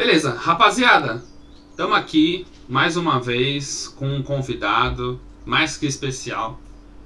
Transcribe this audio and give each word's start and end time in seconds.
Beleza, 0.00 0.32
rapaziada, 0.32 1.22
estamos 1.68 1.94
aqui 1.94 2.46
mais 2.66 2.96
uma 2.96 3.20
vez 3.20 3.86
com 3.86 4.08
um 4.08 4.22
convidado 4.22 5.20
mais 5.44 5.76
que 5.76 5.84
especial, 5.84 6.58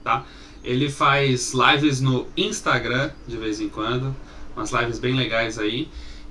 tá? 0.05 0.25
Ele 0.63 0.89
faz 0.89 1.53
lives 1.53 2.01
no 2.01 2.29
Instagram 2.37 3.11
de 3.27 3.37
vez 3.37 3.61
em 3.61 3.69
quando, 3.69 4.15
umas 4.55 4.71
lives 4.71 5.01
bem 5.01 5.13
legais 5.13 5.59
aí. 5.59 5.89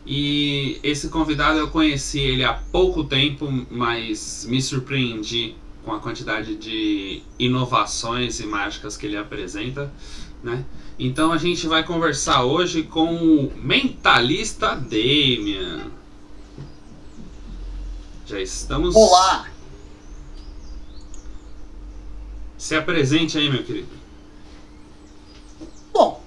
E 0.07 0.79
esse 0.81 1.09
convidado 1.09 1.59
eu 1.59 1.67
conheci 1.67 2.21
ele 2.21 2.45
há 2.45 2.53
pouco 2.53 3.03
tempo, 3.03 3.51
mas 3.69 4.47
me 4.49 4.61
surpreendi 4.61 5.55
com 5.83 5.91
a 5.91 5.99
quantidade 5.99 6.55
de 6.55 7.21
inovações 7.37 8.39
e 8.39 8.45
mágicas 8.45 8.95
que 8.95 9.05
ele 9.05 9.17
apresenta, 9.17 9.91
né? 10.41 10.63
Então 10.97 11.33
a 11.33 11.37
gente 11.37 11.67
vai 11.67 11.83
conversar 11.83 12.45
hoje 12.45 12.83
com 12.83 13.15
o 13.15 13.51
mentalista 13.61 14.77
Damian. 14.77 16.02
Já 18.25 18.39
estamos. 18.39 18.95
Olá! 18.95 19.49
Se 22.57 22.73
apresente 22.73 23.37
aí, 23.37 23.49
meu 23.49 23.63
querido. 23.63 23.89
Bom, 25.93 26.23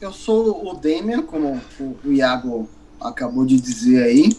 eu 0.00 0.12
sou 0.12 0.66
o 0.66 0.74
Damian, 0.74 1.22
como 1.22 1.60
o 1.78 2.10
Iago 2.10 2.66
acabou 2.98 3.44
de 3.44 3.60
dizer 3.60 4.02
aí. 4.04 4.34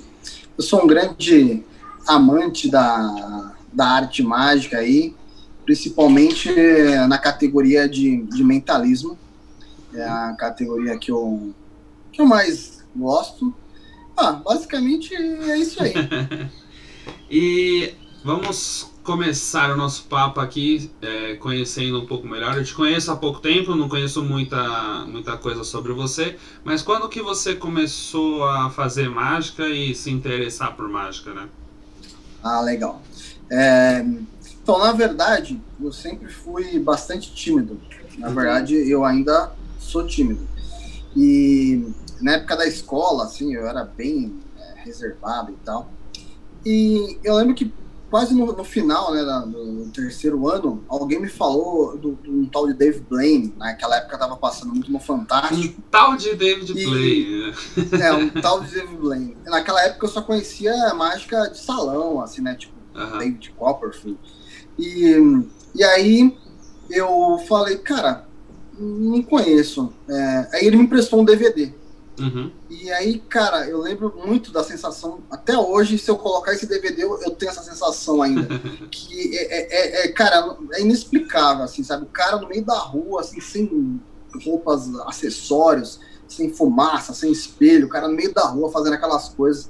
Eu 0.58 0.64
sou 0.64 0.84
um 0.84 0.88
grande 0.88 1.64
amante 2.08 2.68
da, 2.68 3.54
da 3.72 3.86
arte 3.86 4.24
mágica 4.24 4.80
aí, 4.80 5.16
principalmente 5.66 6.52
na 7.08 7.20
categoria 7.20 7.88
de, 7.88 8.24
de 8.24 8.44
mentalismo. 8.44 9.20
É 9.94 10.04
a 10.04 10.34
categoria 10.34 10.98
que 10.98 11.12
eu, 11.12 11.54
que 12.12 12.20
eu 12.20 12.26
mais 12.26 12.84
gosto. 12.96 13.54
Ah, 14.18 14.32
basicamente 14.32 15.14
é 15.14 15.58
isso 15.60 15.82
aí. 15.84 15.94
e 17.30 17.94
vamos 18.24 18.92
começar 19.04 19.72
o 19.72 19.78
nosso 19.78 20.04
papo 20.04 20.42
aqui 20.42 20.92
é, 21.02 21.36
conhecendo 21.36 22.02
um 22.02 22.06
pouco 22.06 22.28
melhor. 22.28 22.58
Eu 22.58 22.64
te 22.66 22.74
conheço 22.74 23.10
há 23.10 23.16
pouco 23.16 23.40
tempo, 23.40 23.74
não 23.74 23.88
conheço 23.88 24.22
muita, 24.22 25.06
muita 25.06 25.38
coisa 25.38 25.64
sobre 25.64 25.94
você, 25.94 26.36
mas 26.64 26.82
quando 26.82 27.08
que 27.08 27.22
você 27.22 27.56
começou 27.56 28.44
a 28.44 28.70
fazer 28.70 29.10
mágica 29.10 29.68
e 29.70 29.96
se 29.96 30.12
interessar 30.12 30.76
por 30.76 30.90
mágica, 30.90 31.34
né? 31.34 31.48
Ah, 32.44 32.60
legal. 32.62 33.02
É, 33.50 34.06
então, 34.62 34.78
na 34.80 34.92
verdade, 34.92 35.62
eu 35.82 35.94
sempre 35.94 36.30
fui 36.30 36.78
bastante 36.78 37.34
tímido. 37.34 37.80
Na 38.18 38.28
uhum. 38.28 38.36
verdade, 38.36 38.76
eu 38.76 39.06
ainda 39.06 39.54
sou 39.80 40.06
tímido. 40.06 40.46
E 41.16 41.94
na 42.22 42.34
época 42.34 42.58
da 42.58 42.68
escola, 42.68 43.24
assim, 43.24 43.54
eu 43.54 43.66
era 43.66 43.86
bem 43.86 44.38
é, 44.58 44.82
reservado 44.84 45.52
e 45.52 45.56
tal. 45.64 45.90
E 46.68 47.18
eu 47.24 47.34
lembro 47.36 47.56
que 47.56 47.72
quase 48.10 48.36
no, 48.36 48.46
no 48.48 48.64
final, 48.66 49.14
né, 49.14 49.24
do, 49.48 49.90
terceiro 49.94 50.50
ano, 50.50 50.84
alguém 50.90 51.18
me 51.18 51.30
falou 51.30 51.98
do, 51.98 52.12
do, 52.12 52.30
um 52.30 52.46
tal 52.46 52.68
de 52.68 52.74
Dave 52.74 53.00
Blaine. 53.00 53.54
Naquela 53.56 53.96
época 53.96 54.18
tava 54.18 54.36
passando 54.36 54.74
muito 54.74 54.92
no 54.92 55.00
Fantástico. 55.00 55.80
Um 55.80 55.84
tal 55.90 56.18
de 56.18 56.36
David 56.36 56.74
e, 56.78 56.86
Blaine. 56.86 57.54
É, 58.04 58.12
um 58.12 58.30
tal 58.30 58.60
de 58.60 58.74
Dave 58.74 58.98
Blaine. 58.98 59.38
Naquela 59.46 59.82
época 59.82 60.08
eu 60.08 60.10
só 60.10 60.22
conhecia 60.22 60.94
mágica 60.94 61.50
de 61.50 61.58
salão, 61.58 62.22
assim, 62.22 62.42
né, 62.42 62.54
tipo 62.56 62.74
uh 62.94 63.00
-huh. 63.00 63.20
David 63.20 63.54
Copperfield. 63.58 64.20
E, 64.78 65.16
e 65.74 65.84
aí 65.86 66.38
eu 66.90 67.42
falei, 67.48 67.78
cara, 67.78 68.28
não 68.78 69.22
conheço. 69.22 69.94
É, 70.10 70.50
aí 70.52 70.68
ele 70.68 70.76
me 70.76 70.84
emprestou 70.84 71.22
um 71.22 71.26
DVD. 71.26 71.74
Uhum. 72.20 72.52
E 72.70 72.92
aí, 72.92 73.20
cara, 73.20 73.68
eu 73.68 73.80
lembro 73.80 74.14
muito 74.26 74.52
da 74.52 74.64
sensação. 74.64 75.20
Até 75.30 75.58
hoje, 75.58 75.98
se 75.98 76.10
eu 76.10 76.18
colocar 76.18 76.54
esse 76.54 76.66
DVD, 76.66 77.04
eu, 77.04 77.22
eu 77.22 77.32
tenho 77.32 77.52
essa 77.52 77.62
sensação 77.62 78.22
ainda. 78.22 78.48
que 78.90 79.38
é, 79.38 79.44
é, 79.44 79.68
é, 79.70 80.06
é, 80.06 80.12
cara, 80.12 80.58
é 80.74 80.82
inexplicável, 80.82 81.64
assim, 81.64 81.84
sabe? 81.84 82.04
O 82.04 82.10
cara 82.10 82.38
no 82.38 82.48
meio 82.48 82.66
da 82.66 82.78
rua, 82.78 83.22
assim, 83.22 83.40
sem 83.40 84.02
roupas, 84.44 84.90
acessórios, 85.06 86.00
sem 86.28 86.52
fumaça, 86.54 87.14
sem 87.14 87.32
espelho, 87.32 87.88
o 87.88 87.90
cara 87.90 88.08
no 88.08 88.16
meio 88.16 88.34
da 88.34 88.46
rua 88.46 88.72
fazendo 88.72 88.94
aquelas 88.94 89.30
coisas. 89.30 89.70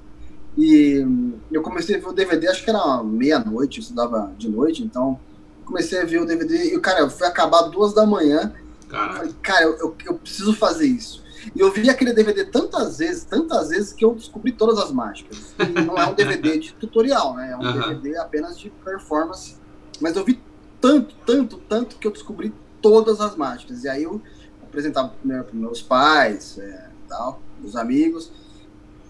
E 0.58 1.06
eu 1.52 1.62
comecei 1.62 1.98
a 1.98 2.00
ver 2.00 2.08
o 2.08 2.14
DVD, 2.14 2.48
acho 2.48 2.64
que 2.64 2.70
era 2.70 3.04
meia-noite, 3.04 3.78
eu 3.78 3.82
estudava 3.84 4.34
de 4.38 4.50
noite, 4.50 4.84
então 4.84 5.20
comecei 5.64 6.02
a 6.02 6.06
ver 6.06 6.22
o 6.22 6.26
DVD 6.26 6.74
e, 6.74 6.80
cara, 6.80 7.02
eu 7.02 7.10
fui 7.10 7.28
acabar 7.28 7.64
duas 7.64 7.94
da 7.94 8.06
manhã. 8.06 8.54
Cara, 8.90 9.28
cara 9.42 9.66
eu, 9.66 9.78
eu, 9.78 9.96
eu 10.06 10.14
preciso 10.16 10.54
fazer 10.54 10.88
isso. 10.88 11.27
E 11.56 11.60
eu 11.60 11.72
vi 11.72 11.90
aquele 11.90 12.14
DVD 12.14 12.46
tantas 12.46 12.98
vezes, 12.98 13.24
tantas 13.24 13.70
vezes, 13.70 13.94
que 13.94 14.04
eu 14.04 14.14
descobri 14.14 14.52
todas 14.52 14.78
as 14.80 14.92
mágicas. 14.92 15.54
E 15.60 15.82
não 15.82 15.98
é 15.98 16.06
um 16.06 16.14
DVD 16.14 16.58
de 16.58 16.74
tutorial, 16.74 17.36
né? 17.36 17.52
É 17.52 17.56
um 17.58 17.62
uhum. 17.62 17.74
DVD 17.74 18.18
apenas 18.18 18.58
de 18.58 18.70
performance. 18.70 19.56
Mas 20.02 20.16
eu 20.16 20.24
vi 20.24 20.42
tanto, 20.82 21.16
tanto, 21.26 21.58
tanto 21.58 21.98
que 21.98 22.08
eu 22.08 22.12
descobri 22.12 22.54
todas 22.82 23.20
as 23.22 23.36
mágicas. 23.36 23.84
E 23.84 23.90
aí 23.90 24.04
eu 24.04 24.22
apresentava 24.64 25.10
primeiro 25.10 25.44
para 25.44 25.56
meus 25.56 25.82
pais, 25.82 26.58
é, 26.58 26.90
tal, 27.08 27.42
meus 27.60 27.76
amigos. 27.76 28.32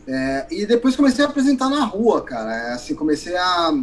É, 0.07 0.47
e 0.49 0.65
depois 0.65 0.95
comecei 0.95 1.25
a 1.25 1.27
apresentar 1.27 1.69
na 1.69 1.83
rua, 1.83 2.21
cara. 2.21 2.55
É, 2.55 2.73
assim, 2.73 2.95
comecei 2.95 3.35
a. 3.35 3.73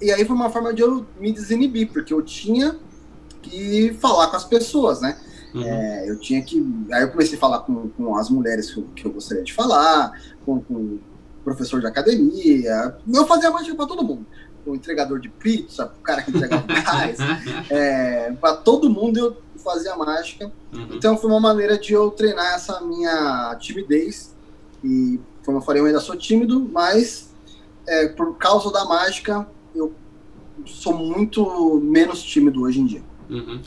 E 0.00 0.10
aí 0.10 0.24
foi 0.24 0.34
uma 0.34 0.50
forma 0.50 0.72
de 0.72 0.82
eu 0.82 1.06
me 1.18 1.32
desinibir, 1.32 1.92
porque 1.92 2.14
eu 2.14 2.22
tinha 2.22 2.76
que 3.42 3.94
falar 4.00 4.28
com 4.28 4.36
as 4.36 4.44
pessoas, 4.44 5.00
né? 5.00 5.18
Uhum. 5.54 5.62
É, 5.62 6.08
eu 6.08 6.18
tinha 6.18 6.42
que. 6.42 6.64
Aí 6.92 7.02
eu 7.02 7.10
comecei 7.10 7.36
a 7.36 7.40
falar 7.40 7.60
com, 7.60 7.88
com 7.90 8.16
as 8.16 8.28
mulheres 8.28 8.70
que 8.70 8.78
eu, 8.78 8.84
que 8.94 9.04
eu 9.06 9.12
gostaria 9.12 9.42
de 9.42 9.52
falar, 9.52 10.12
com, 10.44 10.60
com 10.60 10.74
o 10.74 11.00
professor 11.44 11.80
de 11.80 11.86
academia. 11.86 12.96
Eu 13.12 13.26
fazia 13.26 13.50
mágica 13.50 13.74
para 13.74 13.86
todo 13.86 14.04
mundo. 14.04 14.26
O 14.66 14.74
entregador 14.74 15.18
de 15.18 15.28
pizza, 15.28 15.86
o 15.98 16.02
cara 16.02 16.22
que 16.22 16.30
entregava 16.30 16.66
gás. 16.68 17.18
é, 17.70 18.32
para 18.32 18.56
todo 18.56 18.90
mundo 18.90 19.18
eu 19.18 19.36
fazia 19.58 19.96
mágica. 19.96 20.52
Uhum. 20.72 20.88
Então 20.92 21.16
foi 21.16 21.30
uma 21.30 21.40
maneira 21.40 21.78
de 21.78 21.92
eu 21.92 22.10
treinar 22.10 22.54
essa 22.54 22.80
minha 22.80 23.56
timidez. 23.58 24.34
E, 24.84 25.18
como 25.44 25.58
eu 25.58 25.62
falei, 25.62 25.80
eu 25.80 25.86
ainda 25.86 26.00
sou 26.00 26.16
tímido, 26.16 26.68
mas 26.72 27.30
é, 27.86 28.08
por 28.08 28.36
causa 28.36 28.70
da 28.70 28.84
mágica, 28.84 29.48
eu 29.74 29.92
sou 30.66 30.94
muito 30.94 31.80
menos 31.80 32.22
tímido 32.22 32.62
hoje 32.62 32.80
em 32.80 32.86
dia. 32.86 33.02
Uhum. 33.30 33.60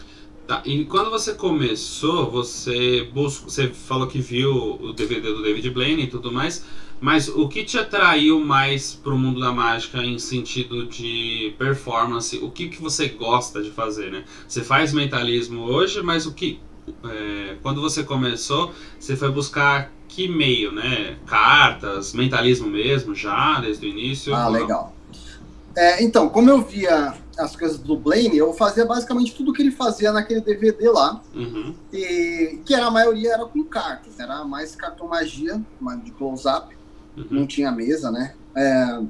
Tá, 0.52 0.62
e 0.66 0.84
quando 0.84 1.10
você 1.10 1.34
começou, 1.34 2.30
você 2.30 3.08
buscou, 3.14 3.50
você 3.50 3.70
falou 3.70 4.06
que 4.06 4.20
viu 4.20 4.78
o 4.82 4.92
DVD 4.92 5.32
do 5.32 5.42
David 5.42 5.70
Blaine 5.70 6.04
e 6.04 6.08
tudo 6.08 6.30
mais, 6.30 6.66
mas 7.00 7.30
o 7.30 7.48
que 7.48 7.64
te 7.64 7.78
atraiu 7.78 8.38
mais 8.38 8.94
pro 8.94 9.18
mundo 9.18 9.40
da 9.40 9.54
mágica 9.54 10.00
em 10.00 10.20
sentido 10.20 10.86
de 10.88 11.56
performance? 11.58 12.38
O 12.40 12.52
que, 12.52 12.68
que 12.68 12.82
você 12.82 13.08
gosta 13.08 13.64
de 13.64 13.72
fazer, 13.72 14.12
né? 14.12 14.26
Você 14.46 14.62
faz 14.62 14.92
mentalismo 14.92 15.62
hoje, 15.62 16.02
mas 16.02 16.26
o 16.26 16.34
que 16.34 16.60
é, 17.06 17.56
quando 17.62 17.80
você 17.80 18.04
começou, 18.04 18.74
você 19.00 19.16
foi 19.16 19.32
buscar 19.32 19.90
que 20.10 20.28
meio, 20.28 20.74
né? 20.74 21.16
Cartas, 21.26 22.12
mentalismo 22.12 22.68
mesmo, 22.68 23.16
já 23.16 23.62
desde 23.62 23.86
o 23.86 23.90
início? 23.90 24.36
Ah, 24.36 24.50
legal. 24.50 24.94
É, 25.78 26.04
então, 26.04 26.28
como 26.28 26.50
eu 26.50 26.62
via 26.62 27.14
as 27.42 27.56
coisas 27.56 27.78
do 27.78 27.98
Blaine, 27.98 28.38
eu 28.38 28.54
fazia 28.54 28.86
basicamente 28.86 29.36
tudo 29.36 29.52
que 29.52 29.62
ele 29.62 29.72
fazia 29.72 30.12
naquele 30.12 30.42
DVD 30.42 30.90
lá. 30.90 31.22
Uhum. 31.34 31.74
E 31.92 32.60
que 32.66 32.74
era, 32.74 32.86
a 32.86 32.92
maioria 32.92 33.34
era 33.34 33.46
com 33.46 33.64
cartas, 33.64 34.20
era 34.20 34.44
mais 34.46 34.76
cartomagia, 34.76 35.62
de 36.04 36.12
close-up, 36.12 36.76
uhum. 37.18 37.26
não 37.30 37.48
tinha 37.48 37.72
mesa, 37.72 38.12
né? 38.12 38.34
É, 38.56 39.02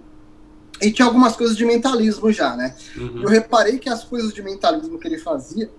e 0.81 0.91
tinha 0.91 1.06
algumas 1.06 1.36
coisas 1.36 1.56
de 1.56 1.66
mentalismo 1.66 2.31
já, 2.31 2.56
né? 2.56 2.75
Uhum. 2.96 3.22
Eu 3.22 3.30
reparei 3.30 3.78
que 3.78 3.90
as 3.90 4.03
coisas 4.03 4.34
de 4.34 4.41
mentalismo 4.41 4.97
que 4.97 5.08
ele 5.08 5.18
fazia 5.18 5.70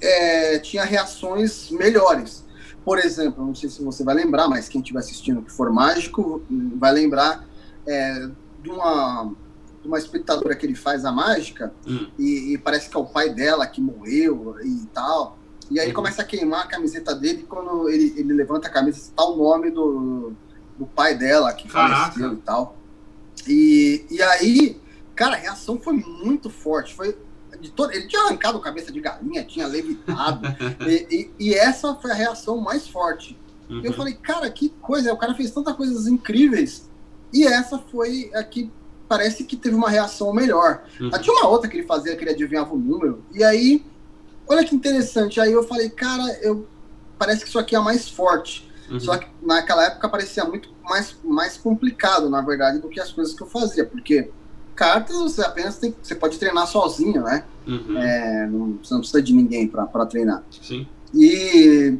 é, 0.00 0.58
tinha 0.58 0.84
reações 0.84 1.70
melhores. 1.70 2.44
Por 2.84 2.98
exemplo, 2.98 3.44
não 3.44 3.54
sei 3.54 3.68
se 3.68 3.82
você 3.82 4.02
vai 4.02 4.14
lembrar, 4.14 4.48
mas 4.48 4.68
quem 4.68 4.80
estiver 4.80 5.00
assistindo 5.00 5.42
que 5.42 5.52
for 5.52 5.70
mágico 5.70 6.42
vai 6.76 6.92
lembrar 6.92 7.46
é, 7.86 8.28
de 8.62 8.70
uma 8.70 9.32
uma 9.90 9.98
espectadora 9.98 10.54
que 10.54 10.64
ele 10.64 10.74
faz 10.74 11.04
a 11.04 11.12
mágica 11.12 11.72
hum. 11.86 12.08
e, 12.18 12.54
e, 12.54 12.58
parece 12.58 12.88
que 12.88 12.96
é 12.96 13.00
o 13.00 13.04
pai 13.04 13.30
dela 13.30 13.66
que 13.66 13.80
morreu 13.80 14.56
e 14.64 14.86
tal. 14.94 15.38
E 15.70 15.78
aí 15.78 15.88
uhum. 15.88 15.94
começa 15.94 16.22
a 16.22 16.24
queimar 16.24 16.64
a 16.64 16.66
camiseta 16.66 17.14
dele 17.14 17.40
e 17.40 17.46
quando 17.46 17.88
ele, 17.88 18.14
ele 18.16 18.32
levanta 18.32 18.68
a 18.68 18.70
camisa 18.70 18.98
está 18.98 19.24
o 19.24 19.36
nome 19.36 19.70
do, 19.70 20.32
do 20.78 20.86
pai 20.86 21.16
dela 21.16 21.52
que 21.52 21.68
Caraca. 21.68 22.12
faleceu 22.12 22.32
e 22.32 22.36
tal. 22.36 22.76
E, 23.46 24.04
e 24.10 24.22
aí, 24.22 24.80
cara, 25.14 25.36
a 25.36 25.38
reação 25.38 25.78
foi 25.78 25.94
muito 25.94 26.50
forte. 26.50 26.94
Foi 26.94 27.16
de 27.60 27.70
todo, 27.70 27.92
ele 27.92 28.06
tinha 28.06 28.22
arrancado 28.22 28.58
a 28.58 28.60
cabeça 28.60 28.90
de 28.90 29.00
galinha, 29.00 29.44
tinha 29.44 29.66
levitado. 29.66 30.46
e, 30.88 31.06
e, 31.38 31.48
e, 31.48 31.54
essa 31.54 31.94
foi 31.96 32.10
a 32.10 32.14
reação 32.14 32.58
mais 32.58 32.88
forte. 32.88 33.38
Uhum. 33.68 33.82
Eu 33.84 33.92
falei, 33.92 34.14
cara, 34.14 34.50
que 34.50 34.70
coisa, 34.80 35.12
o 35.12 35.16
cara 35.16 35.34
fez 35.34 35.50
tantas 35.50 35.76
coisas 35.76 36.06
incríveis. 36.06 36.88
E 37.32 37.46
essa 37.46 37.78
foi 37.78 38.30
a 38.34 38.42
que 38.42 38.70
parece 39.10 39.42
que 39.42 39.56
teve 39.56 39.74
uma 39.74 39.90
reação 39.90 40.32
melhor. 40.32 40.84
Uhum. 41.00 41.10
Tinha 41.10 41.34
uma 41.34 41.48
outra 41.48 41.68
que 41.68 41.76
ele 41.76 41.86
fazia, 41.86 42.14
que 42.14 42.22
ele 42.22 42.30
adivinhava 42.30 42.72
o 42.72 42.78
número. 42.78 43.24
E 43.34 43.42
aí, 43.42 43.84
olha 44.46 44.64
que 44.64 44.72
interessante. 44.72 45.40
Aí 45.40 45.50
eu 45.50 45.64
falei, 45.64 45.90
cara, 45.90 46.32
eu 46.42 46.64
parece 47.18 47.42
que 47.42 47.48
isso 47.48 47.58
aqui 47.58 47.74
é 47.74 47.80
mais 47.80 48.08
forte. 48.08 48.70
Uhum. 48.88 49.00
Só 49.00 49.18
que 49.18 49.26
naquela 49.42 49.84
época 49.84 50.08
parecia 50.08 50.44
muito 50.44 50.68
mais, 50.84 51.16
mais 51.24 51.56
complicado, 51.56 52.30
na 52.30 52.40
verdade, 52.40 52.78
do 52.78 52.88
que 52.88 53.00
as 53.00 53.10
coisas 53.10 53.34
que 53.34 53.42
eu 53.42 53.48
fazia, 53.48 53.84
porque 53.84 54.30
cartas 54.76 55.16
você 55.16 55.42
apenas 55.42 55.76
tem, 55.76 55.92
você 56.00 56.14
pode 56.14 56.38
treinar 56.38 56.68
sozinho, 56.68 57.24
né? 57.24 57.42
Uhum. 57.66 57.98
É, 57.98 58.46
não, 58.46 58.78
você 58.80 58.94
não 58.94 59.00
precisa 59.00 59.20
de 59.20 59.32
ninguém 59.32 59.66
para 59.66 60.06
treinar. 60.06 60.44
Sim. 60.62 60.86
E, 61.12 61.98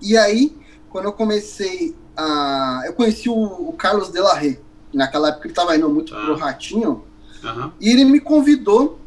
e 0.00 0.16
aí, 0.16 0.56
quando 0.88 1.06
eu 1.06 1.12
comecei 1.12 1.96
a. 2.16 2.82
Eu 2.86 2.92
conheci 2.92 3.28
o, 3.28 3.34
o 3.34 3.72
Carlos 3.72 4.10
Delarre. 4.10 4.60
Naquela 4.92 5.28
época 5.28 5.46
ele 5.46 5.52
estava 5.52 5.76
indo 5.76 5.88
muito 5.88 6.14
ah. 6.14 6.24
pro 6.24 6.36
Ratinho. 6.36 7.04
Uhum. 7.42 7.72
E 7.80 7.90
ele 7.90 8.04
me 8.04 8.20
convidou, 8.20 8.98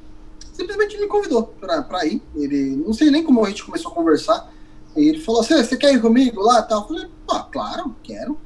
simplesmente 0.53 0.99
me 0.99 1.07
convidou 1.07 1.53
para 1.59 2.05
ir. 2.05 2.21
Ele, 2.35 2.75
não 2.77 2.93
sei 2.93 3.09
nem 3.09 3.23
como 3.23 3.43
a 3.45 3.49
gente 3.49 3.63
começou 3.63 3.91
a 3.91 3.95
conversar. 3.95 4.51
E 4.95 5.07
ele 5.07 5.19
falou 5.19 5.41
assim: 5.41 5.55
você 5.55 5.77
quer 5.77 5.93
ir 5.93 6.01
comigo 6.01 6.41
lá? 6.41 6.67
Eu 6.69 6.83
falei, 6.83 7.07
pô, 7.25 7.43
claro, 7.45 7.95
quero. 8.03 8.37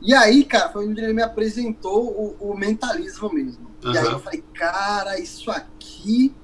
E 0.00 0.12
aí, 0.14 0.44
cara, 0.44 0.68
foi 0.70 0.88
onde 0.88 1.00
ele 1.00 1.12
me 1.12 1.22
apresentou 1.22 2.36
o, 2.40 2.50
o 2.50 2.56
mentalismo 2.56 3.32
mesmo. 3.32 3.70
Uhum. 3.84 3.92
E 3.92 3.98
aí 3.98 4.06
eu 4.06 4.18
falei, 4.18 4.44
cara, 4.54 5.18
isso 5.18 5.50
aqui. 5.50 6.34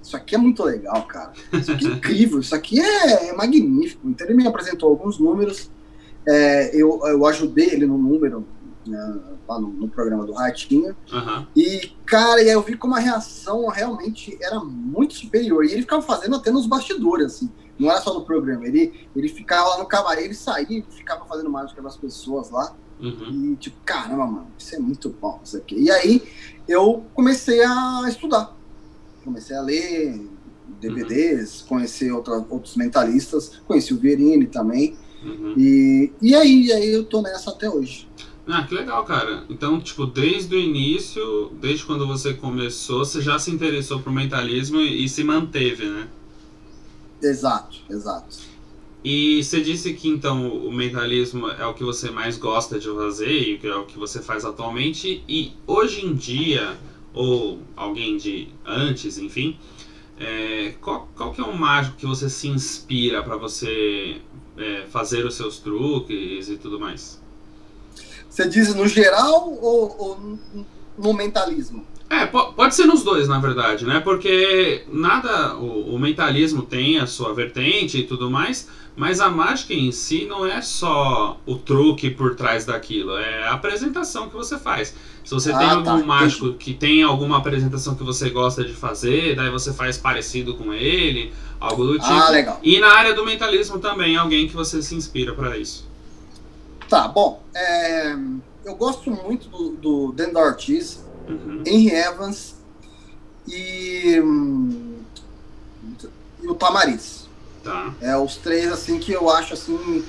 Isso 0.00 0.16
aqui 0.16 0.34
é 0.34 0.38
muito 0.38 0.62
legal, 0.62 1.02
cara. 1.02 1.32
Isso 1.52 1.70
aqui 1.70 1.86
é 1.86 1.90
incrível, 1.90 2.40
isso 2.40 2.54
aqui 2.54 2.80
é, 2.80 3.28
é 3.28 3.32
magnífico. 3.34 4.08
Então 4.08 4.26
ele 4.26 4.36
me 4.36 4.46
apresentou 4.46 4.88
alguns 4.88 5.18
números. 5.18 5.70
É, 6.26 6.74
eu, 6.74 7.00
eu 7.06 7.26
ajudei 7.26 7.70
ele 7.70 7.86
no 7.86 7.98
número, 7.98 8.46
né, 8.88 9.20
lá 9.46 9.60
no, 9.60 9.68
no, 9.68 9.88
programa 9.88 10.24
do 10.24 10.32
Ratinho. 10.32 10.96
Uhum. 11.12 11.46
E, 11.54 11.92
cara, 12.04 12.42
e 12.42 12.48
aí 12.48 12.54
eu 12.54 12.62
vi 12.62 12.76
como 12.76 12.94
a 12.94 12.98
reação 12.98 13.66
realmente 13.68 14.36
era 14.40 14.60
muito 14.60 15.14
superior. 15.14 15.64
E 15.64 15.72
ele 15.72 15.82
ficava 15.82 16.02
fazendo 16.02 16.36
até 16.36 16.50
nos 16.50 16.66
bastidores, 16.66 17.26
assim. 17.26 17.50
Não 17.78 17.90
era 17.90 18.00
só 18.00 18.12
no 18.12 18.24
programa. 18.24 18.66
Ele, 18.66 19.08
ele 19.14 19.28
ficava 19.28 19.68
lá 19.70 19.78
no 19.78 19.86
camarim, 19.86 20.22
ele 20.22 20.34
saía, 20.34 20.82
ficava 20.90 21.24
fazendo 21.26 21.50
mágica 21.50 21.80
das 21.80 21.96
pessoas 21.96 22.50
lá. 22.50 22.74
Uhum. 23.00 23.52
E 23.52 23.56
tipo, 23.56 23.76
caramba, 23.84 24.26
mano, 24.26 24.48
isso 24.58 24.74
é 24.74 24.78
muito 24.78 25.08
bom, 25.10 25.40
isso 25.44 25.56
aqui. 25.56 25.76
E 25.80 25.90
aí 25.90 26.22
eu 26.66 27.04
comecei 27.14 27.62
a 27.62 28.04
estudar. 28.08 28.56
Comecei 29.24 29.56
a 29.56 29.60
ler 29.60 30.28
DVDs, 30.80 31.60
uhum. 31.60 31.68
conhecer 31.68 32.12
outra, 32.12 32.44
outros 32.48 32.76
mentalistas, 32.76 33.60
conheci 33.66 33.94
o 33.94 33.98
Verini 33.98 34.46
também. 34.46 34.96
Uhum. 35.22 35.54
E, 35.56 36.12
e 36.20 36.34
aí, 36.34 36.72
aí 36.72 36.88
eu 36.88 37.04
tô 37.04 37.22
nessa 37.22 37.50
até 37.50 37.68
hoje. 37.68 38.07
Ah, 38.50 38.62
que 38.62 38.74
legal, 38.74 39.04
cara. 39.04 39.44
Então, 39.50 39.78
tipo, 39.78 40.06
desde 40.06 40.56
o 40.56 40.58
início, 40.58 41.52
desde 41.60 41.84
quando 41.84 42.06
você 42.06 42.32
começou, 42.32 43.04
você 43.04 43.20
já 43.20 43.38
se 43.38 43.50
interessou 43.50 44.00
por 44.00 44.10
mentalismo 44.10 44.80
e, 44.80 45.04
e 45.04 45.08
se 45.08 45.22
manteve, 45.22 45.84
né? 45.84 46.08
Exato, 47.22 47.76
exato. 47.90 48.38
E 49.04 49.44
você 49.44 49.60
disse 49.60 49.92
que 49.92 50.08
então 50.08 50.48
o 50.48 50.72
mentalismo 50.72 51.48
é 51.48 51.66
o 51.66 51.74
que 51.74 51.84
você 51.84 52.10
mais 52.10 52.38
gosta 52.38 52.78
de 52.78 52.88
fazer 52.88 53.30
e 53.30 53.66
é 53.66 53.74
o 53.76 53.84
que 53.84 53.98
você 53.98 54.22
faz 54.22 54.46
atualmente. 54.46 55.22
E 55.28 55.52
hoje 55.66 56.06
em 56.06 56.14
dia, 56.14 56.74
ou 57.12 57.60
alguém 57.76 58.16
de 58.16 58.48
antes, 58.64 59.18
enfim, 59.18 59.58
é, 60.18 60.74
qual, 60.80 61.06
qual 61.14 61.32
que 61.32 61.40
é 61.40 61.44
o 61.44 61.56
mágico 61.56 61.98
que 61.98 62.06
você 62.06 62.30
se 62.30 62.48
inspira 62.48 63.22
para 63.22 63.36
você 63.36 64.22
é, 64.56 64.86
fazer 64.86 65.26
os 65.26 65.34
seus 65.34 65.58
truques 65.58 66.48
e 66.48 66.56
tudo 66.56 66.80
mais? 66.80 67.20
Você 68.28 68.48
diz 68.48 68.74
no 68.74 68.86
geral 68.86 69.50
ou, 69.60 69.96
ou 69.98 70.38
no 70.98 71.12
mentalismo? 71.12 71.84
É, 72.10 72.24
pode 72.24 72.74
ser 72.74 72.86
nos 72.86 73.02
dois, 73.02 73.28
na 73.28 73.38
verdade, 73.38 73.84
né? 73.84 74.00
Porque 74.00 74.84
nada, 74.90 75.56
o, 75.56 75.94
o 75.94 75.98
mentalismo 75.98 76.62
tem 76.62 76.98
a 76.98 77.06
sua 77.06 77.34
vertente 77.34 77.98
e 77.98 78.02
tudo 78.04 78.30
mais, 78.30 78.66
mas 78.96 79.20
a 79.20 79.28
mágica 79.28 79.74
em 79.74 79.92
si 79.92 80.24
não 80.24 80.46
é 80.46 80.62
só 80.62 81.38
o 81.44 81.56
truque 81.56 82.08
por 82.08 82.34
trás 82.34 82.64
daquilo, 82.64 83.16
é 83.16 83.46
a 83.46 83.52
apresentação 83.52 84.28
que 84.28 84.34
você 84.34 84.58
faz. 84.58 84.94
Se 85.22 85.34
você 85.34 85.52
ah, 85.52 85.58
tem 85.58 85.68
algum 85.68 86.00
tá, 86.00 86.06
mágico 86.06 86.46
entendi. 86.46 86.64
que 86.64 86.74
tem 86.74 87.02
alguma 87.02 87.36
apresentação 87.36 87.94
que 87.94 88.02
você 88.02 88.30
gosta 88.30 88.64
de 88.64 88.72
fazer, 88.72 89.36
daí 89.36 89.50
você 89.50 89.74
faz 89.74 89.98
parecido 89.98 90.54
com 90.54 90.72
ele, 90.72 91.32
algo 91.60 91.84
do 91.84 91.92
ah, 91.92 91.98
tipo. 91.98 92.12
Ah, 92.12 92.30
legal. 92.30 92.58
E 92.62 92.80
na 92.80 92.88
área 92.88 93.14
do 93.14 93.24
mentalismo 93.24 93.78
também, 93.78 94.16
alguém 94.16 94.48
que 94.48 94.54
você 94.54 94.82
se 94.82 94.94
inspira 94.94 95.34
para 95.34 95.58
isso. 95.58 95.87
Tá, 96.88 97.06
bom. 97.06 97.42
É, 97.54 98.16
eu 98.64 98.74
gosto 98.74 99.10
muito 99.10 99.48
do, 99.48 99.70
do 99.70 100.12
Dan 100.12 100.38
Ortiz, 100.38 101.04
uhum. 101.28 101.62
Henry 101.66 101.94
Evans 101.94 102.54
e, 103.46 104.20
hum, 104.20 104.96
e 106.42 106.48
o 106.48 106.54
Tamariz. 106.54 107.28
Tá. 107.62 107.92
É 108.00 108.16
os 108.16 108.36
três 108.36 108.72
assim 108.72 108.98
que 108.98 109.12
eu 109.12 109.28
acho 109.28 109.54
assim 109.54 110.04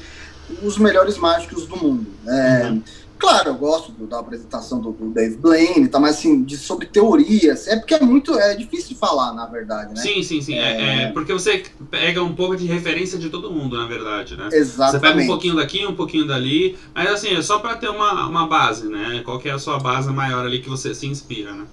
os 0.64 0.78
melhores 0.78 1.18
mágicos 1.18 1.68
do 1.68 1.78
mundo. 1.78 2.08
É, 2.28 2.70
uhum. 2.70 2.84
Claro, 3.20 3.50
eu 3.50 3.56
gosto 3.56 3.92
do, 3.92 4.08
da 4.08 4.20
apresentação 4.20 4.80
do, 4.80 4.94
do, 4.94 5.10
Dave 5.10 5.36
Blaine, 5.36 5.90
tá, 5.90 6.00
mas 6.00 6.16
assim, 6.16 6.42
de, 6.42 6.56
sobre 6.58 6.86
teorias, 6.86 7.68
é 7.68 7.76
porque 7.76 7.94
é 7.94 8.00
muito, 8.00 8.34
é 8.40 8.56
difícil 8.56 8.90
de 8.90 8.96
falar, 8.96 9.34
na 9.34 9.46
verdade, 9.46 9.94
né? 9.94 10.02
Sim, 10.02 10.24
sim, 10.24 10.42
sim. 10.42 10.54
É... 10.54 10.70
É, 10.70 11.04
é, 11.04 11.12
porque 11.12 11.34
você 11.34 11.64
pega 11.92 12.24
um 12.24 12.34
pouco 12.34 12.56
de 12.56 12.66
referência 12.66 13.20
de 13.20 13.30
todo 13.30 13.52
mundo, 13.52 13.78
na 13.78 13.86
verdade, 13.86 14.38
né? 14.38 14.48
Exatamente. 14.54 15.02
Você 15.02 15.08
pega 15.08 15.22
um 15.22 15.28
pouquinho 15.28 15.56
daqui, 15.58 15.86
um 15.86 15.96
pouquinho 15.96 16.26
dali, 16.26 16.78
mas 16.96 17.12
assim, 17.12 17.36
é 17.36 17.42
só 17.42 17.60
para 17.60 17.76
ter 17.76 17.90
uma, 17.90 18.26
uma 18.26 18.48
base, 18.48 18.88
né? 18.88 19.22
Qual 19.26 19.38
que 19.38 19.50
é 19.50 19.52
a 19.52 19.60
sua 19.60 19.78
base 19.78 20.10
maior 20.10 20.46
ali 20.46 20.62
que 20.62 20.70
você 20.70 20.96
se 20.96 21.06
inspira, 21.06 21.52
né? 21.52 21.66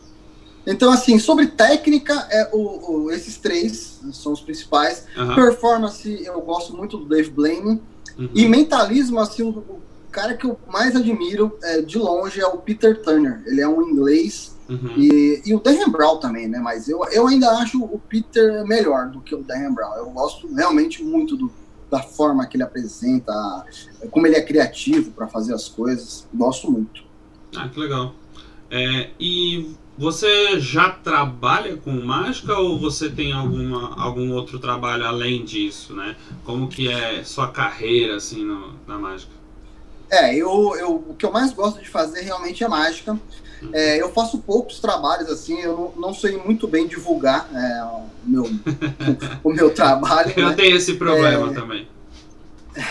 Então, 0.66 0.90
assim, 0.90 1.16
sobre 1.20 1.46
técnica, 1.46 2.26
é 2.28 2.50
o, 2.52 3.04
o 3.04 3.10
esses 3.12 3.36
três 3.36 4.00
são 4.12 4.32
os 4.32 4.40
principais. 4.40 5.06
Uhum. 5.16 5.34
Performance, 5.36 6.24
eu 6.24 6.40
gosto 6.40 6.76
muito 6.76 6.96
do 6.96 7.04
Dave 7.04 7.30
Blaine. 7.30 7.80
Uhum. 8.18 8.30
E 8.34 8.48
mentalismo, 8.48 9.20
assim, 9.20 9.44
o, 9.44 9.80
cara 10.16 10.34
que 10.34 10.46
eu 10.46 10.58
mais 10.66 10.96
admiro 10.96 11.58
é, 11.62 11.82
de 11.82 11.98
longe 11.98 12.40
é 12.40 12.46
o 12.46 12.56
Peter 12.56 13.02
Turner. 13.02 13.42
Ele 13.44 13.60
é 13.60 13.68
um 13.68 13.82
inglês. 13.82 14.56
Uhum. 14.66 14.94
E, 14.96 15.42
e 15.44 15.54
o 15.54 15.60
Dan 15.60 15.90
Brown 15.90 16.16
também, 16.18 16.48
né? 16.48 16.58
Mas 16.58 16.88
eu, 16.88 17.04
eu 17.12 17.28
ainda 17.28 17.50
acho 17.58 17.84
o 17.84 18.00
Peter 18.08 18.66
melhor 18.66 19.10
do 19.10 19.20
que 19.20 19.34
o 19.34 19.42
Dan 19.42 19.74
Brown. 19.74 19.94
Eu 19.96 20.10
gosto 20.10 20.52
realmente 20.54 21.04
muito 21.04 21.36
do, 21.36 21.52
da 21.90 22.02
forma 22.02 22.46
que 22.46 22.56
ele 22.56 22.64
apresenta, 22.64 23.32
como 24.10 24.26
ele 24.26 24.36
é 24.36 24.42
criativo 24.42 25.10
para 25.12 25.28
fazer 25.28 25.52
as 25.52 25.68
coisas. 25.68 26.26
Gosto 26.32 26.72
muito. 26.72 27.04
Ah, 27.54 27.68
que 27.68 27.78
legal. 27.78 28.14
É, 28.70 29.10
e 29.20 29.76
você 29.98 30.58
já 30.58 30.90
trabalha 30.90 31.76
com 31.76 31.92
mágica 31.92 32.58
ou 32.58 32.78
você 32.78 33.10
tem 33.10 33.32
alguma, 33.32 33.94
algum 34.00 34.32
outro 34.32 34.58
trabalho 34.58 35.04
além 35.04 35.44
disso, 35.44 35.94
né? 35.94 36.16
Como 36.42 36.68
que 36.68 36.88
é 36.88 37.22
sua 37.22 37.48
carreira, 37.48 38.16
assim, 38.16 38.42
no, 38.44 38.74
na 38.88 38.98
mágica? 38.98 39.35
É, 40.10 40.34
eu, 40.34 40.76
eu, 40.76 40.94
o 41.08 41.14
que 41.14 41.26
eu 41.26 41.32
mais 41.32 41.52
gosto 41.52 41.80
de 41.80 41.88
fazer 41.88 42.22
realmente 42.22 42.62
é 42.62 42.68
mágica. 42.68 43.18
É, 43.72 44.00
eu 44.00 44.12
faço 44.12 44.38
poucos 44.38 44.78
trabalhos, 44.78 45.30
assim, 45.30 45.58
eu 45.60 45.92
não, 45.96 46.08
não 46.08 46.14
sei 46.14 46.36
muito 46.36 46.68
bem 46.68 46.86
divulgar 46.86 47.48
é, 47.52 47.84
o, 47.84 48.02
meu, 48.24 48.44
o, 48.44 48.48
o, 49.50 49.52
meu 49.52 49.74
trabalho. 49.74 50.32
Eu 50.36 50.50
né? 50.50 50.54
tenho 50.54 50.76
esse 50.76 50.94
problema 50.94 51.50
é, 51.50 51.54
também. 51.54 51.88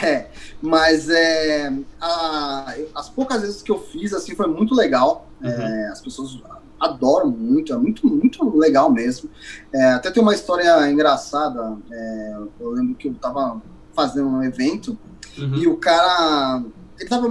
É, 0.04 0.26
mas 0.62 1.10
é, 1.10 1.72
a, 2.02 2.76
as 2.96 3.10
poucas 3.10 3.42
vezes 3.42 3.62
que 3.62 3.72
eu 3.72 3.80
fiz, 3.80 4.12
assim, 4.14 4.36
foi 4.36 4.48
muito 4.48 4.74
legal. 4.74 5.30
É, 5.42 5.48
uhum. 5.48 5.92
as 5.92 6.02
pessoas 6.02 6.42
adoro 6.80 7.28
muito, 7.30 7.74
é 7.74 7.78
muito, 7.78 8.08
muito 8.08 8.58
legal 8.58 8.92
mesmo. 8.92 9.30
É, 9.74 9.92
até 9.92 10.12
tem 10.12 10.22
uma 10.22 10.34
história 10.34 10.90
engraçada. 10.90 11.78
É, 11.92 12.38
eu 12.60 12.70
lembro 12.72 12.96
que 12.96 13.08
eu 13.08 13.14
tava 13.16 13.62
fazendo 13.94 14.28
um 14.30 14.44
evento 14.44 14.98
uhum. 15.38 15.56
e 15.56 15.68
o 15.68 15.78
cara. 15.78 16.64
Ele 17.00 17.10
tava 17.10 17.28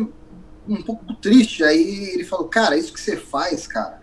um 0.69 0.83
pouco 0.83 1.15
triste. 1.15 1.63
Aí 1.63 2.11
ele 2.15 2.25
falou: 2.25 2.49
Cara, 2.49 2.77
isso 2.77 2.93
que 2.93 3.01
você 3.01 3.17
faz, 3.17 3.67
cara, 3.67 4.01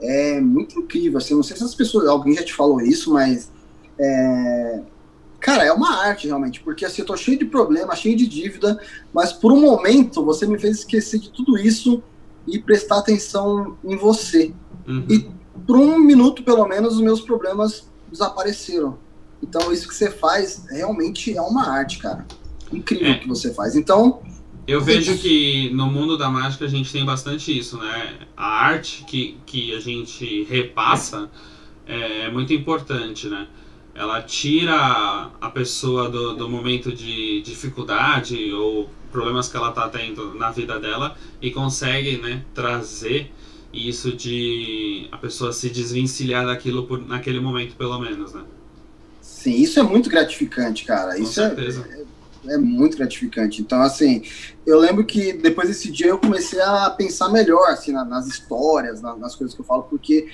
é 0.00 0.40
muito 0.40 0.78
incrível. 0.78 1.18
Assim, 1.18 1.34
não 1.34 1.42
sei 1.42 1.56
se 1.56 1.64
as 1.64 1.74
pessoas. 1.74 2.08
Alguém 2.08 2.34
já 2.34 2.44
te 2.44 2.54
falou 2.54 2.80
isso, 2.80 3.12
mas. 3.12 3.50
É, 3.98 4.80
cara, 5.40 5.64
é 5.64 5.72
uma 5.72 6.02
arte 6.04 6.26
realmente, 6.26 6.60
porque 6.60 6.84
assim, 6.84 7.02
eu 7.02 7.06
tô 7.06 7.16
cheio 7.16 7.38
de 7.38 7.44
problema, 7.44 7.94
cheio 7.94 8.16
de 8.16 8.26
dívida, 8.26 8.80
mas 9.12 9.32
por 9.32 9.52
um 9.52 9.60
momento 9.60 10.24
você 10.24 10.46
me 10.46 10.58
fez 10.58 10.78
esquecer 10.78 11.20
de 11.20 11.30
tudo 11.30 11.58
isso 11.58 12.02
e 12.46 12.58
prestar 12.58 12.98
atenção 12.98 13.76
em 13.84 13.96
você. 13.96 14.52
Uhum. 14.86 15.06
E 15.08 15.30
por 15.66 15.76
um 15.76 15.98
minuto, 15.98 16.42
pelo 16.42 16.66
menos, 16.66 16.94
os 16.94 17.00
meus 17.00 17.20
problemas 17.20 17.86
desapareceram. 18.10 18.98
Então, 19.42 19.72
isso 19.72 19.88
que 19.88 19.94
você 19.94 20.10
faz 20.10 20.64
realmente 20.70 21.36
é 21.36 21.42
uma 21.42 21.68
arte, 21.68 21.98
cara. 21.98 22.26
Incrível 22.72 23.12
é. 23.12 23.18
que 23.18 23.28
você 23.28 23.52
faz. 23.52 23.76
Então. 23.76 24.22
Eu 24.66 24.80
vejo 24.80 25.18
que 25.18 25.70
no 25.70 25.86
mundo 25.86 26.16
da 26.16 26.28
mágica 26.28 26.64
a 26.64 26.68
gente 26.68 26.92
tem 26.92 27.04
bastante 27.04 27.56
isso, 27.56 27.78
né? 27.78 28.26
A 28.36 28.64
arte 28.64 29.04
que, 29.04 29.36
que 29.44 29.74
a 29.74 29.80
gente 29.80 30.44
repassa 30.44 31.28
é, 31.86 32.26
é 32.26 32.30
muito 32.30 32.52
importante, 32.52 33.28
né? 33.28 33.48
Ela 33.94 34.22
tira 34.22 35.30
a 35.40 35.50
pessoa 35.50 36.08
do, 36.08 36.34
do 36.34 36.48
momento 36.48 36.92
de 36.92 37.42
dificuldade 37.42 38.52
ou 38.52 38.88
problemas 39.10 39.48
que 39.48 39.56
ela 39.56 39.68
está 39.68 39.88
tendo 39.88 40.34
na 40.34 40.50
vida 40.50 40.80
dela 40.80 41.14
e 41.40 41.50
consegue 41.50 42.16
né, 42.16 42.42
trazer 42.54 43.30
isso 43.72 44.12
de 44.12 45.08
a 45.12 45.18
pessoa 45.18 45.52
se 45.52 45.68
desvencilhar 45.68 46.46
daquilo 46.46 46.84
por, 46.86 47.06
naquele 47.06 47.40
momento, 47.40 47.74
pelo 47.76 47.98
menos, 47.98 48.32
né? 48.32 48.42
Sim, 49.20 49.54
isso 49.54 49.78
é 49.78 49.82
muito 49.82 50.08
gratificante, 50.08 50.84
cara. 50.84 51.14
Com 51.14 51.22
isso 51.22 51.32
certeza. 51.32 51.86
É, 51.90 52.01
é 52.46 52.56
muito 52.56 52.96
gratificante. 52.96 53.62
Então, 53.62 53.80
assim, 53.80 54.22
eu 54.66 54.78
lembro 54.78 55.04
que 55.04 55.32
depois 55.32 55.68
desse 55.68 55.90
dia 55.90 56.08
eu 56.08 56.18
comecei 56.18 56.60
a 56.60 56.90
pensar 56.90 57.28
melhor, 57.28 57.70
assim, 57.70 57.92
na, 57.92 58.04
nas 58.04 58.26
histórias, 58.26 59.00
na, 59.00 59.16
nas 59.16 59.34
coisas 59.34 59.54
que 59.54 59.60
eu 59.60 59.64
falo, 59.64 59.84
porque 59.84 60.28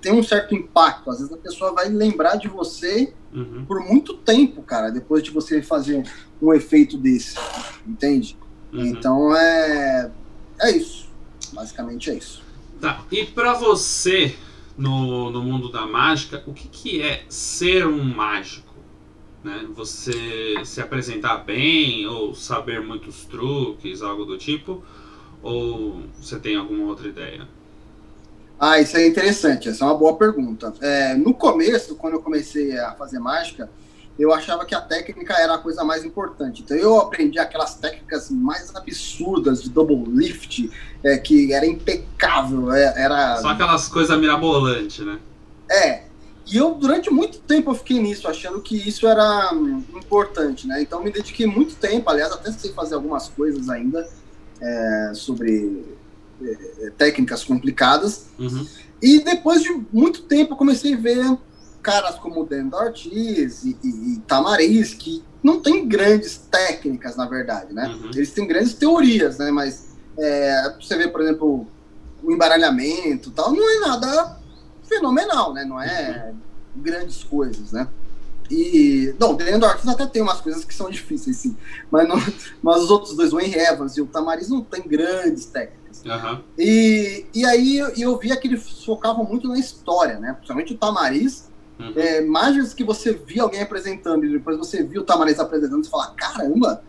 tem 0.00 0.12
um 0.12 0.22
certo 0.22 0.54
impacto. 0.54 1.10
Às 1.10 1.18
vezes 1.18 1.32
a 1.32 1.38
pessoa 1.38 1.72
vai 1.72 1.88
lembrar 1.88 2.36
de 2.36 2.48
você 2.48 3.12
uhum. 3.32 3.64
por 3.66 3.80
muito 3.80 4.14
tempo, 4.14 4.62
cara, 4.62 4.90
depois 4.90 5.22
de 5.22 5.30
você 5.30 5.62
fazer 5.62 6.02
um 6.40 6.52
efeito 6.54 6.96
desse, 6.96 7.36
entende? 7.86 8.36
Uhum. 8.72 8.86
Então, 8.86 9.36
é, 9.36 10.10
é 10.60 10.70
isso. 10.70 11.08
Basicamente 11.52 12.10
é 12.10 12.14
isso. 12.14 12.42
Tá, 12.80 13.04
e 13.10 13.24
para 13.24 13.54
você, 13.54 14.34
no, 14.76 15.30
no 15.30 15.42
mundo 15.42 15.70
da 15.70 15.86
mágica, 15.86 16.42
o 16.46 16.54
que, 16.54 16.68
que 16.68 17.02
é 17.02 17.24
ser 17.28 17.86
um 17.86 18.02
mágico? 18.02 18.69
Né? 19.42 19.66
Você 19.74 20.54
se 20.64 20.80
apresentar 20.80 21.38
bem 21.38 22.06
ou 22.06 22.34
saber 22.34 22.80
muitos 22.80 23.24
truques, 23.24 24.02
algo 24.02 24.24
do 24.24 24.36
tipo? 24.36 24.82
Ou 25.42 26.02
você 26.20 26.38
tem 26.38 26.56
alguma 26.56 26.84
outra 26.84 27.08
ideia? 27.08 27.48
Ah, 28.58 28.78
isso 28.78 28.94
é 28.98 29.06
interessante, 29.06 29.70
essa 29.70 29.84
é 29.84 29.88
uma 29.88 29.96
boa 29.96 30.16
pergunta. 30.16 30.74
É, 30.82 31.14
no 31.14 31.32
começo, 31.32 31.96
quando 31.96 32.14
eu 32.14 32.20
comecei 32.20 32.78
a 32.78 32.92
fazer 32.92 33.18
mágica, 33.18 33.70
eu 34.18 34.34
achava 34.34 34.66
que 34.66 34.74
a 34.74 34.82
técnica 34.82 35.32
era 35.32 35.54
a 35.54 35.58
coisa 35.58 35.82
mais 35.82 36.04
importante. 36.04 36.60
Então 36.62 36.76
eu 36.76 37.00
aprendi 37.00 37.38
aquelas 37.38 37.76
técnicas 37.76 38.30
mais 38.30 38.76
absurdas 38.76 39.62
de 39.62 39.70
double 39.70 40.04
lift, 40.14 40.70
é, 41.02 41.16
que 41.16 41.54
era 41.54 41.64
impecável, 41.64 42.70
é, 42.70 43.02
era... 43.02 43.36
Só 43.38 43.48
aquelas 43.48 43.88
coisas 43.88 44.18
mirabolantes, 44.20 45.06
né? 45.06 45.18
É, 45.70 46.02
e 46.50 46.56
eu, 46.56 46.74
durante 46.74 47.10
muito 47.10 47.38
tempo, 47.38 47.70
eu 47.70 47.74
fiquei 47.74 48.00
nisso, 48.00 48.26
achando 48.26 48.60
que 48.60 48.76
isso 48.76 49.06
era 49.06 49.54
hum, 49.54 49.84
importante, 49.94 50.66
né? 50.66 50.82
Então, 50.82 51.02
me 51.02 51.12
dediquei 51.12 51.46
muito 51.46 51.76
tempo, 51.76 52.10
aliás, 52.10 52.32
até 52.32 52.50
sei 52.50 52.72
fazer 52.72 52.96
algumas 52.96 53.28
coisas 53.28 53.68
ainda 53.68 54.08
é, 54.60 55.12
sobre 55.14 55.84
é, 56.42 56.90
técnicas 56.98 57.44
complicadas. 57.44 58.26
Uhum. 58.36 58.66
E 59.00 59.20
depois 59.20 59.62
de 59.62 59.70
muito 59.92 60.22
tempo, 60.22 60.54
eu 60.54 60.56
comecei 60.56 60.94
a 60.94 60.98
ver 60.98 61.38
caras 61.80 62.16
como 62.16 62.44
Dendo 62.44 62.76
Ortiz 62.76 63.64
e, 63.64 63.76
e, 63.82 64.14
e 64.14 64.18
Tamariz, 64.26 64.92
que 64.92 65.22
não 65.42 65.60
tem 65.60 65.86
grandes 65.86 66.36
técnicas, 66.50 67.16
na 67.16 67.26
verdade, 67.26 67.72
né? 67.72 67.86
Uhum. 67.88 68.10
Eles 68.14 68.32
têm 68.32 68.46
grandes 68.46 68.74
teorias, 68.74 69.38
né? 69.38 69.52
Mas 69.52 69.90
é, 70.18 70.74
você 70.80 70.96
vê, 70.96 71.06
por 71.06 71.20
exemplo, 71.20 71.66
o 72.22 72.32
embaralhamento 72.32 73.30
tal, 73.30 73.52
não 73.52 73.70
é 73.70 73.88
nada 73.88 74.39
fenomenal, 74.90 75.54
né? 75.54 75.64
Não 75.64 75.80
é 75.80 76.34
grandes 76.74 77.22
coisas, 77.22 77.72
né? 77.72 77.88
E, 78.50 79.14
não, 79.18 79.38
End 79.40 79.64
até 79.64 80.06
tem 80.06 80.20
umas 80.20 80.40
coisas 80.40 80.64
que 80.64 80.74
são 80.74 80.90
difíceis, 80.90 81.36
sim. 81.36 81.56
Mas, 81.88 82.08
não, 82.08 82.16
mas 82.60 82.82
os 82.82 82.90
outros 82.90 83.16
dois, 83.16 83.32
o 83.32 83.40
Henry 83.40 83.60
Evans 83.60 83.96
e 83.96 84.02
o 84.02 84.06
Tamariz, 84.06 84.48
não 84.48 84.60
tem 84.60 84.82
grandes 84.82 85.46
técnicas. 85.46 86.02
Uhum. 86.04 86.42
E, 86.58 87.26
e 87.32 87.44
aí 87.44 87.78
eu, 87.78 87.88
eu 87.90 88.18
via 88.18 88.36
que 88.36 88.48
eles 88.48 88.84
focavam 88.84 89.24
muito 89.24 89.46
na 89.46 89.58
história, 89.58 90.18
né? 90.18 90.32
Principalmente 90.32 90.74
o 90.74 90.76
Tamariz. 90.76 91.48
Uhum. 91.78 91.92
É, 91.96 92.20
mágicas 92.22 92.74
que 92.74 92.84
você 92.84 93.12
via 93.12 93.42
alguém 93.42 93.62
apresentando 93.62 94.26
e 94.26 94.32
depois 94.32 94.58
você 94.58 94.82
viu 94.82 95.02
o 95.02 95.04
Tamariz 95.04 95.38
apresentando 95.38 95.84
e 95.84 95.88
fala, 95.88 96.08
caramba, 96.08 96.82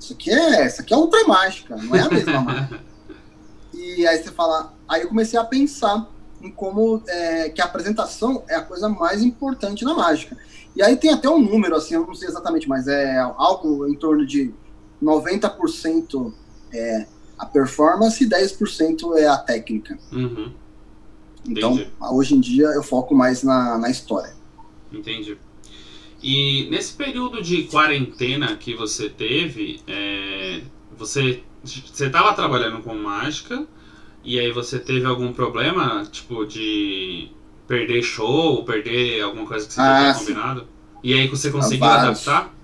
isso 0.00 0.14
aqui 0.14 0.32
é, 0.32 0.66
isso 0.66 0.80
aqui 0.80 0.92
é 0.92 0.96
outra 0.96 1.24
mágica, 1.28 1.76
não 1.76 1.94
é 1.94 2.00
a 2.00 2.08
mesma 2.08 2.40
mágica. 2.42 2.80
E 3.72 4.06
aí 4.06 4.18
você 4.20 4.32
fala, 4.32 4.74
aí 4.88 5.02
eu 5.02 5.08
comecei 5.08 5.38
a 5.38 5.44
pensar 5.44 6.08
em 6.42 6.50
como 6.50 7.02
é, 7.06 7.48
que 7.50 7.60
a 7.60 7.64
apresentação 7.64 8.42
é 8.48 8.56
a 8.56 8.62
coisa 8.62 8.88
mais 8.88 9.22
importante 9.22 9.84
na 9.84 9.94
mágica. 9.94 10.36
E 10.74 10.82
aí 10.82 10.96
tem 10.96 11.10
até 11.10 11.28
um 11.28 11.38
número, 11.38 11.76
assim, 11.76 11.94
eu 11.94 12.06
não 12.06 12.14
sei 12.14 12.28
exatamente, 12.28 12.68
mas 12.68 12.88
é 12.88 13.18
algo 13.18 13.86
em 13.86 13.94
torno 13.94 14.26
de 14.26 14.52
90% 15.02 16.32
é 16.72 17.06
a 17.38 17.46
performance 17.46 18.22
e 18.22 18.28
10% 18.28 19.16
é 19.16 19.26
a 19.26 19.36
técnica. 19.36 19.98
Uhum. 20.12 20.52
Então, 21.48 21.84
hoje 22.12 22.34
em 22.34 22.40
dia 22.40 22.66
eu 22.68 22.82
foco 22.82 23.14
mais 23.14 23.42
na, 23.42 23.78
na 23.78 23.90
história. 23.90 24.32
Entendi. 24.92 25.36
E 26.22 26.68
nesse 26.70 26.92
período 26.92 27.42
de 27.42 27.64
quarentena 27.64 28.56
que 28.56 28.74
você 28.74 29.08
teve, 29.08 29.82
é, 29.88 30.62
você 30.96 31.42
estava 31.64 32.32
trabalhando 32.32 32.80
com 32.80 32.94
mágica, 32.94 33.66
e 34.24 34.38
aí 34.38 34.52
você 34.52 34.78
teve 34.78 35.04
algum 35.04 35.32
problema, 35.32 36.04
tipo, 36.10 36.44
de 36.46 37.30
perder 37.66 38.02
show, 38.02 38.64
perder 38.64 39.22
alguma 39.22 39.46
coisa 39.46 39.66
que 39.66 39.72
você 39.72 39.80
ah, 39.80 40.00
tinha 40.00 40.14
combinado? 40.14 40.68
E 41.02 41.14
aí 41.14 41.26
você 41.26 41.50
conseguiu 41.50 41.86
adaptar? 41.86 42.54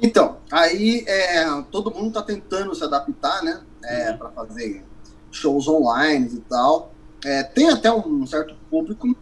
Então, 0.00 0.38
aí 0.50 1.04
é, 1.06 1.62
todo 1.70 1.90
mundo 1.90 2.14
tá 2.14 2.22
tentando 2.22 2.74
se 2.74 2.82
adaptar, 2.82 3.42
né? 3.42 3.60
É, 3.84 4.10
uhum. 4.10 4.18
para 4.18 4.30
fazer 4.30 4.84
shows 5.30 5.68
online 5.68 6.34
e 6.34 6.40
tal. 6.40 6.94
É, 7.24 7.42
tem 7.42 7.68
até 7.68 7.92
um 7.92 8.26
certo 8.26 8.54
público, 8.70 9.14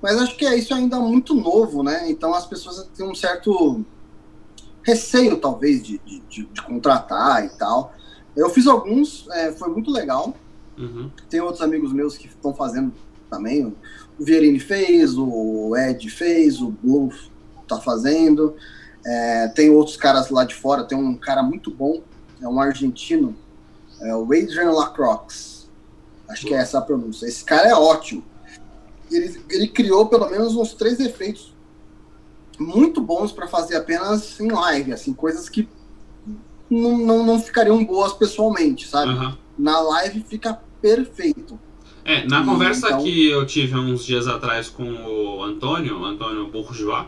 mas 0.00 0.16
acho 0.18 0.36
que 0.36 0.46
é 0.46 0.56
isso 0.56 0.72
ainda 0.72 0.98
muito 0.98 1.34
novo, 1.34 1.82
né? 1.82 2.10
Então 2.10 2.32
as 2.34 2.46
pessoas 2.46 2.88
têm 2.96 3.06
um 3.06 3.14
certo 3.14 3.84
receio, 4.82 5.36
talvez, 5.36 5.82
de, 5.82 5.98
de, 5.98 6.20
de, 6.20 6.44
de 6.46 6.62
contratar 6.62 7.44
e 7.44 7.50
tal. 7.50 7.92
Eu 8.34 8.48
fiz 8.48 8.66
alguns, 8.66 9.28
é, 9.30 9.52
foi 9.52 9.68
muito 9.68 9.90
legal. 9.90 10.34
Uhum. 10.78 11.10
Tem 11.28 11.40
outros 11.40 11.62
amigos 11.62 11.92
meus 11.92 12.16
que 12.16 12.26
estão 12.26 12.54
fazendo 12.54 12.92
também. 13.30 13.64
O 13.66 13.76
Vierini 14.18 14.60
fez, 14.60 15.16
o 15.16 15.76
Ed 15.76 16.08
fez, 16.10 16.60
o 16.60 16.70
Blue 16.70 17.12
tá 17.66 17.80
fazendo. 17.80 18.54
É, 19.04 19.48
tem 19.48 19.70
outros 19.70 19.96
caras 19.96 20.30
lá 20.30 20.44
de 20.44 20.54
fora. 20.54 20.84
Tem 20.84 20.96
um 20.96 21.16
cara 21.16 21.42
muito 21.42 21.70
bom, 21.70 22.02
é 22.40 22.48
um 22.48 22.60
argentino, 22.60 23.36
é 24.00 24.14
o 24.14 24.24
Adrian 24.24 24.70
Lacroix. 24.70 25.68
Acho 26.28 26.46
que 26.46 26.54
é 26.54 26.58
essa 26.58 26.78
a 26.78 26.82
pronúncia. 26.82 27.26
Esse 27.26 27.44
cara 27.44 27.68
é 27.68 27.74
ótimo. 27.74 28.24
Ele, 29.10 29.42
ele 29.50 29.68
criou 29.68 30.06
pelo 30.06 30.30
menos 30.30 30.56
uns 30.56 30.72
três 30.72 30.98
efeitos 30.98 31.52
muito 32.58 33.00
bons 33.00 33.32
para 33.32 33.46
fazer 33.46 33.76
apenas 33.76 34.38
em 34.40 34.50
live, 34.50 34.92
assim, 34.92 35.12
coisas 35.12 35.48
que 35.48 35.68
não, 36.70 36.96
não, 36.96 37.26
não 37.26 37.40
ficariam 37.40 37.84
boas 37.84 38.12
pessoalmente, 38.12 38.88
sabe? 38.88 39.12
Uhum. 39.12 39.36
Na 39.62 39.80
live 39.80 40.24
fica 40.28 40.58
perfeito. 40.80 41.56
É, 42.04 42.26
na 42.26 42.42
e, 42.42 42.44
conversa 42.44 42.88
então... 42.88 43.04
que 43.04 43.28
eu 43.28 43.46
tive 43.46 43.78
uns 43.78 44.04
dias 44.04 44.26
atrás 44.26 44.68
com 44.68 44.82
o 44.82 45.44
Antônio, 45.44 46.04
Antônio 46.04 46.48
Bourgeois, 46.48 47.06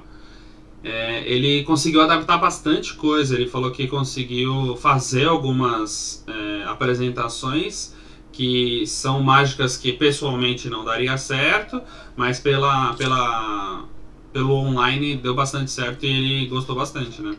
é, 0.85 1.29
ele 1.29 1.65
conseguiu 1.65 2.01
adaptar 2.03 2.39
bastante 2.39 2.95
coisa. 2.95 3.35
Ele 3.35 3.49
falou 3.49 3.73
que 3.73 3.89
conseguiu 3.89 4.77
fazer 4.77 5.27
algumas 5.27 6.25
é, 6.29 6.65
apresentações 6.67 7.93
que 8.31 8.87
são 8.87 9.21
mágicas 9.21 9.77
que 9.77 9.93
pessoalmente 9.93 10.69
não 10.69 10.85
daria 10.85 11.19
certo, 11.19 11.83
mas 12.15 12.39
pela, 12.39 12.95
pela, 12.95 13.85
pelo 14.33 14.55
online 14.55 15.17
deu 15.17 15.35
bastante 15.35 15.73
certo 15.73 16.07
e 16.07 16.09
ele 16.09 16.47
gostou 16.47 16.77
bastante, 16.77 17.21
né? 17.21 17.35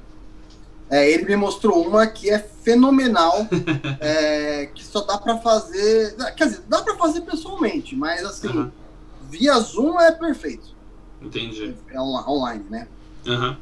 É, 0.90 1.10
ele 1.12 1.26
me 1.26 1.36
mostrou 1.36 1.86
uma 1.86 2.06
que 2.06 2.30
é 2.30 2.40
fenomenal, 2.40 3.48
é, 4.00 4.68
que 4.74 4.85
só 4.96 5.02
dá 5.02 5.18
para 5.18 5.38
fazer. 5.38 6.16
Quer 6.38 6.46
dizer, 6.46 6.62
dá 6.70 6.82
para 6.82 6.96
fazer 6.96 7.22
pessoalmente, 7.22 7.98
mas 7.98 8.24
assim, 8.24 8.48
uhum. 8.48 8.72
via 9.30 9.60
Zoom 9.60 10.00
é 10.00 10.10
perfeito. 10.14 10.74
Entendi. 11.22 11.76
É, 11.90 11.96
é 11.96 12.02
online, 12.02 12.66
né? 12.70 12.88
Uhum. 13.26 13.58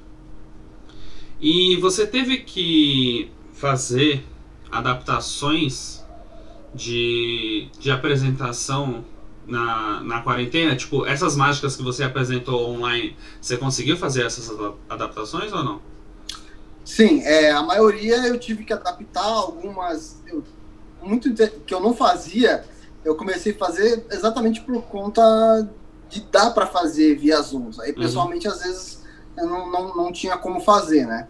E 1.41 1.75
você 1.77 2.05
teve 2.05 2.37
que 2.37 3.31
fazer 3.51 4.23
adaptações 4.71 6.05
de, 6.73 7.67
de 7.79 7.89
apresentação 7.89 9.03
na, 9.47 10.01
na 10.01 10.21
quarentena? 10.21 10.75
Tipo, 10.75 11.03
essas 11.07 11.35
mágicas 11.35 11.75
que 11.75 11.81
você 11.81 12.03
apresentou 12.03 12.69
online, 12.69 13.15
você 13.41 13.57
conseguiu 13.57 13.97
fazer 13.97 14.23
essas 14.23 14.55
adaptações 14.87 15.51
ou 15.51 15.63
não? 15.63 15.81
Sim, 16.85 17.21
é, 17.21 17.51
a 17.51 17.63
maioria 17.63 18.27
eu 18.27 18.37
tive 18.37 18.63
que 18.63 18.73
adaptar, 18.73 19.23
algumas 19.23 20.21
eu, 20.27 20.43
muito 21.03 21.33
que 21.65 21.73
eu 21.73 21.79
não 21.79 21.93
fazia, 21.93 22.63
eu 23.03 23.15
comecei 23.15 23.53
a 23.53 23.57
fazer 23.57 24.05
exatamente 24.11 24.61
por 24.61 24.81
conta 24.83 25.67
de 26.09 26.21
dar 26.31 26.51
para 26.51 26.65
fazer 26.65 27.15
via 27.15 27.41
Zoom. 27.41 27.71
Aí 27.79 27.91
uhum. 27.91 27.95
pessoalmente 27.95 28.47
às 28.47 28.61
vezes 28.61 29.03
eu 29.37 29.47
não, 29.47 29.71
não, 29.71 29.95
não 29.95 30.11
tinha 30.11 30.37
como 30.37 30.59
fazer, 30.61 31.05
né? 31.05 31.27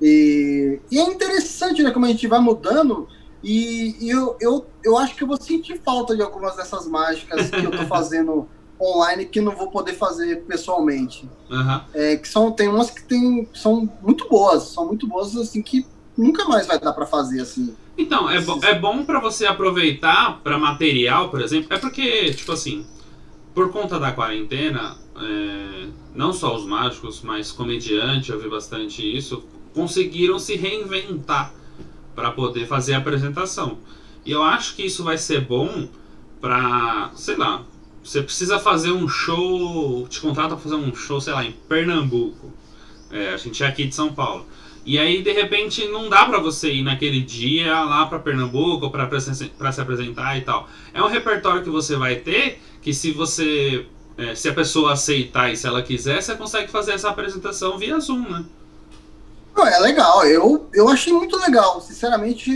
E, 0.00 0.78
e, 0.90 0.98
é 0.98 1.04
interessante, 1.04 1.82
né, 1.82 1.90
como 1.90 2.04
a 2.04 2.08
gente 2.08 2.26
vai 2.26 2.38
mudando 2.38 3.08
e, 3.42 3.96
e 3.98 4.10
eu, 4.10 4.36
eu, 4.40 4.66
eu 4.84 4.98
acho 4.98 5.14
que 5.14 5.22
eu 5.22 5.26
vou 5.26 5.40
sentir 5.40 5.80
falta 5.82 6.14
de 6.14 6.20
algumas 6.20 6.56
dessas 6.56 6.86
mágicas 6.86 7.48
que 7.48 7.64
eu 7.64 7.70
tô 7.70 7.84
fazendo 7.88 8.46
online 8.80 9.24
que 9.24 9.40
não 9.40 9.56
vou 9.56 9.70
poder 9.70 9.94
fazer 9.94 10.44
pessoalmente. 10.44 11.28
Uhum. 11.50 11.80
É, 11.94 12.16
que 12.16 12.28
são, 12.28 12.52
tem 12.52 12.68
umas 12.68 12.90
que 12.90 13.02
tem, 13.04 13.48
são 13.54 13.90
muito 14.02 14.28
boas, 14.28 14.64
são 14.64 14.86
muito 14.86 15.06
boas, 15.06 15.36
assim, 15.36 15.62
que 15.62 15.86
nunca 16.16 16.44
mais 16.44 16.66
vai 16.66 16.78
dar 16.78 16.92
para 16.92 17.06
fazer, 17.06 17.40
assim. 17.40 17.74
Então, 17.98 18.28
é, 18.28 18.40
bo 18.40 18.60
é 18.62 18.78
bom 18.78 19.04
para 19.04 19.20
você 19.20 19.46
aproveitar 19.46 20.40
para 20.42 20.58
material, 20.58 21.30
por 21.30 21.40
exemplo, 21.40 21.72
é 21.72 21.78
porque, 21.78 22.32
tipo 22.34 22.52
assim, 22.52 22.86
por 23.54 23.70
conta 23.72 23.98
da 23.98 24.12
quarentena, 24.12 24.96
é, 25.16 25.88
não 26.14 26.32
só 26.32 26.54
os 26.54 26.66
mágicos, 26.66 27.22
mas 27.22 27.50
comediante, 27.50 28.30
eu 28.30 28.38
vi 28.38 28.48
bastante 28.48 29.02
isso, 29.02 29.44
conseguiram 29.72 30.38
se 30.38 30.56
reinventar 30.56 31.54
para 32.14 32.30
poder 32.30 32.66
fazer 32.66 32.94
a 32.94 32.98
apresentação. 32.98 33.78
E 34.24 34.32
eu 34.32 34.42
acho 34.42 34.74
que 34.74 34.84
isso 34.84 35.02
vai 35.04 35.16
ser 35.16 35.42
bom 35.42 35.88
para, 36.40 37.10
sei 37.14 37.36
lá, 37.36 37.62
você 38.02 38.22
precisa 38.22 38.58
fazer 38.58 38.92
um 38.92 39.08
show, 39.08 40.06
te 40.08 40.20
contrata 40.20 40.50
para 40.50 40.58
fazer 40.58 40.76
um 40.76 40.94
show, 40.94 41.20
sei 41.20 41.32
lá, 41.32 41.44
em 41.44 41.52
Pernambuco. 41.52 42.52
É, 43.10 43.30
a 43.30 43.36
gente 43.36 43.62
é 43.62 43.66
aqui 43.66 43.84
de 43.86 43.94
São 43.94 44.12
Paulo. 44.12 44.46
E 44.86 44.98
aí, 45.00 45.20
de 45.20 45.32
repente, 45.32 45.86
não 45.88 46.08
dá 46.08 46.24
para 46.24 46.38
você 46.38 46.72
ir 46.72 46.82
naquele 46.84 47.20
dia 47.20 47.82
lá 47.82 48.06
para 48.06 48.20
Pernambuco 48.20 48.88
para 48.88 49.72
se 49.72 49.80
apresentar 49.80 50.38
e 50.38 50.42
tal. 50.42 50.68
É 50.94 51.02
um 51.02 51.08
repertório 51.08 51.62
que 51.64 51.68
você 51.68 51.96
vai 51.96 52.14
ter 52.14 52.62
que 52.80 52.94
se 52.94 53.10
você 53.10 53.84
é, 54.16 54.34
se 54.34 54.48
a 54.48 54.54
pessoa 54.54 54.92
aceitar 54.92 55.52
e 55.52 55.56
se 55.56 55.66
ela 55.66 55.82
quiser, 55.82 56.22
você 56.22 56.34
consegue 56.36 56.70
fazer 56.70 56.92
essa 56.92 57.10
apresentação 57.10 57.76
via 57.76 57.98
Zoom, 57.98 58.22
né? 58.30 58.44
É 59.58 59.78
legal, 59.80 60.24
eu, 60.24 60.68
eu 60.72 60.88
achei 60.88 61.12
muito 61.12 61.36
legal. 61.36 61.80
Sinceramente, 61.80 62.50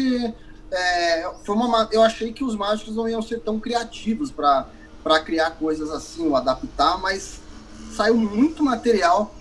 é, 0.70 1.30
foi 1.44 1.54
uma, 1.54 1.88
eu 1.90 2.02
achei 2.02 2.32
que 2.32 2.44
os 2.44 2.54
mágicos 2.54 2.94
não 2.94 3.08
iam 3.08 3.20
ser 3.20 3.40
tão 3.40 3.58
criativos 3.58 4.30
para 4.30 4.66
criar 5.24 5.50
coisas 5.52 5.90
assim, 5.90 6.28
ou 6.28 6.36
adaptar, 6.36 6.98
mas 6.98 7.40
saiu 7.90 8.16
muito 8.16 8.62
material, 8.62 9.34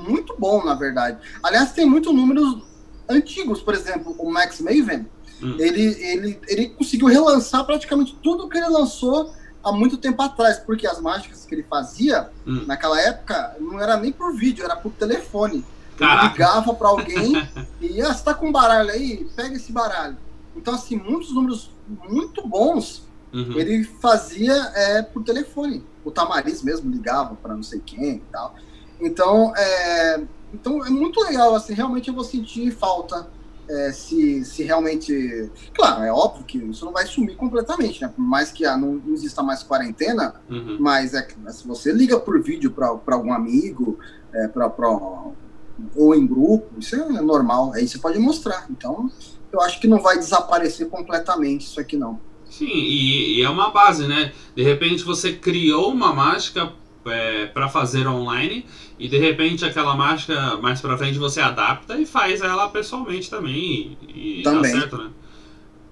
muito 0.00 0.34
bom, 0.38 0.64
na 0.64 0.74
verdade. 0.74 1.18
Aliás, 1.42 1.72
tem 1.72 1.86
muitos 1.86 2.14
números 2.14 2.62
antigos, 3.08 3.60
por 3.60 3.74
exemplo, 3.74 4.14
o 4.18 4.30
Max 4.30 4.60
Maven, 4.60 5.06
hum. 5.42 5.56
ele, 5.58 5.82
ele, 6.02 6.40
ele 6.46 6.68
conseguiu 6.70 7.08
relançar 7.08 7.64
praticamente 7.64 8.16
tudo 8.22 8.48
que 8.48 8.56
ele 8.56 8.68
lançou 8.68 9.34
há 9.62 9.72
muito 9.72 9.96
tempo 9.96 10.22
atrás, 10.22 10.58
porque 10.58 10.86
as 10.86 11.00
mágicas 11.00 11.44
que 11.44 11.54
ele 11.54 11.66
fazia 11.68 12.30
hum. 12.46 12.64
naquela 12.66 13.00
época 13.00 13.56
não 13.60 13.80
era 13.80 13.96
nem 13.96 14.12
por 14.12 14.34
vídeo, 14.34 14.64
era 14.64 14.76
por 14.76 14.92
telefone. 14.92 15.64
Ele 15.98 16.28
ligava 16.28 16.72
para 16.72 16.88
alguém 16.88 17.46
e 17.80 18.00
ah, 18.00 18.14
você 18.14 18.24
tá 18.24 18.32
com 18.32 18.48
um 18.48 18.52
baralho 18.52 18.90
aí? 18.90 19.28
Pega 19.36 19.54
esse 19.54 19.70
baralho. 19.70 20.16
Então, 20.56 20.74
assim, 20.74 20.96
muitos 20.96 21.34
números 21.34 21.70
muito 22.08 22.46
bons 22.46 23.06
uhum. 23.32 23.58
ele 23.58 23.84
fazia 23.84 24.54
é, 24.74 25.02
por 25.02 25.22
telefone. 25.22 25.84
O 26.04 26.10
Tamariz 26.10 26.62
mesmo 26.62 26.90
ligava 26.90 27.34
para 27.36 27.54
não 27.54 27.62
sei 27.62 27.80
quem 27.80 28.16
e 28.16 28.22
tal. 28.32 28.54
Então, 29.00 29.54
é, 29.56 30.22
então 30.52 30.84
é 30.84 30.90
muito 30.90 31.20
legal, 31.22 31.54
assim, 31.54 31.74
realmente 31.74 32.08
eu 32.08 32.14
vou 32.14 32.24
sentir 32.24 32.70
falta 32.72 33.28
é, 33.68 33.92
se, 33.92 34.44
se 34.44 34.62
realmente. 34.62 35.50
Claro, 35.72 36.02
é 36.02 36.12
óbvio 36.12 36.44
que 36.44 36.58
isso 36.58 36.84
não 36.84 36.92
vai 36.92 37.06
sumir 37.06 37.36
completamente, 37.36 38.00
né? 38.02 38.08
Por 38.08 38.22
mais 38.22 38.50
que 38.50 38.64
ah, 38.64 38.76
não, 38.76 38.94
não 38.94 39.14
exista 39.14 39.42
mais 39.42 39.62
quarentena, 39.62 40.34
uhum. 40.50 40.76
mas 40.80 41.14
é, 41.14 41.26
se 41.50 41.66
você 41.66 41.92
liga 41.92 42.18
por 42.18 42.42
vídeo 42.42 42.72
para 42.72 43.14
algum 43.14 43.32
amigo, 43.32 43.98
é, 44.32 44.48
pra, 44.48 44.68
pra, 44.68 44.88
ou 44.88 46.14
em 46.14 46.26
grupo, 46.26 46.78
isso 46.78 46.96
é 46.96 47.22
normal, 47.22 47.72
aí 47.72 47.86
você 47.86 47.98
pode 47.98 48.18
mostrar. 48.18 48.66
Então, 48.70 49.10
eu 49.52 49.60
acho 49.62 49.80
que 49.80 49.86
não 49.86 50.00
vai 50.00 50.18
desaparecer 50.18 50.88
completamente 50.88 51.62
isso 51.62 51.80
aqui, 51.80 51.96
não. 51.96 52.20
Sim, 52.50 52.66
e, 52.66 53.38
e 53.38 53.42
é 53.42 53.48
uma 53.48 53.70
base, 53.70 54.08
né? 54.08 54.32
De 54.56 54.62
repente 54.62 55.04
você 55.04 55.32
criou 55.32 55.92
uma 55.92 56.12
mágica 56.12 56.72
é, 57.06 57.46
para 57.46 57.68
fazer 57.68 58.06
online 58.06 58.66
e 58.98 59.08
de 59.08 59.18
repente 59.18 59.64
aquela 59.64 59.96
mágica 59.96 60.56
mais 60.58 60.80
para 60.80 60.98
frente 60.98 61.18
você 61.18 61.40
adapta 61.40 61.98
e 61.98 62.04
faz 62.04 62.40
ela 62.40 62.68
pessoalmente 62.68 63.30
também 63.30 63.96
e, 64.08 64.40
e 64.40 64.42
também. 64.42 64.72
dá 64.72 64.80
certo, 64.80 64.98
né? 64.98 65.10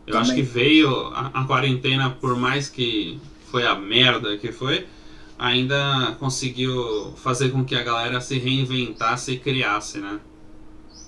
Eu 0.06 0.14
também. 0.14 0.20
acho 0.20 0.34
que 0.34 0.42
veio 0.42 0.90
a, 1.08 1.30
a, 1.34 1.44
quarentena, 1.44 2.10
por 2.10 2.36
mais 2.36 2.68
que 2.68 3.18
foi 3.50 3.66
a 3.66 3.74
merda 3.74 4.36
que 4.38 4.50
foi, 4.52 4.86
ainda 5.38 6.16
conseguiu 6.18 7.12
fazer 7.16 7.50
com 7.50 7.64
que 7.64 7.74
a 7.74 7.82
galera 7.82 8.20
se 8.20 8.38
reinventasse 8.38 9.32
e 9.32 9.38
criasse, 9.38 9.98
né? 9.98 10.18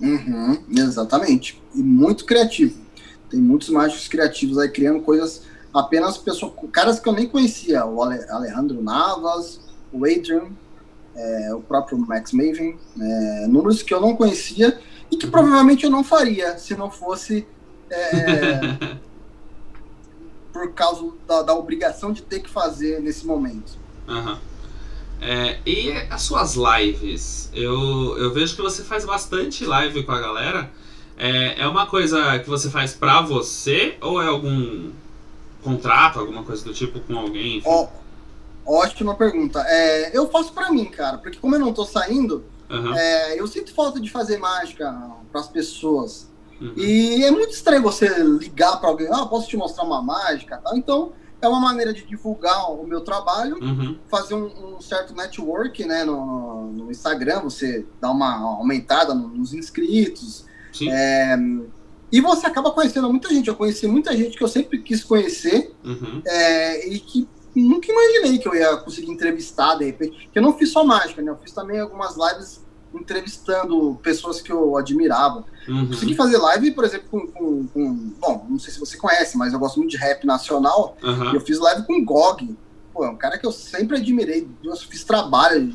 Uhum, 0.01 0.63
exatamente. 0.77 1.61
E 1.75 1.83
muito 1.83 2.25
criativo. 2.25 2.79
Tem 3.29 3.41
muitos 3.41 3.69
mágicos 3.69 4.09
criativos 4.09 4.59
aí 4.59 4.69
criando 4.69 5.01
coisas 5.01 5.45
apenas 5.73 6.19
pessoas, 6.19 6.53
caras 6.73 6.99
que 6.99 7.09
eu 7.09 7.13
nem 7.13 7.29
conhecia, 7.29 7.87
o 7.87 8.03
Alejandro 8.03 8.83
Navas, 8.83 9.61
o 9.93 10.05
Adrian, 10.05 10.51
é, 11.15 11.55
o 11.55 11.61
próprio 11.61 11.99
Max 11.99 12.33
Maven, 12.33 12.79
é, 13.01 13.47
números 13.47 13.83
que 13.83 13.93
eu 13.93 14.01
não 14.01 14.17
conhecia 14.17 14.79
e 15.11 15.17
que 15.17 15.27
provavelmente 15.27 15.85
eu 15.85 15.91
não 15.91 16.05
faria 16.05 16.57
se 16.59 16.77
não 16.77 16.91
fosse 16.91 17.47
é, 17.91 18.97
por 20.53 20.73
causa 20.73 21.11
da, 21.27 21.43
da, 21.43 21.55
obrigação 21.55 22.13
de 22.13 22.23
ter 22.23 22.41
que 22.41 22.49
fazer 22.49 23.01
nesse 23.01 23.27
momento. 23.27 23.79
Uhum. 24.09 24.39
e 25.67 25.93
as 26.11 26.23
suas 26.23 26.55
lives? 26.57 27.51
Eu, 27.53 28.17
eu 28.19 28.33
vejo 28.33 28.57
que 28.57 28.63
você 28.63 28.83
faz 28.83 29.05
bastante 29.05 29.65
live 29.65 30.03
com 30.05 30.13
a 30.13 30.21
galera. 30.21 30.71
É, 31.17 31.61
é 31.61 31.67
uma 31.67 31.87
coisa 31.87 32.39
que 32.39 32.49
você 32.49 32.71
faz 32.71 32.95
pra 32.95 33.21
você 33.21 33.97
ou 34.01 34.23
é 34.23 34.27
algum 34.27 34.91
contrato, 35.63 36.19
alguma 36.19 36.43
coisa 36.43 36.65
do 36.65 36.73
tipo 36.73 36.99
com 37.01 37.19
alguém? 37.19 37.59
Enfim? 37.59 37.69
Oh, 37.69 37.89
Ótima 38.71 39.17
pergunta. 39.17 39.65
É, 39.67 40.17
eu 40.17 40.31
faço 40.31 40.53
para 40.53 40.71
mim, 40.71 40.85
cara, 40.85 41.19
porque 41.19 41.41
como 41.41 41.57
eu 41.57 41.59
não 41.59 41.73
tô 41.73 41.85
saindo, 41.85 42.45
uhum. 42.71 42.95
é, 42.95 43.41
eu 43.41 43.45
sinto 43.49 43.75
falta 43.75 43.99
de 43.99 44.09
fazer 44.09 44.39
mágica 44.39 44.93
para 45.33 45.41
as 45.41 45.49
pessoas. 45.49 46.31
Uhum. 46.61 46.75
E 46.77 47.25
é 47.25 47.33
muito 47.33 47.51
estranho 47.51 47.83
você 47.83 48.07
ligar 48.23 48.77
para 48.77 48.89
alguém, 48.89 49.09
ah, 49.11 49.27
posso 49.27 49.49
te 49.49 49.57
mostrar 49.57 49.83
uma 49.83 50.01
mágica, 50.01 50.57
tal. 50.63 50.77
Então 50.77 51.13
é 51.43 51.49
uma 51.49 51.59
maneira 51.59 51.93
de 51.93 52.05
divulgar 52.05 52.71
o 52.71 52.87
meu 52.87 53.01
trabalho, 53.01 53.59
uhum. 53.61 53.99
fazer 54.09 54.35
um, 54.35 54.77
um, 54.77 54.81
certo 54.81 55.17
network, 55.17 55.85
né, 55.85 56.05
no, 56.05 56.71
no, 56.71 56.91
Instagram, 56.93 57.41
você 57.41 57.85
dá 58.01 58.09
uma 58.09 58.37
aumentada 58.37 59.15
nos 59.15 59.53
inscritos. 59.53 60.45
É, 60.89 61.37
e 62.13 62.21
você 62.21 62.47
acaba 62.47 62.71
conhecendo 62.71 63.11
muita 63.11 63.31
gente. 63.31 63.49
Eu 63.49 63.57
conheci 63.57 63.89
muita 63.89 64.17
gente 64.17 64.39
que 64.39 64.45
eu 64.45 64.49
sempre 64.49 64.81
quis 64.81 65.03
conhecer 65.03 65.75
uhum. 65.85 66.23
é, 66.25 66.89
e 66.89 67.01
que 67.01 67.29
nunca 67.55 67.91
imaginei 67.91 68.39
que 68.39 68.49
eu 68.49 68.55
ia 68.55 68.77
conseguir 68.79 69.11
entrevistar, 69.11 69.75
de 69.77 69.85
repente. 69.85 70.29
Que 70.33 70.39
eu 70.39 70.43
não 70.43 70.57
fiz 70.57 70.71
só 70.71 70.85
mágica, 70.85 71.23
né? 71.23 71.31
Eu 71.31 71.37
fiz 71.37 71.53
também 71.53 71.81
algumas 71.81 72.17
lives 72.17 72.65
entrevistando 72.95 73.99
pessoas 74.03 74.41
que 74.41 74.51
eu 74.51 74.77
admirava. 74.77 75.45
Uhum. 75.69 75.89
Consegui 75.89 76.15
fazer 76.15 76.39
live, 76.39 76.73
por 76.73 76.85
exemplo, 76.85 77.09
com, 77.09 77.27
com, 77.29 77.67
com, 77.69 77.95
Bom, 78.19 78.47
não 78.49 78.59
sei 78.59 78.73
se 78.73 78.81
você 78.81 78.97
conhece, 78.97 79.37
mas 79.37 79.53
eu 79.53 79.59
gosto 79.59 79.79
muito 79.79 79.91
de 79.91 79.97
rap 79.97 80.27
nacional. 80.27 80.97
Uhum. 81.03 81.35
eu 81.35 81.41
fiz 81.41 81.59
live 81.59 81.87
com 81.87 82.01
o 82.01 82.05
Gog. 82.05 82.57
Pô, 82.93 83.05
é 83.05 83.11
um 83.11 83.17
cara 83.17 83.39
que 83.39 83.47
eu 83.47 83.53
sempre 83.53 83.97
admirei. 83.97 84.49
Eu 84.65 84.77
fiz 84.77 85.05
trabalho 85.05 85.73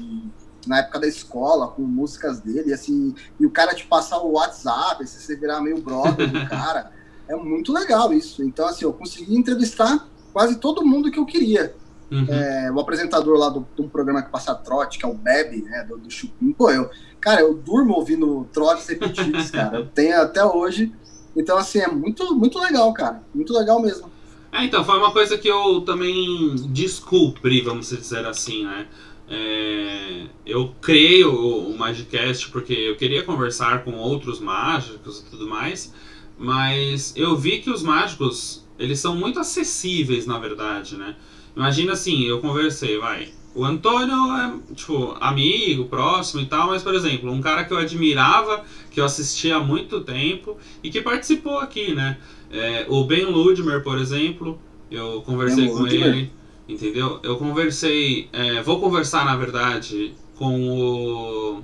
na 0.67 0.79
época 0.79 0.99
da 0.99 1.07
escola 1.07 1.67
com 1.67 1.81
músicas 1.83 2.39
dele, 2.39 2.73
assim, 2.73 3.13
e 3.39 3.45
o 3.45 3.51
cara 3.51 3.75
te 3.75 3.85
passar 3.85 4.19
o 4.19 4.33
WhatsApp, 4.33 5.03
assim, 5.03 5.19
você 5.19 5.35
virar 5.35 5.61
meio 5.61 5.79
brother 5.81 6.29
do 6.29 6.45
cara. 6.49 6.91
É 7.27 7.35
muito 7.35 7.71
legal 7.71 8.11
isso. 8.13 8.43
Então, 8.43 8.67
assim, 8.67 8.85
eu 8.85 8.93
consegui 8.93 9.35
entrevistar 9.35 10.07
quase 10.35 10.59
todo 10.59 10.85
mundo 10.85 11.09
que 11.09 11.17
eu 11.17 11.25
queria. 11.25 11.73
Uhum. 12.11 12.25
É, 12.27 12.69
o 12.69 12.77
apresentador 12.77 13.39
lá 13.39 13.47
do, 13.47 13.65
de 13.73 13.81
um 13.81 13.87
programa 13.87 14.21
que 14.21 14.29
passa 14.29 14.53
trote, 14.53 14.99
que 14.99 15.05
é 15.05 15.07
o 15.07 15.13
Bebe, 15.13 15.61
né, 15.61 15.85
do, 15.87 15.97
do 15.97 16.11
Chupim, 16.11 16.51
pô, 16.51 16.69
eu, 16.69 16.89
cara, 17.21 17.39
eu 17.39 17.53
durmo 17.53 17.93
ouvindo 17.93 18.45
trotes 18.51 18.85
repetidos, 18.85 19.49
cara, 19.49 19.77
eu 19.77 19.85
tenho 19.87 20.21
até 20.21 20.43
hoje, 20.43 20.91
então, 21.37 21.57
assim, 21.57 21.79
é 21.79 21.87
muito, 21.87 22.35
muito 22.35 22.59
legal, 22.59 22.93
cara, 22.93 23.23
muito 23.33 23.53
legal 23.53 23.81
mesmo. 23.81 24.11
É, 24.51 24.65
então, 24.65 24.83
foi 24.83 24.97
uma 24.97 25.11
coisa 25.11 25.37
que 25.37 25.47
eu 25.47 25.81
também 25.81 26.53
descobri, 26.67 27.61
vamos 27.61 27.89
dizer 27.89 28.25
assim, 28.27 28.65
né, 28.65 28.87
é, 29.29 30.25
eu 30.45 30.75
criei 30.81 31.23
o, 31.23 31.69
o 31.69 31.77
Magicast 31.77 32.51
porque 32.51 32.73
eu 32.73 32.97
queria 32.97 33.23
conversar 33.23 33.85
com 33.85 33.93
outros 33.93 34.41
mágicos 34.41 35.21
e 35.21 35.29
tudo 35.31 35.47
mais, 35.47 35.93
mas 36.37 37.13
eu 37.15 37.37
vi 37.37 37.59
que 37.59 37.69
os 37.69 37.81
mágicos 37.81 38.64
eles 38.77 38.99
são 38.99 39.15
muito 39.15 39.39
acessíveis, 39.39 40.25
na 40.25 40.37
verdade, 40.39 40.97
né? 40.97 41.15
Imagina 41.55 41.93
assim, 41.93 42.25
eu 42.25 42.39
conversei, 42.41 42.97
vai. 42.97 43.29
O 43.53 43.63
Antônio 43.63 44.13
é, 44.33 44.73
tipo, 44.75 45.15
amigo, 45.19 45.85
próximo 45.85 46.41
e 46.41 46.45
tal, 46.45 46.67
mas, 46.67 46.83
por 46.83 46.93
exemplo, 46.93 47.31
um 47.31 47.39
cara 47.39 47.63
que 47.63 47.71
eu 47.71 47.77
admirava, 47.77 48.65
que 48.91 48.99
eu 48.99 49.05
assistia 49.05 49.55
há 49.55 49.59
muito 49.59 50.01
tempo 50.01 50.57
e 50.83 50.89
que 50.89 51.01
participou 51.01 51.59
aqui, 51.59 51.93
né? 51.93 52.17
É, 52.51 52.85
o 52.89 53.05
Ben 53.05 53.23
Ludmer, 53.23 53.81
por 53.81 53.97
exemplo, 53.97 54.59
eu 54.91 55.21
conversei 55.21 55.65
ben 55.65 55.73
com 55.73 55.79
Ludmer. 55.79 56.07
ele, 56.07 56.31
entendeu? 56.67 57.19
Eu 57.23 57.37
conversei, 57.37 58.27
é, 58.33 58.61
vou 58.61 58.81
conversar, 58.81 59.23
na 59.23 59.37
verdade, 59.37 60.13
com 60.35 60.69
o 60.69 61.63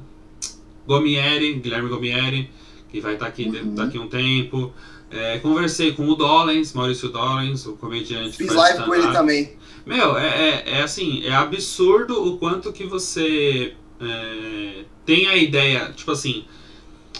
Gomieri, 0.87 1.55
Guilherme 1.55 1.89
Gomieri, 1.89 2.49
que 2.89 3.01
vai 3.01 3.13
estar 3.15 3.27
aqui 3.27 3.49
uhum. 3.49 3.75
daqui 3.75 3.99
um 3.99 4.07
tempo. 4.07 4.71
É, 5.11 5.39
conversei 5.39 5.91
com 5.91 6.07
o 6.07 6.15
Dollens, 6.15 6.71
Maurício 6.71 7.09
Dollens, 7.09 7.65
o 7.65 7.73
comediante. 7.73 8.37
Fiz 8.37 8.53
live 8.53 8.83
com 8.85 8.95
ele 8.95 9.11
também. 9.11 9.57
Meu, 9.85 10.17
é, 10.17 10.27
é, 10.27 10.63
é, 10.77 10.81
assim, 10.83 11.25
é 11.25 11.33
absurdo 11.33 12.27
o 12.27 12.37
quanto 12.37 12.71
que 12.71 12.85
você 12.85 13.73
é, 13.99 14.85
tem 15.05 15.27
a 15.27 15.35
ideia, 15.35 15.91
tipo 15.93 16.11
assim, 16.11 16.45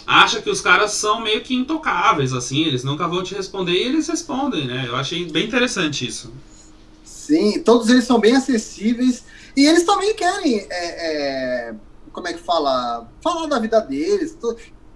acha 0.06 0.40
que 0.40 0.48
os 0.48 0.60
caras 0.60 0.92
são 0.92 1.20
meio 1.20 1.42
que 1.42 1.54
intocáveis, 1.54 2.32
assim, 2.32 2.64
eles 2.64 2.82
nunca 2.82 3.06
vão 3.06 3.22
te 3.22 3.34
responder 3.34 3.72
e 3.72 3.82
eles 3.82 4.08
respondem, 4.08 4.66
né? 4.66 4.86
Eu 4.86 4.96
achei 4.96 5.24
bem 5.30 5.46
interessante 5.46 6.06
isso. 6.06 6.32
Sim, 7.04 7.62
todos 7.62 7.88
eles 7.88 8.04
são 8.04 8.18
bem 8.18 8.34
acessíveis 8.34 9.24
e 9.56 9.66
eles 9.66 9.84
também 9.84 10.14
querem, 10.14 10.66
é, 10.70 11.68
é 11.70 11.74
como 12.12 12.28
é 12.28 12.32
que 12.32 12.40
fala, 12.40 13.08
falar 13.20 13.46
da 13.46 13.58
vida 13.58 13.80
deles 13.80 14.36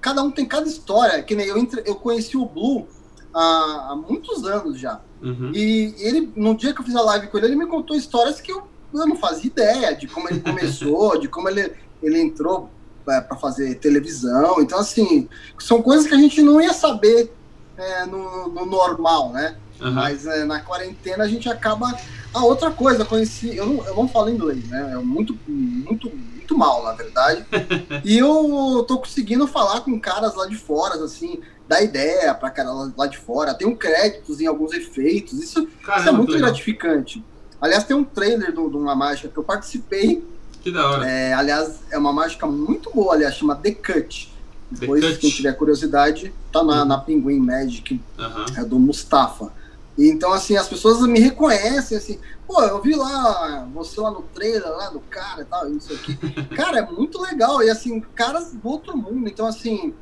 cada 0.07 0.23
um 0.23 0.31
tem 0.31 0.47
cada 0.47 0.69
história. 0.69 1.21
Que 1.25 1.35
nem 1.35 1.47
eu, 1.47 1.59
entre, 1.59 1.83
eu 1.85 1.97
conheci 1.97 2.37
o 2.37 2.47
Blue 2.47 2.87
há, 3.35 3.89
há 3.91 3.97
muitos 3.97 4.45
anos 4.45 4.79
já. 4.79 5.01
Uhum. 5.21 5.51
E 5.53 5.97
ele, 5.99 6.33
no 6.37 6.57
dia 6.57 6.73
que 6.73 6.81
eu 6.81 6.85
fiz 6.85 6.95
a 6.95 7.03
live 7.03 7.27
com 7.27 7.37
ele, 7.39 7.49
ele 7.49 7.57
me 7.57 7.67
contou 7.67 7.97
histórias 7.97 8.41
que 8.41 8.53
eu, 8.53 8.63
eu 8.95 9.07
não 9.07 9.17
fazia 9.17 9.49
ideia 9.49 9.97
de 9.97 10.07
como 10.07 10.29
ele 10.29 10.39
começou, 10.39 11.19
de 11.19 11.27
como 11.27 11.49
ele, 11.49 11.73
ele 12.01 12.21
entrou 12.21 12.71
é, 13.09 13.21
para 13.21 13.37
fazer 13.37 13.75
televisão. 13.81 14.61
Então, 14.61 14.79
assim, 14.79 15.29
são 15.59 15.83
coisas 15.83 16.07
que 16.07 16.15
a 16.15 16.19
gente 16.19 16.41
não 16.41 16.61
ia 16.61 16.73
saber 16.73 17.33
é, 17.77 18.07
no, 18.07 18.49
no, 18.49 18.65
normal, 18.65 19.33
né? 19.33 19.57
Uhum. 19.81 19.91
Mas 19.91 20.25
é, 20.25 20.45
na 20.45 20.61
quarentena 20.61 21.25
a 21.25 21.29
gente 21.29 21.49
acaba. 21.49 21.93
A 22.33 22.45
outra 22.45 22.71
coisa, 22.71 23.05
conheci. 23.05 23.57
Eu 23.57 23.67
não, 23.67 23.85
eu 23.85 23.95
não 23.97 24.09
falo 24.09 24.31
inglês, 24.31 24.69
né? 24.69 24.93
É 24.93 24.97
muito, 24.97 25.37
muito, 25.49 26.13
muito 26.47 26.57
mal, 26.57 26.85
na 26.85 26.93
verdade. 26.93 27.45
e 28.05 28.17
eu 28.19 28.85
tô 28.87 28.99
conseguindo 28.99 29.47
falar 29.49 29.81
com 29.81 29.99
caras 29.99 30.35
lá 30.37 30.47
de 30.47 30.57
fora, 30.57 31.03
assim, 31.05 31.41
dar 31.69 31.83
ideia 31.83 32.33
pra 32.35 32.51
cara 32.51 32.71
lá 32.97 33.07
de 33.07 33.19
fora. 33.19 33.53
Tem 33.53 33.67
um 33.67 33.75
créditos 33.75 34.41
em 34.41 34.47
alguns 34.47 34.73
efeitos. 34.73 35.35
Isso, 35.43 35.67
Caramba, 35.85 36.01
isso 36.01 36.09
é 36.09 36.13
muito 36.13 36.39
gratificante. 36.39 37.25
Aliás, 37.61 37.85
tem 37.85 37.97
um 37.97 38.05
trailer 38.05 38.53
de 38.53 38.59
uma 38.61 38.95
mágica 38.95 39.29
que 39.29 39.37
eu 39.37 39.43
participei. 39.45 40.25
Que 40.63 40.71
da 40.71 40.89
hora. 40.91 41.09
É, 41.09 41.33
aliás, 41.35 41.81
é 41.91 41.99
uma 41.99 42.13
mágica 42.13 42.47
muito 42.47 42.91
boa, 42.95 43.15
aliás, 43.15 43.35
chama 43.35 43.57
The 43.57 43.73
Cut. 43.73 44.33
The 44.73 44.81
Depois, 44.81 45.05
Cut. 45.05 45.19
quem 45.19 45.31
tiver 45.31 45.53
curiosidade, 45.53 46.33
tá 46.53 46.63
na, 46.63 46.85
na 46.85 46.99
Pinguim 46.99 47.39
Magic, 47.41 48.01
Aham. 48.19 48.45
é 48.57 48.65
do 48.65 48.79
Mustafa. 48.79 49.53
Então, 49.99 50.33
assim, 50.33 50.57
as 50.57 50.69
pessoas 50.69 51.01
me 51.07 51.19
reconhecem, 51.19 51.97
assim, 51.97 52.19
pô, 52.47 52.61
eu 52.63 52.83
vi 52.83 52.95
lá, 52.95 53.67
você 53.73 54.01
lá 54.01 54.11
no 54.11 54.23
trailer, 54.23 54.69
lá 54.69 54.91
do 54.91 55.01
cara 55.01 55.43
e 55.43 55.45
tal, 55.47 55.71
isso 55.71 55.93
aqui. 55.93 56.17
Cara, 56.55 56.81
é 56.81 56.87
muito 56.87 57.21
legal. 57.21 57.63
E, 57.63 57.71
assim, 57.71 58.01
caras 58.15 58.53
do 58.53 58.69
outro 58.69 58.97
mundo. 58.97 59.27
Então, 59.27 59.47
assim, 59.47 59.95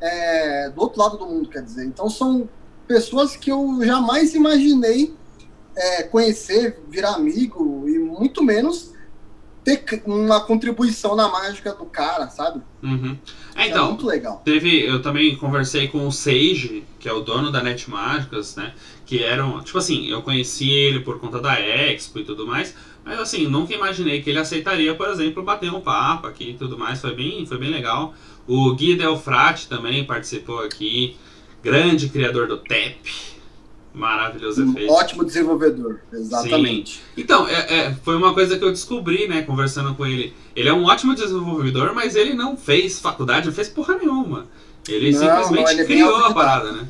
é, 0.00 0.70
do 0.70 0.80
outro 0.80 1.00
lado 1.00 1.16
do 1.16 1.26
mundo, 1.26 1.48
quer 1.48 1.62
dizer. 1.62 1.86
Então, 1.86 2.10
são 2.10 2.48
pessoas 2.88 3.36
que 3.36 3.50
eu 3.50 3.78
jamais 3.82 4.34
imaginei 4.34 5.14
é, 5.76 6.02
conhecer, 6.04 6.80
virar 6.88 7.14
amigo, 7.14 7.88
e 7.88 7.98
muito 7.98 8.42
menos 8.42 8.94
ter 9.66 9.84
uma 10.06 10.40
contribuição 10.40 11.16
na 11.16 11.28
mágica 11.28 11.74
do 11.74 11.84
cara, 11.86 12.28
sabe? 12.28 12.62
Uhum. 12.80 13.18
É, 13.56 13.64
é 13.64 13.68
então, 13.68 13.88
muito 13.88 14.06
legal. 14.06 14.40
Teve, 14.44 14.86
eu 14.86 15.02
também 15.02 15.36
conversei 15.36 15.88
com 15.88 16.06
o 16.06 16.12
Sage, 16.12 16.84
que 17.00 17.08
é 17.08 17.12
o 17.12 17.20
dono 17.20 17.50
da 17.50 17.60
Net 17.60 17.90
Mágicas, 17.90 18.54
né? 18.54 18.72
Que 19.06 19.22
eram, 19.22 19.62
tipo 19.62 19.78
assim, 19.78 20.08
eu 20.08 20.20
conheci 20.20 20.68
ele 20.68 21.00
por 21.00 21.18
conta 21.20 21.40
da 21.40 21.58
Expo 21.58 22.18
e 22.18 22.24
tudo 22.24 22.46
mais, 22.46 22.74
mas 23.04 23.20
assim, 23.20 23.46
nunca 23.46 23.72
imaginei 23.72 24.20
que 24.20 24.28
ele 24.28 24.38
aceitaria, 24.40 24.94
por 24.94 25.08
exemplo, 25.08 25.42
bater 25.42 25.72
um 25.72 25.80
papo 25.80 26.26
aqui 26.26 26.50
e 26.50 26.54
tudo 26.54 26.76
mais. 26.76 27.00
Foi 27.00 27.14
bem, 27.14 27.46
foi 27.46 27.56
bem 27.56 27.70
legal. 27.70 28.14
O 28.48 28.74
Gui 28.74 28.96
Delfrati 28.96 29.68
também 29.68 30.04
participou 30.04 30.58
aqui, 30.58 31.16
grande 31.62 32.08
criador 32.08 32.48
do 32.48 32.58
TEP. 32.58 33.36
Maravilhoso 33.96 34.62
Um 34.62 34.72
efeito. 34.72 34.92
ótimo 34.92 35.24
desenvolvedor, 35.24 36.00
exatamente. 36.12 37.00
Então, 37.16 37.48
é, 37.48 37.74
é, 37.74 37.94
foi 38.04 38.14
uma 38.14 38.34
coisa 38.34 38.58
que 38.58 38.62
eu 38.62 38.70
descobri, 38.70 39.26
né, 39.26 39.40
conversando 39.40 39.94
com 39.94 40.04
ele. 40.04 40.34
Ele 40.54 40.68
é 40.68 40.72
um 40.72 40.84
ótimo 40.84 41.14
desenvolvedor, 41.14 41.94
mas 41.94 42.14
ele 42.14 42.34
não 42.34 42.58
fez 42.58 43.00
faculdade, 43.00 43.46
não 43.46 43.54
fez 43.54 43.68
porra 43.68 43.96
nenhuma. 43.96 44.46
Ele 44.86 45.12
Não, 45.12 45.18
simplesmente 45.18 45.64
não, 45.64 45.70
ele 45.70 45.80
é 45.80 45.84
criou 45.84 46.14
a 46.24 46.34
parada, 46.34 46.72
né? 46.72 46.86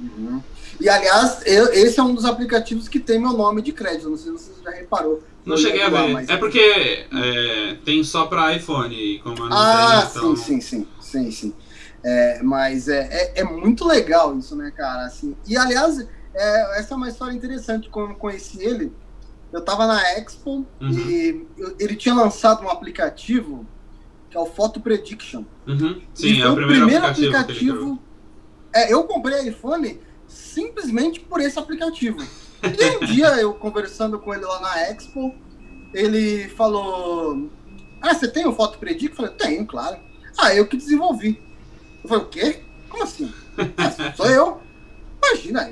Uhum. 0.00 0.42
E 0.86 0.88
aliás, 0.88 1.42
eu- 1.44 1.72
esse 1.72 1.98
é 1.98 2.02
um 2.04 2.14
dos 2.14 2.24
aplicativos 2.24 2.86
que 2.86 3.00
tem 3.00 3.18
meu 3.18 3.32
nome 3.32 3.60
de 3.60 3.72
crédito. 3.72 4.08
Não 4.08 4.16
sei 4.16 4.38
se 4.38 4.50
você 4.54 4.62
já 4.62 4.70
reparou. 4.70 5.20
Não 5.44 5.56
cheguei 5.56 5.82
a 5.82 5.88
ver. 5.88 6.12
mas- 6.12 6.28
É 6.28 6.36
porque 6.36 6.60
é, 6.60 7.74
tem 7.84 8.04
só 8.04 8.26
pra 8.26 8.54
iPhone, 8.54 9.18
como 9.18 9.36
eu 9.36 9.48
não 9.48 9.56
Ah, 9.56 10.06
então... 10.08 10.36
sim, 10.36 10.60
sim, 10.60 10.60
sim, 10.60 10.86
sim, 11.00 11.30
sim. 11.32 11.54
É, 12.04 12.40
mas 12.40 12.86
é, 12.86 13.00
é, 13.10 13.40
é 13.40 13.44
muito 13.44 13.84
legal 13.84 14.38
isso, 14.38 14.54
né, 14.54 14.72
cara? 14.76 15.06
Assim, 15.06 15.34
e 15.44 15.56
aliás, 15.56 15.98
é, 16.32 16.78
essa 16.78 16.94
é 16.94 16.96
uma 16.96 17.08
história 17.08 17.34
interessante. 17.34 17.90
Quando 17.90 18.10
eu 18.10 18.16
conheci 18.16 18.62
ele, 18.62 18.92
eu 19.52 19.62
tava 19.62 19.88
na 19.88 20.00
Expo 20.16 20.64
Uhum. 20.80 20.88
e 20.92 21.48
eu- 21.58 21.74
ele 21.80 21.96
tinha 21.96 22.14
lançado 22.14 22.62
um 22.64 22.70
aplicativo 22.70 23.66
que 24.30 24.36
é 24.36 24.40
o 24.40 24.46
Photo 24.46 24.78
Prediction. 24.78 25.42
Uhum. 25.66 26.00
E 26.14 26.20
Sim, 26.20 26.42
é 26.42 26.48
o 26.48 26.54
primeiro, 26.54 26.84
aplicativo, 26.84 27.26
ele 27.26 27.44
criou. 27.44 27.74
aplicativo. 27.74 28.02
É, 28.72 28.92
eu 28.92 29.02
comprei 29.02 29.48
iPhone 29.48 30.00
simplesmente 30.36 31.20
por 31.20 31.40
esse 31.40 31.58
aplicativo. 31.58 32.18
E 32.62 32.96
um 32.96 33.06
dia 33.06 33.28
eu 33.36 33.54
conversando 33.54 34.18
com 34.18 34.34
ele 34.34 34.44
lá 34.44 34.60
na 34.60 34.80
Expo, 34.82 35.34
ele 35.92 36.48
falou: 36.50 37.50
Ah, 38.00 38.14
você 38.14 38.28
tem 38.28 38.46
o 38.46 38.52
Photo 38.52 38.78
Predict? 38.78 39.10
Eu 39.10 39.16
falei: 39.16 39.32
Tenho, 39.32 39.66
claro. 39.66 39.98
Ah, 40.38 40.54
eu 40.54 40.66
que 40.66 40.76
desenvolvi. 40.76 41.42
Eu 42.02 42.08
falei: 42.08 42.24
O 42.24 42.28
quê? 42.28 42.60
Como 42.88 43.02
assim? 43.02 43.32
"Ah, 43.76 44.14
sou 44.14 44.26
eu. 44.26 44.60
Imagina, 45.18 45.66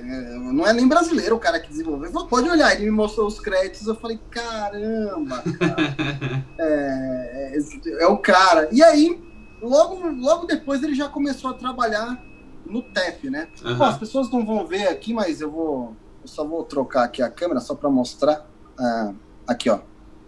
não 0.52 0.66
é 0.66 0.72
nem 0.72 0.88
brasileiro 0.88 1.36
o 1.36 1.38
cara 1.38 1.60
que 1.60 1.68
desenvolveu. 1.68 2.10
Falou, 2.10 2.26
pode 2.26 2.48
olhar, 2.48 2.74
ele 2.74 2.86
me 2.86 2.90
mostrou 2.90 3.26
os 3.26 3.38
créditos, 3.38 3.86
eu 3.86 3.94
falei, 3.94 4.18
caramba, 4.28 5.44
cara. 5.58 6.44
é, 6.58 7.52
é, 7.56 8.02
é 8.02 8.06
o 8.06 8.18
cara. 8.18 8.68
E 8.72 8.82
aí, 8.82 9.22
logo, 9.62 10.08
logo 10.10 10.46
depois 10.46 10.82
ele 10.82 10.94
já 10.94 11.08
começou 11.08 11.50
a 11.50 11.54
trabalhar 11.54 12.20
no 12.66 12.82
TEP, 12.82 13.30
né? 13.30 13.48
Aham. 13.64 13.74
Bom, 13.76 13.84
as 13.84 13.98
pessoas 13.98 14.30
não 14.30 14.44
vão 14.44 14.66
ver 14.66 14.88
aqui, 14.88 15.12
mas 15.12 15.40
eu 15.40 15.50
vou. 15.50 15.96
Eu 16.22 16.28
só 16.28 16.44
vou 16.44 16.64
trocar 16.64 17.04
aqui 17.04 17.22
a 17.22 17.30
câmera 17.30 17.60
só 17.60 17.74
para 17.74 17.90
mostrar. 17.90 18.46
Ah, 18.78 19.12
aqui, 19.46 19.68
ó. 19.68 19.80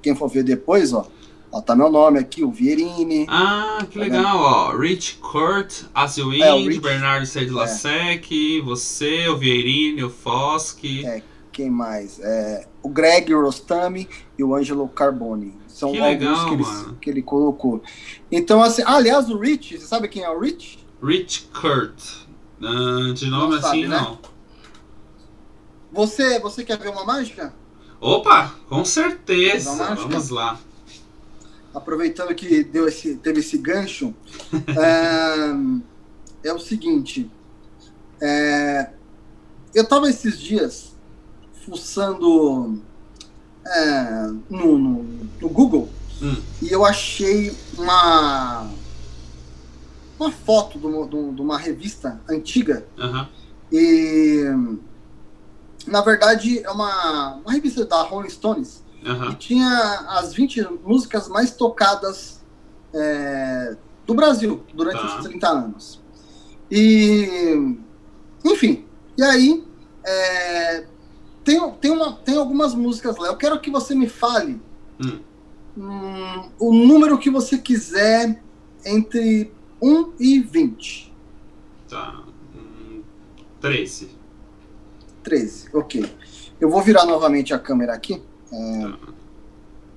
Quem 0.02 0.14
for 0.14 0.28
ver 0.28 0.42
depois, 0.44 0.92
ó. 0.92 1.06
Ó, 1.50 1.60
tá 1.60 1.74
meu 1.74 1.90
nome 1.90 2.18
aqui, 2.18 2.44
o 2.44 2.50
Vierini. 2.50 3.24
Ah, 3.28 3.78
que 3.90 3.98
legal, 3.98 4.36
ó. 4.38 4.76
Rich 4.76 5.16
Kurt, 5.18 5.84
Asilwind, 5.94 6.42
É, 6.42 6.54
Rich. 6.56 6.80
Bernardo 6.80 7.24
Sedlasek, 7.26 8.60
você, 8.60 9.28
o 9.28 9.36
Vierini, 9.36 10.02
o 10.04 10.10
Fosk. 10.10 10.84
É. 11.04 11.22
Quem 11.52 11.70
mais? 11.70 12.20
É, 12.20 12.66
o 12.82 12.88
Greg 12.90 13.32
Rostami 13.32 14.06
e 14.38 14.44
o 14.44 14.54
Angelo 14.54 14.86
Carboni. 14.88 15.54
São 15.66 15.92
Que 15.92 15.98
alguns 15.98 16.18
legal, 16.20 16.46
que, 16.48 16.54
ele, 16.54 16.96
que 17.00 17.10
ele 17.10 17.22
colocou. 17.22 17.82
Então, 18.30 18.62
assim, 18.62 18.82
ah, 18.84 18.96
aliás, 18.96 19.30
o 19.30 19.38
Rich, 19.38 19.78
você 19.78 19.86
sabe 19.86 20.08
quem 20.08 20.22
é 20.22 20.28
o 20.30 20.38
Rich? 20.38 20.84
Rich 21.02 21.48
Kurt. 21.58 22.25
De 22.58 23.26
nome 23.30 23.54
Não 23.56 23.60
sabe, 23.62 23.78
assim, 23.84 23.86
né? 23.88 23.96
não. 24.00 24.18
Você, 25.92 26.38
você 26.40 26.64
quer 26.64 26.78
ver 26.78 26.88
uma 26.90 27.04
mágica? 27.04 27.54
Opa, 28.00 28.54
com 28.68 28.84
certeza. 28.84 29.70
Vamos 29.70 29.86
lá, 29.86 29.92
acho 29.92 30.08
Vamos 30.08 30.30
lá. 30.30 30.60
aproveitando 31.74 32.34
que 32.34 32.62
deu 32.64 32.86
esse, 32.88 33.16
teve 33.16 33.40
esse 33.40 33.58
gancho, 33.58 34.14
é, 36.42 36.48
é 36.48 36.52
o 36.52 36.58
seguinte. 36.58 37.30
é, 38.20 38.90
eu 39.74 39.82
estava 39.82 40.08
esses 40.08 40.38
dias 40.38 40.94
fuçando 41.64 42.80
é, 43.66 44.26
no, 44.48 44.78
no, 44.78 45.02
no 45.40 45.48
Google 45.48 45.88
Hum. 46.22 46.34
e 46.62 46.72
eu 46.72 46.82
achei 46.82 47.54
uma 47.76 48.70
uma 50.18 50.30
foto 50.32 50.78
de 50.78 50.86
uma, 50.86 51.06
de 51.06 51.16
um- 51.16 51.30
uma 51.42 51.58
revista 51.58 52.20
antiga 52.28 52.86
Aham. 52.98 53.28
e 53.72 54.44
na 55.86 56.00
verdade 56.00 56.60
é 56.64 56.70
uma, 56.70 57.36
uma 57.36 57.52
revista 57.52 57.84
da 57.84 58.02
Rolling 58.02 58.28
Stones 58.30 58.82
e 59.02 59.08
Aham. 59.08 59.34
tinha 59.34 60.04
as 60.08 60.32
20 60.34 60.62
músicas 60.84 61.28
mais 61.28 61.52
tocadas 61.54 62.40
é, 62.94 63.76
do 64.06 64.14
Brasil 64.14 64.64
durante 64.74 65.00
Tá. 65.00 65.18
os 65.18 65.24
30 65.26 65.48
anos. 65.48 66.00
E, 66.70 67.76
enfim, 68.44 68.84
e 69.16 69.22
aí 69.22 69.64
é, 70.04 70.86
tem, 71.44 71.70
tem, 71.80 71.90
uma, 71.90 72.12
tem 72.16 72.36
algumas 72.36 72.74
músicas 72.74 73.16
lá. 73.18 73.28
Eu 73.28 73.36
quero 73.36 73.60
que 73.60 73.70
você 73.70 73.94
me 73.94 74.08
fale 74.08 74.60
Hum. 75.00 75.20
hum, 75.76 76.50
o 76.58 76.72
número 76.72 77.18
que 77.18 77.28
você 77.30 77.58
quiser 77.58 78.42
entre 78.84 79.52
1 79.80 80.12
e 80.18 80.40
20. 80.40 81.12
Tá. 81.88 82.24
Hum, 82.54 83.02
13. 83.60 84.10
13, 85.22 85.68
ok. 85.74 86.04
Eu 86.60 86.70
vou 86.70 86.82
virar 86.82 87.04
novamente 87.04 87.52
a 87.52 87.58
câmera 87.58 87.92
aqui. 87.92 88.22
É, 88.52 88.82
Tá. 88.82 88.98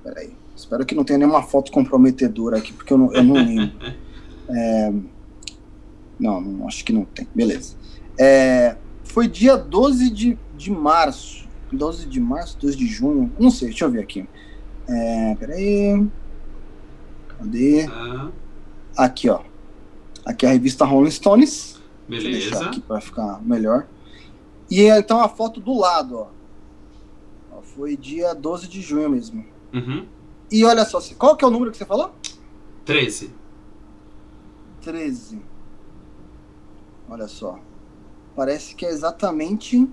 Peraí. 0.04 0.34
Espero 0.56 0.86
que 0.86 0.94
não 0.94 1.04
tenha 1.06 1.20
nenhuma 1.20 1.42
foto 1.42 1.72
comprometedora 1.72 2.58
aqui, 2.58 2.74
porque 2.74 2.92
eu 2.92 2.98
não, 2.98 3.14
eu 3.14 3.24
não 3.24 3.36
lembro. 3.36 3.72
É, 4.52 4.92
não, 6.20 6.42
não, 6.42 6.68
acho 6.68 6.84
que 6.84 6.92
não 6.92 7.06
tem. 7.06 7.28
Beleza. 7.36 7.76
É, 8.20 8.76
foi 9.04 9.28
dia 9.28 9.56
12 9.56 10.10
de, 10.10 10.40
de 10.58 10.72
março. 10.72 11.48
12 11.72 12.08
de 12.08 12.20
março, 12.20 12.58
12 12.60 12.76
de 12.76 12.88
junho. 12.88 13.32
Não 13.40 13.52
sei, 13.52 13.68
deixa 13.68 13.86
eu 13.86 13.92
ver 13.92 14.02
aqui. 14.02 14.28
É, 14.88 15.36
peraí. 15.36 16.08
Cadê? 17.28 17.86
Tá. 17.88 18.32
Aqui, 18.98 19.30
ó. 19.30 19.42
Aqui 20.30 20.46
é 20.46 20.50
a 20.50 20.52
revista 20.52 20.86
Rolling 20.86 21.10
Stones. 21.10 21.82
Deixa 22.08 22.28
eu 22.28 22.32
deixar 22.32 22.50
Beleza. 22.52 22.70
aqui 22.70 22.82
para 22.82 23.02
ficar 23.02 23.42
melhor. 23.42 23.88
E 24.70 24.84
então 24.84 25.20
a 25.20 25.28
foto 25.28 25.60
do 25.60 25.76
lado, 25.76 26.18
ó. 26.20 26.28
Ó, 27.52 27.62
Foi 27.64 27.98
dia 27.98 28.36
12 28.36 28.68
de 28.68 28.80
junho 28.80 29.10
mesmo. 29.10 29.44
Uhum. 29.74 30.06
E 30.52 30.64
olha 30.64 30.86
só, 30.86 31.02
qual 31.18 31.36
que 31.36 31.44
é 31.44 31.48
o 31.48 31.50
número 31.50 31.72
que 31.72 31.78
você 31.78 31.86
falou? 31.86 32.14
13. 32.86 33.34
13. 34.82 35.42
Olha 37.10 37.28
só. 37.28 37.58
Parece 38.36 38.76
que 38.76 38.86
é 38.86 38.90
exatamente 38.92 39.90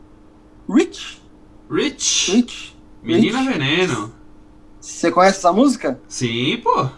Rich. 0.68 1.22
Rich. 1.70 2.30
Rich. 2.30 2.78
Menina 3.02 3.38
Rich. 3.40 3.52
Veneno. 3.52 4.14
Você 4.78 5.10
conhece 5.10 5.38
essa 5.38 5.50
música? 5.50 5.98
Sim, 6.06 6.60
pô. 6.62 6.90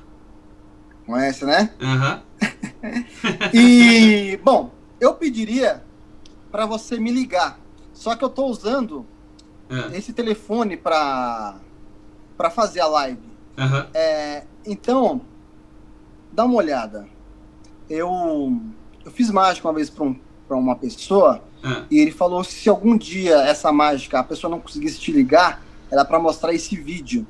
Conhece, 1.07 1.45
né? 1.45 1.73
Aham. 1.81 2.23
E, 3.53 4.37
bom, 4.43 4.71
eu 5.01 5.15
pediria 5.15 5.83
para 6.51 6.67
você 6.67 6.99
me 6.99 7.11
ligar. 7.11 7.59
Só 7.93 8.15
que 8.15 8.25
eu 8.25 8.29
tô 8.29 8.47
usando 8.47 9.05
É. 9.71 9.97
esse 9.97 10.13
telefone 10.13 10.77
para 10.77 11.57
para 12.37 12.51
fazer 12.51 12.81
a 12.81 12.87
live. 12.87 13.21
Aham. 13.59 13.89
É, 13.93 14.45
então, 14.65 15.21
dá 16.33 16.45
uma 16.45 16.55
olhada. 16.55 17.09
Eu 17.91 18.61
eu 19.05 19.11
fiz 19.11 19.31
mágica 19.31 19.67
uma 19.67 19.75
vez 19.75 19.91
para 19.91 20.05
um, 20.05 20.17
pra 20.47 20.57
uma 20.57 20.77
pessoa 20.77 21.43
Ah, 21.65 21.85
e 21.91 21.99
ele 21.99 22.13
falou 22.13 22.43
que 22.43 22.53
se 22.53 22.69
algum 22.69 22.97
dia 22.97 23.37
essa 23.43 23.73
mágica 23.73 24.21
a 24.21 24.25
pessoa 24.25 24.51
não 24.51 24.61
conseguisse 24.61 25.01
te 25.01 25.11
ligar, 25.11 25.63
era 25.91 26.05
para 26.05 26.19
mostrar 26.21 26.53
esse 26.55 26.77
vídeo. 26.77 27.27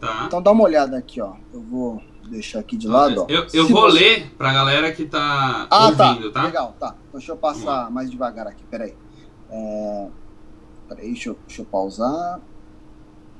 tá. 0.00 0.24
Então 0.26 0.40
dá 0.40 0.52
uma 0.52 0.62
olhada 0.64 0.96
aqui, 0.96 1.20
ó. 1.20 1.34
Eu 1.52 1.60
vou 1.62 2.00
deixar 2.28 2.60
aqui 2.60 2.76
de 2.76 2.86
lado, 2.88 3.22
ó. 3.22 3.26
Eu, 3.28 3.42
eu 3.52 3.66
Se 3.66 3.72
vou 3.72 3.90
você- 3.90 3.98
ler 3.98 4.30
pra 4.36 4.52
galera 4.52 4.92
que 4.92 5.04
tá 5.06 5.66
Ah, 5.70 5.86
ouvindo, 5.86 6.30
tá. 6.30 6.40
tá? 6.40 6.46
Legal, 6.46 6.76
tá. 6.78 6.86
Então, 7.08 7.18
deixa 7.18 7.32
eu 7.32 7.36
passar 7.36 7.90
mais 7.90 8.10
devagar 8.10 8.46
aqui, 8.46 8.62
peraí. 8.70 8.94
É... 9.50 10.06
Peraí, 10.88 11.06
deixa 11.08 11.30
eu, 11.30 11.38
deixa 11.46 11.62
eu 11.62 11.66
pausar. 11.66 12.40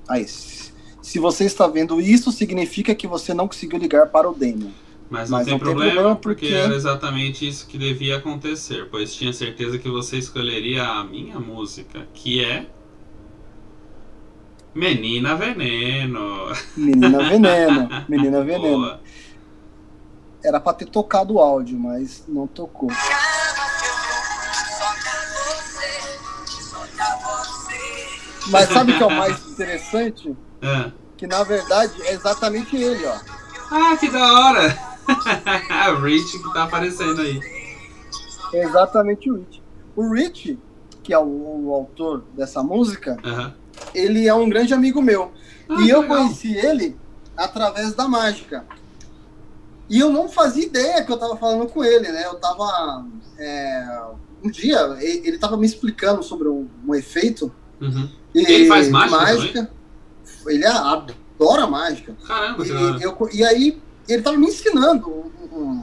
Aí, 0.08 0.26
se 0.26 1.18
você 1.18 1.44
está 1.44 1.66
vendo 1.66 2.00
isso, 2.00 2.30
significa 2.32 2.94
que 2.94 3.06
você 3.06 3.32
não 3.34 3.46
conseguiu 3.48 3.78
ligar 3.78 4.06
para 4.08 4.28
o 4.30 4.34
Daniel. 4.34 4.70
Mas 5.10 5.30
não 5.30 5.38
Mas 5.38 5.46
tem 5.46 5.52
não 5.54 5.58
tem 5.58 5.66
problema, 5.68 5.92
problema 5.94 6.16
porque... 6.16 6.46
porque- 6.46 6.54
era 6.58 6.74
exatamente 6.74 7.48
isso 7.48 7.66
que 7.66 7.78
devia 7.78 8.16
acontecer, 8.18 8.88
pois 8.90 9.14
tinha 9.14 9.32
certeza 9.32 9.78
que 9.78 9.88
você 9.88 10.18
escolheria 10.18 10.84
a 10.86 11.02
minha 11.04 11.40
música, 11.40 12.06
que 12.12 12.44
é 12.44 12.66
Menina 14.74 15.34
Veneno. 15.34 16.52
Menina 16.76 17.18
Veneno. 17.28 17.88
Menina 18.08 18.42
Veneno. 18.42 18.78
Boa. 18.78 19.00
Era 20.44 20.60
para 20.60 20.74
ter 20.74 20.86
tocado 20.86 21.34
o 21.34 21.40
áudio, 21.40 21.78
mas 21.78 22.24
não 22.28 22.46
tocou. 22.46 22.90
Mas 28.50 28.68
sabe 28.68 28.92
o 28.92 28.96
que 28.96 29.02
é 29.02 29.06
o 29.06 29.10
mais 29.10 29.44
interessante? 29.48 30.36
É. 30.62 30.92
Que 31.16 31.26
na 31.26 31.42
verdade 31.42 32.00
é 32.02 32.12
exatamente 32.12 32.76
ele, 32.76 33.04
ó. 33.06 33.18
Ah, 33.70 33.96
que 33.96 34.08
da 34.08 34.32
hora! 34.32 34.78
o 35.98 36.02
Rich 36.02 36.38
que 36.38 36.52
tá 36.52 36.64
aparecendo 36.64 37.20
aí. 37.20 37.40
É 38.52 38.64
exatamente 38.64 39.30
o 39.30 39.36
Rich. 39.36 39.62
O 39.96 40.14
Rich, 40.14 40.58
que 41.02 41.12
é 41.12 41.18
o, 41.18 41.24
o 41.66 41.74
autor 41.74 42.24
dessa 42.34 42.62
música, 42.62 43.16
Aham. 43.24 43.54
Ele 43.94 44.26
é 44.26 44.34
um 44.34 44.48
grande 44.48 44.72
amigo 44.74 45.00
meu. 45.02 45.32
Ah, 45.68 45.80
e 45.82 45.90
eu 45.90 46.00
legal. 46.02 46.16
conheci 46.18 46.54
ele 46.56 46.96
através 47.36 47.92
da 47.94 48.08
mágica. 48.08 48.64
E 49.88 49.98
eu 50.00 50.10
não 50.10 50.28
fazia 50.28 50.64
ideia 50.64 51.02
que 51.04 51.10
eu 51.10 51.16
tava 51.18 51.36
falando 51.36 51.66
com 51.68 51.82
ele, 51.84 52.08
né? 52.10 52.24
Eu 52.26 52.34
tava. 52.36 53.06
é, 53.38 54.00
um 54.42 54.50
dia, 54.50 54.78
ele 55.00 55.38
tava 55.38 55.56
me 55.56 55.66
explicando 55.66 56.22
sobre 56.22 56.48
um, 56.48 56.68
um 56.86 56.94
efeito. 56.94 57.52
Uhum. 57.80 58.08
E, 58.34 58.40
Ele 58.44 58.66
faz 58.68 58.86
de 58.86 58.92
mágica 58.92 59.70
Ele 60.46 60.66
adora 60.66 61.66
mágica. 61.66 62.14
Caramba, 62.26 62.64
E, 62.66 63.02
eu, 63.02 63.16
e 63.32 63.42
aí, 63.44 63.80
ele 64.08 64.22
tava 64.22 64.36
me 64.36 64.46
ensinando 64.46 65.08
um- 65.52 65.82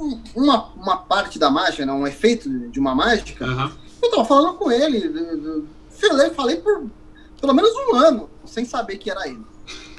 um- 0.00 0.20
uma, 0.34 0.66
uma 0.74 0.96
parte 0.96 1.38
da 1.38 1.50
mágica, 1.50 1.86
né? 1.86 1.92
um 1.92 2.06
efeito 2.06 2.48
de 2.70 2.80
uma 2.80 2.94
mágica. 2.94 3.44
Aham. 3.44 3.72
Eu 4.02 4.10
tava 4.10 4.24
falando 4.24 4.54
com 4.54 4.70
ele, 4.72 5.64
falei, 5.90 6.30
falei 6.30 6.56
por 6.56 6.86
pelo 7.42 7.52
menos 7.54 7.72
um 7.74 7.96
ano, 7.96 8.30
sem 8.46 8.64
saber 8.64 8.96
que 8.98 9.10
era 9.10 9.26
ele. 9.28 9.44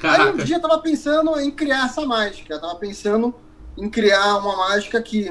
Aí 0.02 0.20
um 0.22 0.32
Caraca. 0.32 0.44
dia 0.44 0.56
eu 0.56 0.60
tava 0.62 0.78
pensando 0.78 1.38
em 1.38 1.50
criar 1.50 1.84
essa 1.86 2.04
mágica, 2.06 2.54
eu 2.54 2.60
tava 2.60 2.74
pensando 2.76 3.34
em 3.76 3.88
criar 3.90 4.38
uma 4.38 4.56
mágica 4.56 5.00
que, 5.02 5.28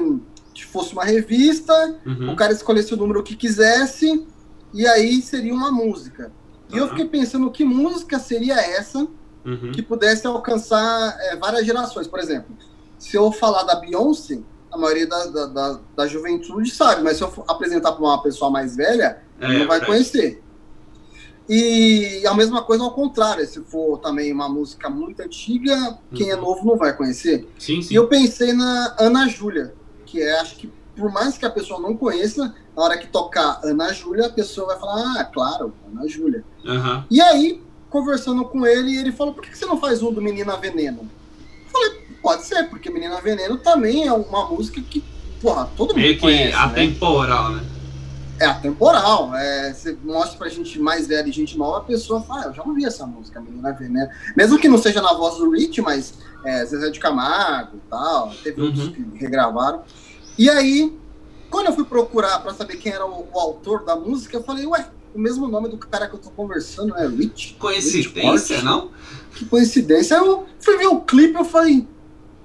fosse 0.72 0.92
uma 0.92 1.04
revista, 1.04 1.74
o 2.06 2.10
Uhum. 2.10 2.36
cara 2.36 2.52
escolhesse 2.52 2.94
o 2.94 2.96
número 2.96 3.22
que 3.24 3.34
quisesse, 3.36 4.28
e 4.72 4.86
aí 4.86 5.20
seria 5.20 5.52
uma 5.52 5.72
música. 5.72 6.32
E 6.68 6.76
eu 6.76 6.84
Aham. 6.84 6.90
fiquei 6.90 7.06
pensando 7.08 7.50
que 7.50 7.64
música 7.64 8.18
seria 8.20 8.54
essa 8.54 9.00
Uhum. 9.44 9.72
que 9.72 9.82
pudesse 9.82 10.26
alcançar 10.26 11.16
é, 11.20 11.36
várias 11.36 11.66
gerações. 11.66 12.06
Por 12.06 12.20
exemplo, 12.20 12.56
se 12.98 13.16
eu 13.16 13.30
falar 13.32 13.64
da 13.64 13.74
Beyoncé, 13.76 14.40
a 14.72 14.78
maioria 14.78 15.06
da, 15.06 15.26
da, 15.26 15.46
da, 15.46 15.80
da 15.96 16.06
juventude 16.06 16.70
sabe, 16.70 17.02
mas 17.02 17.16
se 17.16 17.24
eu 17.24 17.44
apresentar 17.48 17.92
para 17.92 18.02
uma 18.02 18.22
pessoa 18.22 18.50
mais 18.50 18.76
velha, 18.76 19.20
É, 19.40 19.48
não 19.58 19.66
vai 19.66 19.84
conhecer. 19.84 20.43
E 21.48 22.26
a 22.26 22.34
mesma 22.34 22.62
coisa 22.62 22.82
ao 22.84 22.90
contrário, 22.92 23.46
se 23.46 23.60
for 23.64 23.98
também 23.98 24.32
uma 24.32 24.48
música 24.48 24.88
muito 24.88 25.20
antiga, 25.20 25.98
quem 26.14 26.30
é 26.30 26.34
Uhum. 26.36 26.40
novo 26.42 26.64
não 26.66 26.76
vai 26.76 26.96
conhecer. 26.96 27.46
Sim, 27.58 27.78
E 27.80 27.82
sim. 27.84 27.94
eu 27.94 28.06
pensei 28.08 28.52
na 28.52 28.94
Ana 28.98 29.28
Júlia, 29.28 29.74
que 30.06 30.22
é, 30.22 30.40
acho 30.40 30.56
que 30.56 30.72
por 30.96 31.12
mais 31.12 31.36
que 31.36 31.44
a 31.44 31.50
pessoa 31.50 31.80
não 31.80 31.96
conheça, 31.96 32.54
na 32.74 32.82
hora 32.82 32.96
que 32.96 33.08
tocar 33.08 33.60
Ana 33.64 33.92
Júlia, 33.92 34.26
a 34.26 34.30
pessoa 34.30 34.68
vai 34.68 34.78
falar, 34.78 35.20
ah, 35.20 35.24
claro, 35.24 35.74
Ana 35.92 36.08
Júlia. 36.08 36.44
Aham. 36.64 37.04
E 37.10 37.20
aí, 37.20 37.60
conversando 37.90 38.44
com 38.44 38.64
ele, 38.66 38.96
ele 38.96 39.12
falou, 39.12 39.34
por 39.34 39.42
que 39.44 39.56
você 39.56 39.66
não 39.66 39.78
faz 39.78 40.02
um 40.02 40.12
do 40.12 40.22
Menina 40.22 40.56
Veneno? 40.56 41.00
Eu 41.66 41.70
falei, 41.70 41.90
pode 42.22 42.44
ser, 42.46 42.70
porque 42.70 42.90
Menina 42.90 43.20
Veneno 43.20 43.58
também 43.58 44.06
é 44.06 44.12
uma 44.12 44.48
música 44.48 44.80
que, 44.80 45.02
porra, 45.42 45.68
todo 45.76 45.88
mundo 45.88 46.00
Meio 46.00 46.14
que 46.14 46.20
conhece, 46.20 46.52
né? 46.52 46.58
atemporal, 46.62 47.50
né? 47.52 47.64
É 48.40 48.46
atemporal. 48.46 49.34
É, 49.36 49.72
você 49.72 49.96
mostra 50.04 50.38
pra 50.38 50.48
gente 50.48 50.78
mais 50.80 51.06
velha 51.06 51.28
e 51.28 51.32
gente 51.32 51.56
nova, 51.56 51.78
a 51.78 51.82
pessoa 51.82 52.20
fala, 52.22 52.42
ah, 52.42 52.46
eu 52.48 52.52
já 52.54 52.62
ouvi 52.64 52.84
essa 52.84 53.06
música, 53.06 53.40
Menina 53.40 53.72
Veneno. 53.72 54.08
Mesmo 54.36 54.58
que 54.58 54.68
não 54.68 54.78
seja 54.78 55.00
na 55.00 55.12
voz 55.14 55.36
do 55.36 55.50
Rich, 55.50 55.80
mas 55.82 56.14
é, 56.44 56.64
Zezé 56.64 56.90
de 56.90 56.98
Camargo 57.00 57.76
e 57.76 57.90
tal, 57.90 58.32
teve 58.42 58.60
Uhum. 58.60 58.66
outros 58.68 58.88
que 58.88 59.02
regravaram. 59.18 59.82
E 60.36 60.50
aí, 60.50 60.92
quando 61.48 61.66
eu 61.66 61.72
fui 61.74 61.84
procurar 61.84 62.40
pra 62.40 62.52
saber 62.52 62.76
quem 62.76 62.92
era 62.92 63.06
o, 63.06 63.28
o 63.32 63.38
autor 63.38 63.84
da 63.84 63.94
música, 63.94 64.36
eu 64.36 64.42
falei, 64.42 64.66
ué, 64.66 64.88
o 65.14 65.18
mesmo 65.18 65.46
nome 65.46 65.68
do 65.68 65.78
cara 65.78 66.08
que 66.08 66.14
eu 66.16 66.18
tô 66.20 66.30
conversando 66.30 66.96
é 66.96 67.06
Rich? 67.06 67.54
Coincidência, 67.60 68.56
Rich 68.56 68.64
não? 68.64 68.90
Que 69.36 69.44
coincidência. 69.44 70.16
Eu 70.16 70.44
fui 70.58 70.76
ver 70.76 70.86
o 70.88 71.00
clipe 71.00 71.36
eu 71.38 71.44
falei, 71.44 71.86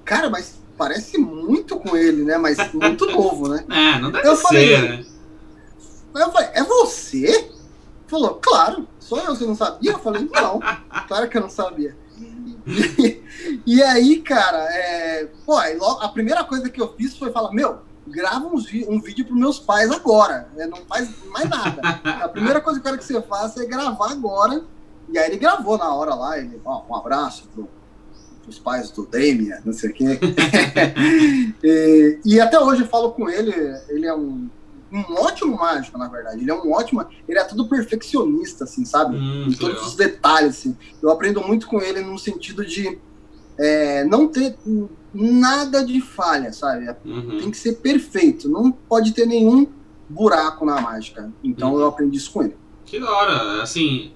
cara, 0.04 0.30
mas 0.30 0.60
parece 0.78 1.18
muito 1.18 1.76
com 1.76 1.96
ele, 1.96 2.22
né? 2.24 2.38
Mas 2.38 2.56
muito 2.72 3.06
novo, 3.10 3.48
né? 3.48 3.64
É, 3.68 3.98
não 3.98 4.10
deve 4.12 4.26
Eu 4.28 4.36
ser, 4.36 4.42
falei- 4.42 4.78
né? 4.78 5.04
Aí 6.14 6.22
eu 6.22 6.32
falei, 6.32 6.48
é 6.52 6.62
você? 6.62 7.50
Falou, 8.06 8.34
claro, 8.42 8.88
sou 8.98 9.18
eu, 9.18 9.34
você 9.36 9.46
não 9.46 9.54
sabia? 9.54 9.92
Eu 9.92 9.98
falei, 9.98 10.28
não, 10.32 10.60
claro 11.06 11.28
que 11.28 11.36
eu 11.36 11.42
não 11.42 11.50
sabia. 11.50 11.96
E, 12.66 13.22
e 13.66 13.82
aí, 13.82 14.20
cara, 14.20 14.58
é, 14.70 15.28
pô, 15.46 15.56
a 15.56 16.08
primeira 16.08 16.44
coisa 16.44 16.68
que 16.68 16.80
eu 16.80 16.92
fiz 16.94 17.16
foi 17.16 17.30
falar, 17.30 17.52
meu, 17.52 17.78
grava 18.06 18.50
vi- 18.56 18.86
um 18.88 19.00
vídeo 19.00 19.24
pros 19.24 19.38
meus 19.38 19.58
pais 19.58 19.90
agora, 19.90 20.48
né, 20.56 20.66
não 20.66 20.78
faz 20.86 21.08
mais 21.26 21.48
nada. 21.48 21.80
A 22.04 22.28
primeira 22.28 22.60
coisa 22.60 22.80
que 22.80 22.86
eu 22.86 22.90
quero 22.90 22.98
que 22.98 23.06
você 23.06 23.22
faça 23.22 23.62
é 23.62 23.66
gravar 23.66 24.10
agora. 24.10 24.64
E 25.08 25.18
aí 25.18 25.28
ele 25.28 25.38
gravou 25.38 25.78
na 25.78 25.92
hora 25.94 26.14
lá, 26.14 26.38
ele, 26.38 26.60
ó, 26.64 26.82
um 26.88 26.94
abraço 26.94 27.48
pro, 27.54 27.68
pros 28.42 28.58
pais 28.58 28.90
do 28.90 29.06
Damien, 29.06 29.58
não 29.64 29.72
sei 29.72 29.90
o 29.90 29.92
quê. 29.92 30.18
e, 31.62 32.18
e 32.24 32.40
até 32.40 32.58
hoje 32.60 32.82
eu 32.82 32.88
falo 32.88 33.12
com 33.12 33.28
ele, 33.28 33.52
ele 33.88 34.06
é 34.06 34.14
um, 34.14 34.48
um 34.92 35.14
ótimo 35.14 35.56
mágico, 35.56 35.96
na 35.96 36.08
verdade. 36.08 36.40
Ele 36.40 36.50
é 36.50 36.54
um 36.54 36.72
ótimo. 36.72 37.04
Ele 37.28 37.38
é 37.38 37.44
tudo 37.44 37.68
perfeccionista, 37.68 38.64
assim, 38.64 38.84
sabe? 38.84 39.16
Hum, 39.16 39.46
em 39.48 39.52
todos 39.52 39.74
legal. 39.76 39.84
os 39.86 39.94
detalhes, 39.94 40.58
assim. 40.58 40.76
Eu 41.02 41.10
aprendo 41.10 41.40
muito 41.46 41.66
com 41.66 41.80
ele 41.80 42.00
no 42.00 42.18
sentido 42.18 42.64
de 42.64 42.98
é, 43.58 44.04
não 44.04 44.26
ter 44.28 44.56
nada 45.12 45.84
de 45.84 46.00
falha, 46.00 46.52
sabe? 46.52 46.88
Uhum. 47.04 47.38
Tem 47.38 47.50
que 47.50 47.56
ser 47.56 47.74
perfeito, 47.74 48.48
não 48.48 48.70
pode 48.72 49.12
ter 49.12 49.26
nenhum 49.26 49.66
buraco 50.08 50.64
na 50.64 50.80
mágica. 50.80 51.30
Então 51.44 51.74
Uhum. 51.74 51.80
eu 51.80 51.86
aprendi 51.86 52.16
isso 52.16 52.32
com 52.32 52.42
ele. 52.42 52.56
Que 52.84 52.98
da 52.98 53.10
hora. 53.10 53.62
Assim, 53.62 54.12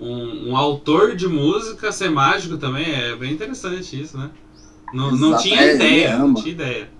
um, 0.00 0.50
um 0.50 0.56
autor 0.56 1.16
de 1.16 1.26
música 1.26 1.90
ser 1.92 2.10
mágico 2.10 2.56
também 2.58 2.92
é 2.92 3.16
bem 3.16 3.32
interessante 3.32 4.00
isso, 4.00 4.18
né? 4.18 4.30
Não, 4.92 5.10
não 5.12 5.36
tinha 5.36 5.60
é, 5.60 5.64
ele 5.68 5.74
ideia, 5.76 6.18
não 6.18 6.34
tinha 6.34 6.52
ideia. 6.52 6.90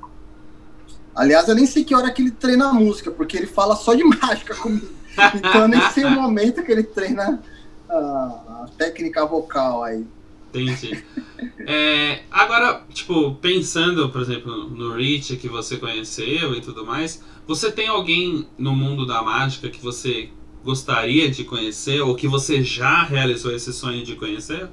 Aliás, 1.18 1.48
eu 1.48 1.54
nem 1.56 1.66
sei 1.66 1.82
que 1.82 1.96
hora 1.96 2.12
que 2.12 2.22
ele 2.22 2.30
treina 2.30 2.68
a 2.68 2.72
música, 2.72 3.10
porque 3.10 3.36
ele 3.36 3.48
fala 3.48 3.74
só 3.74 3.92
de 3.92 4.04
mágica 4.06 4.54
comigo. 4.54 4.88
Então 5.34 5.62
eu 5.62 5.68
nem 5.68 5.80
sei 5.90 6.04
o 6.04 6.10
momento 6.12 6.62
que 6.62 6.70
ele 6.70 6.84
treina 6.84 7.42
a, 7.90 8.68
técnica 8.78 9.26
vocal 9.26 9.82
aí. 9.82 10.06
Entendi. 10.48 11.04
É, 11.66 12.22
agora, 12.30 12.82
tipo, 12.94 13.34
pensando, 13.34 14.08
por 14.10 14.20
exemplo, 14.20 14.70
no 14.70 14.94
Rich 14.94 15.36
que 15.38 15.48
você 15.48 15.76
conheceu 15.76 16.54
e 16.54 16.60
tudo 16.60 16.86
mais, 16.86 17.20
você 17.48 17.72
tem 17.72 17.88
alguém 17.88 18.46
no 18.56 18.72
mundo 18.72 19.04
da 19.04 19.20
mágica 19.20 19.68
que 19.68 19.82
você 19.82 20.30
gostaria 20.64 21.28
de 21.28 21.42
conhecer 21.42 22.00
ou 22.00 22.14
que 22.14 22.28
você 22.28 22.62
já 22.62 23.02
realizou 23.02 23.52
esse 23.52 23.72
sonho 23.72 24.04
de 24.04 24.14
conhecer? 24.14 24.68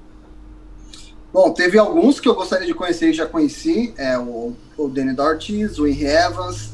Bom, 1.35 1.51
teve 1.51 1.77
alguns 1.77 2.17
que 2.17 2.29
eu 2.29 2.33
gostaria 2.33 2.65
de 2.65 2.73
conhecer 2.73 3.09
e 3.09 3.13
já 3.13 3.25
conheci. 3.25 3.93
É 3.97 4.17
o, 4.17 4.53
o 4.77 4.87
Danny 4.87 5.19
Ortiz, 5.19 5.77
o 5.77 5.85
Henry 5.85 6.05
Evans. 6.05 6.69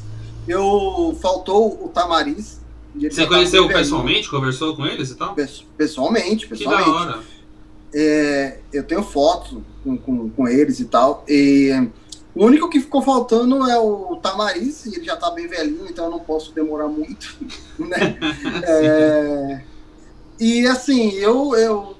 Eu 0.46 1.18
faltou 1.20 1.84
o 1.84 1.88
Tamariz. 1.88 2.60
Você 2.94 3.26
conheceu 3.26 3.66
pessoalmente? 3.66 4.30
Conversou 4.30 4.76
com 4.76 4.86
eles 4.86 5.10
e 5.10 5.16
tal? 5.16 5.34
Pessoalmente, 5.76 6.46
pessoalmente. 6.46 6.56
Que 6.56 6.64
da 6.64 6.96
hora. 6.96 7.20
É, 7.92 8.58
eu 8.72 8.84
tenho 8.84 9.02
fotos 9.02 9.58
com, 9.82 9.96
com, 9.96 10.30
com, 10.30 10.46
eles 10.46 10.78
e 10.78 10.84
tal. 10.84 11.24
E 11.28 11.88
o 12.32 12.44
único 12.44 12.70
que 12.70 12.78
ficou 12.78 13.02
faltando 13.02 13.68
é 13.68 13.76
o 13.80 14.14
Tamariz, 14.22 14.86
ele 14.86 15.04
já 15.04 15.16
tá 15.16 15.32
bem 15.32 15.48
velhinho, 15.48 15.88
então 15.90 16.04
eu 16.04 16.10
não 16.12 16.20
posso 16.20 16.54
demorar 16.54 16.86
muito. 16.86 17.36
Né? 17.80 18.16
é, 18.62 19.62
e 20.38 20.64
assim, 20.68 21.10
eu, 21.14 21.56
eu 21.56 21.96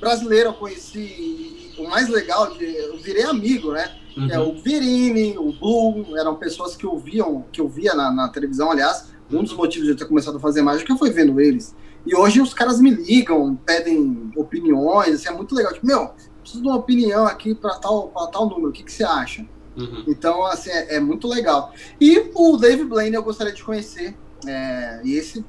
brasileiro 0.00 0.48
eu 0.48 0.54
conheci 0.54 1.55
o 1.78 1.88
mais 1.88 2.08
legal, 2.08 2.52
de, 2.54 2.64
eu 2.64 2.96
virei 2.98 3.24
amigo, 3.24 3.72
né? 3.72 3.96
Uhum. 4.16 4.30
É 4.30 4.40
o 4.40 4.54
Virini, 4.54 5.36
o 5.36 5.52
Blue, 5.52 6.16
eram 6.16 6.36
pessoas 6.36 6.74
que 6.74 6.84
eu 6.84 6.98
viam, 6.98 7.44
que 7.52 7.60
eu 7.60 7.68
via 7.68 7.94
na, 7.94 8.10
na 8.10 8.28
televisão, 8.28 8.70
aliás. 8.70 9.14
Um 9.30 9.42
dos 9.42 9.52
motivos 9.52 9.86
de 9.86 9.92
eu 9.92 9.96
ter 9.96 10.06
começado 10.06 10.36
a 10.36 10.40
fazer 10.40 10.62
mágica 10.62 10.96
foi 10.96 11.10
vendo 11.10 11.40
eles. 11.40 11.74
E 12.06 12.14
hoje 12.14 12.40
os 12.40 12.54
caras 12.54 12.80
me 12.80 12.90
ligam, 12.90 13.56
pedem 13.56 14.30
opiniões, 14.36 15.14
assim, 15.14 15.28
é 15.28 15.32
muito 15.32 15.54
legal. 15.54 15.72
Tipo, 15.72 15.86
meu, 15.86 16.10
preciso 16.40 16.62
de 16.62 16.68
uma 16.68 16.76
opinião 16.76 17.26
aqui 17.26 17.54
para 17.54 17.74
tal, 17.74 18.08
pra 18.08 18.28
tal 18.28 18.48
número, 18.48 18.68
o 18.68 18.72
que, 18.72 18.84
que 18.84 18.92
você 18.92 19.04
acha? 19.04 19.44
Uhum. 19.76 20.04
Então, 20.06 20.46
assim, 20.46 20.70
é, 20.70 20.96
é, 20.96 21.00
muito 21.00 21.28
legal. 21.28 21.72
E 22.00 22.30
o 22.34 22.56
Dave 22.56 22.84
Blaine 22.84 23.16
eu 23.16 23.22
gostaria 23.22 23.52
de 23.52 23.62
conhecer. 23.62 24.16
É, 24.46 25.00
e 25.04 25.14
esse, 25.14 25.44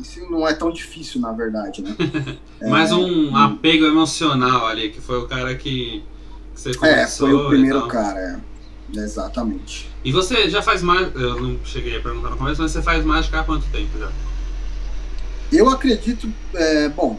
esse 0.00 0.20
não 0.28 0.46
é 0.46 0.54
tão 0.54 0.72
difícil, 0.72 1.20
na 1.20 1.32
verdade, 1.32 1.82
né? 1.82 1.94
Mais 2.68 2.90
é, 2.90 2.94
um 2.94 3.36
apego 3.36 3.84
emocional 3.84 4.66
ali, 4.66 4.90
que 4.90 5.00
foi 5.00 5.18
o 5.18 5.26
cara 5.26 5.54
que, 5.54 6.02
que 6.54 6.60
você 6.60 6.74
começou. 6.74 6.98
É, 6.98 7.06
foi 7.06 7.34
o 7.34 7.48
primeiro 7.48 7.86
cara, 7.86 8.18
é. 8.18 8.54
Exatamente. 8.96 9.90
E 10.04 10.12
você 10.12 10.48
já 10.48 10.62
faz 10.62 10.82
mais. 10.82 11.12
Eu 11.14 11.40
não 11.40 11.58
cheguei 11.64 11.96
a 11.96 12.00
perguntar 12.00 12.30
no 12.30 12.36
começo, 12.36 12.60
mas 12.60 12.70
você 12.70 12.82
faz 12.82 13.04
mágica 13.04 13.40
há 13.40 13.44
quanto 13.44 13.66
tempo 13.70 13.98
já? 13.98 14.10
Eu 15.50 15.68
acredito, 15.68 16.32
é, 16.54 16.88
bom, 16.88 17.18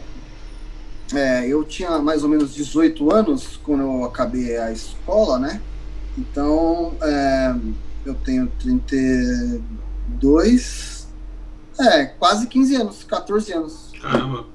é, 1.14 1.46
eu 1.46 1.64
tinha 1.64 1.98
mais 1.98 2.22
ou 2.22 2.28
menos 2.28 2.54
18 2.54 3.12
anos 3.12 3.58
quando 3.62 3.82
eu 3.82 4.04
acabei 4.04 4.58
a 4.58 4.72
escola, 4.72 5.38
né? 5.38 5.60
Então, 6.18 6.94
é, 7.00 7.54
eu 8.04 8.14
tenho 8.14 8.50
32, 8.58 10.95
é, 11.78 12.06
quase 12.06 12.46
15 12.46 12.76
anos, 12.76 13.04
14 13.04 13.52
anos. 13.52 13.92
Caramba. 14.00 14.46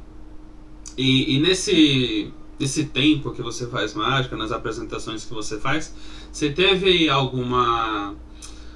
E, 0.98 1.36
e 1.36 1.40
nesse, 1.40 2.34
nesse 2.60 2.86
tempo 2.86 3.32
que 3.32 3.42
você 3.42 3.68
faz 3.68 3.94
mágica, 3.94 4.36
nas 4.36 4.52
apresentações 4.52 5.26
que 5.26 5.34
você 5.34 5.60
faz, 5.60 5.94
você 6.32 6.50
teve 6.50 7.10
alguma 7.10 8.16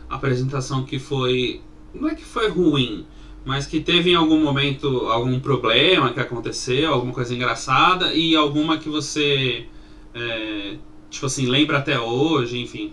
apresentação 0.09 0.83
que 0.83 0.99
foi. 0.99 1.61
Não 1.93 2.09
é 2.09 2.15
que 2.15 2.23
foi 2.23 2.49
ruim, 2.49 3.05
mas 3.45 3.65
que 3.65 3.79
teve 3.79 4.11
em 4.11 4.15
algum 4.15 4.43
momento 4.43 4.87
algum 5.07 5.39
problema 5.39 6.11
que 6.11 6.19
aconteceu, 6.19 6.93
alguma 6.93 7.13
coisa 7.13 7.33
engraçada 7.33 8.13
e 8.13 8.35
alguma 8.35 8.77
que 8.77 8.89
você, 8.89 9.65
é, 10.13 10.77
tipo 11.09 11.25
assim, 11.25 11.45
lembra 11.45 11.77
até 11.77 11.99
hoje, 11.99 12.59
enfim. 12.59 12.91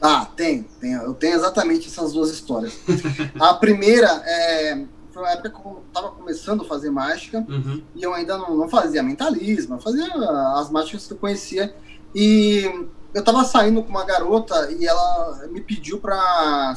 Ah, 0.00 0.26
tem, 0.36 0.62
tem. 0.80 0.92
Eu 0.92 1.14
tenho 1.14 1.34
exatamente 1.34 1.88
essas 1.88 2.12
duas 2.12 2.30
histórias. 2.30 2.78
a 3.40 3.54
primeira 3.54 4.08
é, 4.24 4.84
foi 5.12 5.22
uma 5.22 5.30
época 5.30 5.50
que 5.50 5.56
eu 5.56 5.82
estava 5.88 6.10
começando 6.10 6.62
a 6.62 6.64
fazer 6.64 6.90
mágica 6.90 7.44
uhum. 7.48 7.82
e 7.94 8.02
eu 8.02 8.12
ainda 8.14 8.36
não, 8.36 8.56
não 8.56 8.68
fazia 8.68 9.02
mentalismo, 9.02 9.76
eu 9.76 9.80
fazia 9.80 10.06
as 10.56 10.70
mágicas 10.70 11.06
que 11.06 11.12
eu 11.12 11.18
conhecia 11.18 11.74
e 12.14 12.62
eu 13.14 13.20
estava 13.20 13.44
saindo 13.44 13.82
com 13.82 13.88
uma 13.88 14.04
garota 14.04 14.70
e 14.72 14.86
ela 14.86 15.48
me 15.50 15.60
pediu 15.60 15.98
para 15.98 16.74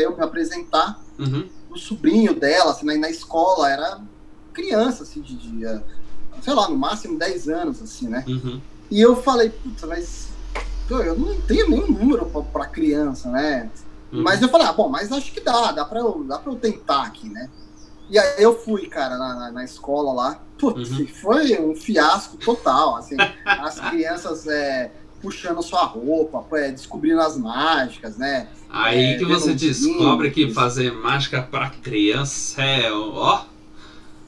eu 0.00 0.16
me 0.16 0.22
apresentar 0.22 1.00
uhum 1.18 1.48
o 1.70 1.78
sobrinho 1.78 2.34
dela, 2.34 2.72
assim, 2.72 2.84
na, 2.84 2.96
na 2.96 3.10
escola, 3.10 3.70
era 3.70 4.00
criança, 4.52 5.04
assim, 5.04 5.20
de 5.20 5.36
dia, 5.36 5.82
sei 6.42 6.52
lá, 6.52 6.68
no 6.68 6.76
máximo 6.76 7.18
10 7.18 7.48
anos, 7.48 7.82
assim, 7.82 8.08
né? 8.08 8.24
Uhum. 8.26 8.60
E 8.90 9.00
eu 9.00 9.14
falei, 9.22 9.50
puta, 9.50 9.86
mas 9.86 10.29
eu 10.98 11.18
não 11.18 11.40
tenho 11.42 11.68
nenhum 11.68 11.92
número 11.92 12.26
pra, 12.26 12.66
criança, 12.66 13.30
né? 13.30 13.70
Uhum. 14.12 14.22
Mas 14.22 14.42
eu 14.42 14.48
falei, 14.48 14.66
ah, 14.66 14.72
bom, 14.72 14.88
mas 14.88 15.12
acho 15.12 15.32
que 15.32 15.40
dá, 15.40 15.72
dá 15.72 15.84
pra 15.84 16.00
eu, 16.00 16.24
dá 16.24 16.38
pra 16.38 16.52
eu 16.52 16.56
tentar 16.56 17.02
aqui, 17.02 17.28
né? 17.28 17.48
E 18.08 18.18
aí 18.18 18.42
eu 18.42 18.58
fui, 18.58 18.88
cara, 18.88 19.16
na, 19.16 19.34
na, 19.34 19.52
na 19.52 19.64
escola 19.64 20.12
lá. 20.12 20.40
Putz, 20.58 20.90
uhum. 20.90 21.06
foi 21.06 21.60
um 21.60 21.76
fiasco 21.76 22.36
total, 22.36 22.96
assim. 22.96 23.16
as 23.44 23.78
crianças 23.78 24.46
é, 24.48 24.90
puxando 25.22 25.62
sua 25.62 25.84
roupa, 25.84 26.44
é, 26.56 26.70
descobrindo 26.70 27.20
as 27.20 27.36
mágicas, 27.36 28.16
né? 28.16 28.48
Aí 28.68 29.14
é, 29.14 29.18
que 29.18 29.24
você 29.24 29.54
descobre 29.54 30.30
que 30.30 30.52
fazer 30.52 30.92
mágica 30.92 31.42
para 31.42 31.70
criança 31.70 32.62
é 32.62 32.92
ó. 32.92 33.44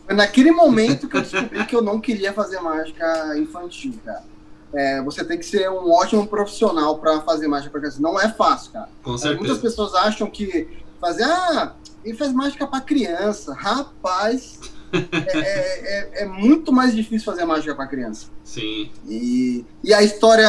Foi 0.07 0.15
naquele 0.15 0.53
momento 0.53 1.09
que 1.09 1.17
eu 1.17 1.23
descobri 1.23 1.65
que 1.67 1.75
eu 1.75 1.83
não 1.83 2.01
queria 2.01 2.33
fazer 2.33 2.61
mágica 2.61 3.37
infantil, 3.39 3.95
cara. 4.05 4.32
É, 4.75 5.03
você 5.03 5.25
tem 5.25 5.39
que 5.39 5.45
ser 5.45 5.71
um 5.71 5.91
ótimo 5.91 6.27
profissional 6.27 6.99
para 6.99 7.21
fazer 7.21 7.47
mágica 7.47 7.71
para 7.71 7.81
criança. 7.81 8.01
Não 8.01 8.19
é 8.19 8.29
fácil, 8.29 8.73
cara. 8.73 8.89
Com 9.03 9.19
certeza. 9.19 9.41
Muitas 9.41 9.59
pessoas 9.59 9.95
acham 9.95 10.31
que 10.31 10.69
fazer, 11.01 11.25
ah, 11.25 11.75
ele 12.05 12.17
faz 12.17 12.33
mágica 12.33 12.67
para 12.67 12.81
criança. 12.81 13.53
Rapaz, 13.53 14.59
é, 14.93 15.39
é, 15.39 15.41
é, 15.41 16.23
é, 16.23 16.27
muito 16.27 16.73
mais 16.73 16.95
difícil 16.95 17.25
fazer 17.25 17.45
mágica 17.45 17.75
para 17.75 17.87
criança. 17.87 18.27
Sim. 18.45 18.91
E, 19.09 19.65
e 19.83 19.93
a 19.93 20.03
história, 20.03 20.49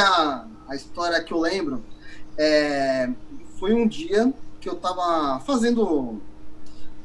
a 0.67 0.75
história 0.75 1.21
que 1.23 1.33
eu 1.33 1.39
lembro 1.39 1.83
é, 2.37 3.09
foi 3.59 3.73
um 3.73 3.87
dia 3.87 4.33
que 4.59 4.67
eu 4.67 4.73
estava 4.73 5.39
fazendo 5.41 6.21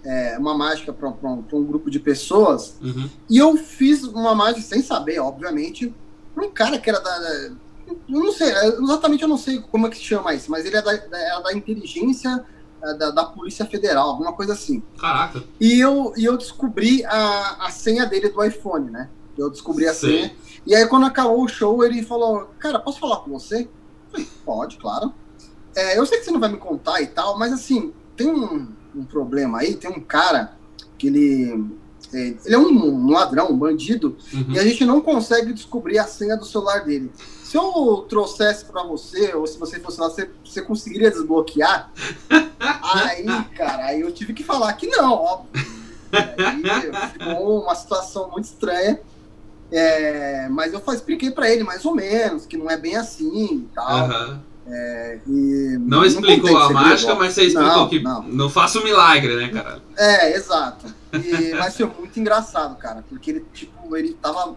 é, 0.04 0.38
uma 0.38 0.56
mágica 0.56 0.92
para 0.92 1.08
um 1.08 1.64
grupo 1.64 1.90
de 1.90 1.98
pessoas 1.98 2.76
uhum. 2.80 3.08
e 3.28 3.38
eu 3.38 3.56
fiz 3.56 4.04
uma 4.04 4.34
mágica 4.34 4.62
sem 4.62 4.82
saber, 4.82 5.18
obviamente, 5.18 5.94
para 6.38 6.46
um 6.46 6.50
cara 6.50 6.78
que 6.78 6.88
era 6.88 7.00
da. 7.00 7.50
Eu 7.88 7.98
não 8.06 8.32
sei, 8.32 8.48
exatamente 8.50 9.22
eu 9.22 9.28
não 9.28 9.38
sei 9.38 9.60
como 9.60 9.86
é 9.86 9.90
que 9.90 9.96
se 9.96 10.04
chama 10.04 10.34
isso, 10.34 10.50
mas 10.50 10.64
ele 10.64 10.76
é 10.76 10.82
da, 10.82 10.94
da, 10.94 11.40
da 11.40 11.52
inteligência 11.52 12.44
é, 12.82 12.94
da, 12.94 13.10
da, 13.10 13.24
Polícia 13.24 13.64
Federal, 13.64 14.10
alguma 14.10 14.32
coisa 14.32 14.52
assim. 14.52 14.82
Caraca. 15.00 15.42
E 15.58 15.80
eu, 15.80 16.12
e 16.16 16.24
eu 16.24 16.36
descobri 16.36 17.04
a, 17.06 17.66
a 17.66 17.70
senha 17.70 18.06
dele 18.06 18.28
do 18.28 18.44
iPhone, 18.44 18.90
né? 18.90 19.08
Eu 19.36 19.50
descobri 19.50 19.86
a 19.88 19.94
Sei. 19.94 20.10
senha. 20.10 20.36
E 20.66 20.74
aí, 20.74 20.86
quando 20.86 21.06
acabou 21.06 21.42
o 21.42 21.48
show, 21.48 21.84
ele 21.84 22.02
falou: 22.02 22.50
Cara, 22.58 22.78
posso 22.78 23.00
falar 23.00 23.18
com 23.18 23.30
você? 23.30 23.62
Eu 23.62 23.68
falei, 24.10 24.28
Pode, 24.44 24.76
claro. 24.76 25.12
É, 25.74 25.98
eu 25.98 26.04
sei 26.04 26.18
que 26.18 26.24
você 26.24 26.30
não 26.30 26.40
vai 26.40 26.50
me 26.50 26.58
contar 26.58 27.00
e 27.00 27.06
tal, 27.06 27.38
mas 27.38 27.52
assim, 27.52 27.92
tem 28.16 28.28
um, 28.28 28.68
um 28.94 29.04
problema 29.04 29.60
aí, 29.60 29.74
tem 29.74 29.90
um 29.90 30.00
cara 30.00 30.52
que 30.98 31.06
ele. 31.06 31.77
É, 32.12 32.34
ele 32.44 32.54
é 32.54 32.58
um, 32.58 33.10
ladrão, 33.10 33.50
um 33.50 33.56
bandido, 33.56 34.16
uhum. 34.32 34.46
e 34.50 34.58
a 34.58 34.64
gente 34.64 34.84
não 34.84 35.00
consegue 35.00 35.52
descobrir 35.52 35.98
a 35.98 36.06
senha 36.06 36.36
do 36.36 36.44
celular 36.44 36.84
dele. 36.84 37.10
Se 37.44 37.56
eu 37.56 38.06
trouxesse 38.08 38.64
para 38.66 38.82
você, 38.82 39.34
ou 39.34 39.46
se 39.46 39.58
você 39.58 39.80
fosse 39.80 40.00
lá, 40.00 40.08
você, 40.08 40.30
você 40.44 40.62
conseguiria 40.62 41.10
desbloquear? 41.10 41.92
aí, 42.60 43.26
cara, 43.56 43.86
aí 43.86 44.00
eu 44.00 44.12
tive 44.12 44.32
que 44.32 44.44
falar 44.44 44.72
que 44.74 44.86
não, 44.86 45.12
óbvio. 45.12 45.66
Aí 46.12 47.08
ficou 47.12 47.62
uma 47.62 47.74
situação 47.74 48.30
muito 48.30 48.44
estranha. 48.44 49.00
É, 49.70 50.48
mas 50.48 50.72
eu 50.72 50.82
expliquei 50.94 51.30
para 51.30 51.50
ele 51.50 51.62
mais 51.62 51.84
ou 51.84 51.94
menos 51.94 52.46
que 52.46 52.56
não 52.56 52.70
é 52.70 52.76
bem 52.76 52.96
assim 52.96 53.56
e 53.56 53.68
tal. 53.74 54.08
Uhum. 54.08 54.40
É, 54.70 55.18
não, 55.26 55.98
não 55.98 56.04
explicou 56.04 56.56
a 56.56 56.70
mágica, 56.70 57.14
mas 57.14 57.32
você 57.32 57.44
explicou 57.44 57.72
não, 57.72 57.88
que 57.88 58.00
não. 58.00 58.22
não 58.22 58.50
faça 58.50 58.78
um 58.78 58.84
milagre, 58.84 59.34
né, 59.34 59.48
cara? 59.48 59.80
É, 59.96 60.36
exato. 60.36 60.86
E, 61.12 61.54
mas 61.54 61.74
foi 61.74 61.86
muito 61.86 62.20
engraçado, 62.20 62.76
cara, 62.76 63.02
porque 63.08 63.30
ele, 63.30 63.46
tipo, 63.54 63.96
ele 63.96 64.12
tava. 64.20 64.56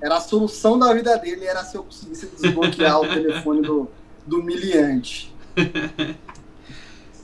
Era 0.00 0.18
a 0.18 0.20
solução 0.20 0.78
da 0.78 0.92
vida 0.92 1.16
dele, 1.16 1.44
era 1.44 1.64
se 1.64 1.76
eu 1.76 1.82
conseguisse 1.82 2.26
desbloquear 2.40 3.00
o 3.00 3.08
telefone 3.08 3.62
do, 3.62 3.88
do 4.26 4.42
miliante. 4.42 5.34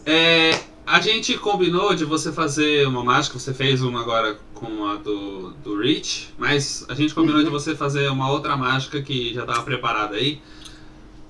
é, 0.07 0.59
a 0.86 1.01
gente 1.01 1.36
combinou 1.38 1.94
de 1.94 2.05
você 2.05 2.32
fazer 2.32 2.88
uma 2.88 3.05
mágica, 3.05 3.38
você 3.38 3.53
fez 3.53 3.82
uma 3.82 4.01
agora 4.01 4.38
com 4.55 4.86
a 4.86 4.96
do, 4.96 5.51
do 5.62 5.80
Rich, 5.80 6.34
mas 6.38 6.84
a 6.88 6.94
gente 6.94 7.14
combinou 7.14 7.38
uhum. 7.38 7.44
de 7.44 7.51
você 7.51 7.76
fazer 7.76 8.09
uma 8.09 8.30
outra 8.30 8.57
mágica 8.57 9.01
que 9.03 9.34
já 9.34 9.42
estava 9.42 9.62
preparada 9.62 10.16
aí. 10.16 10.40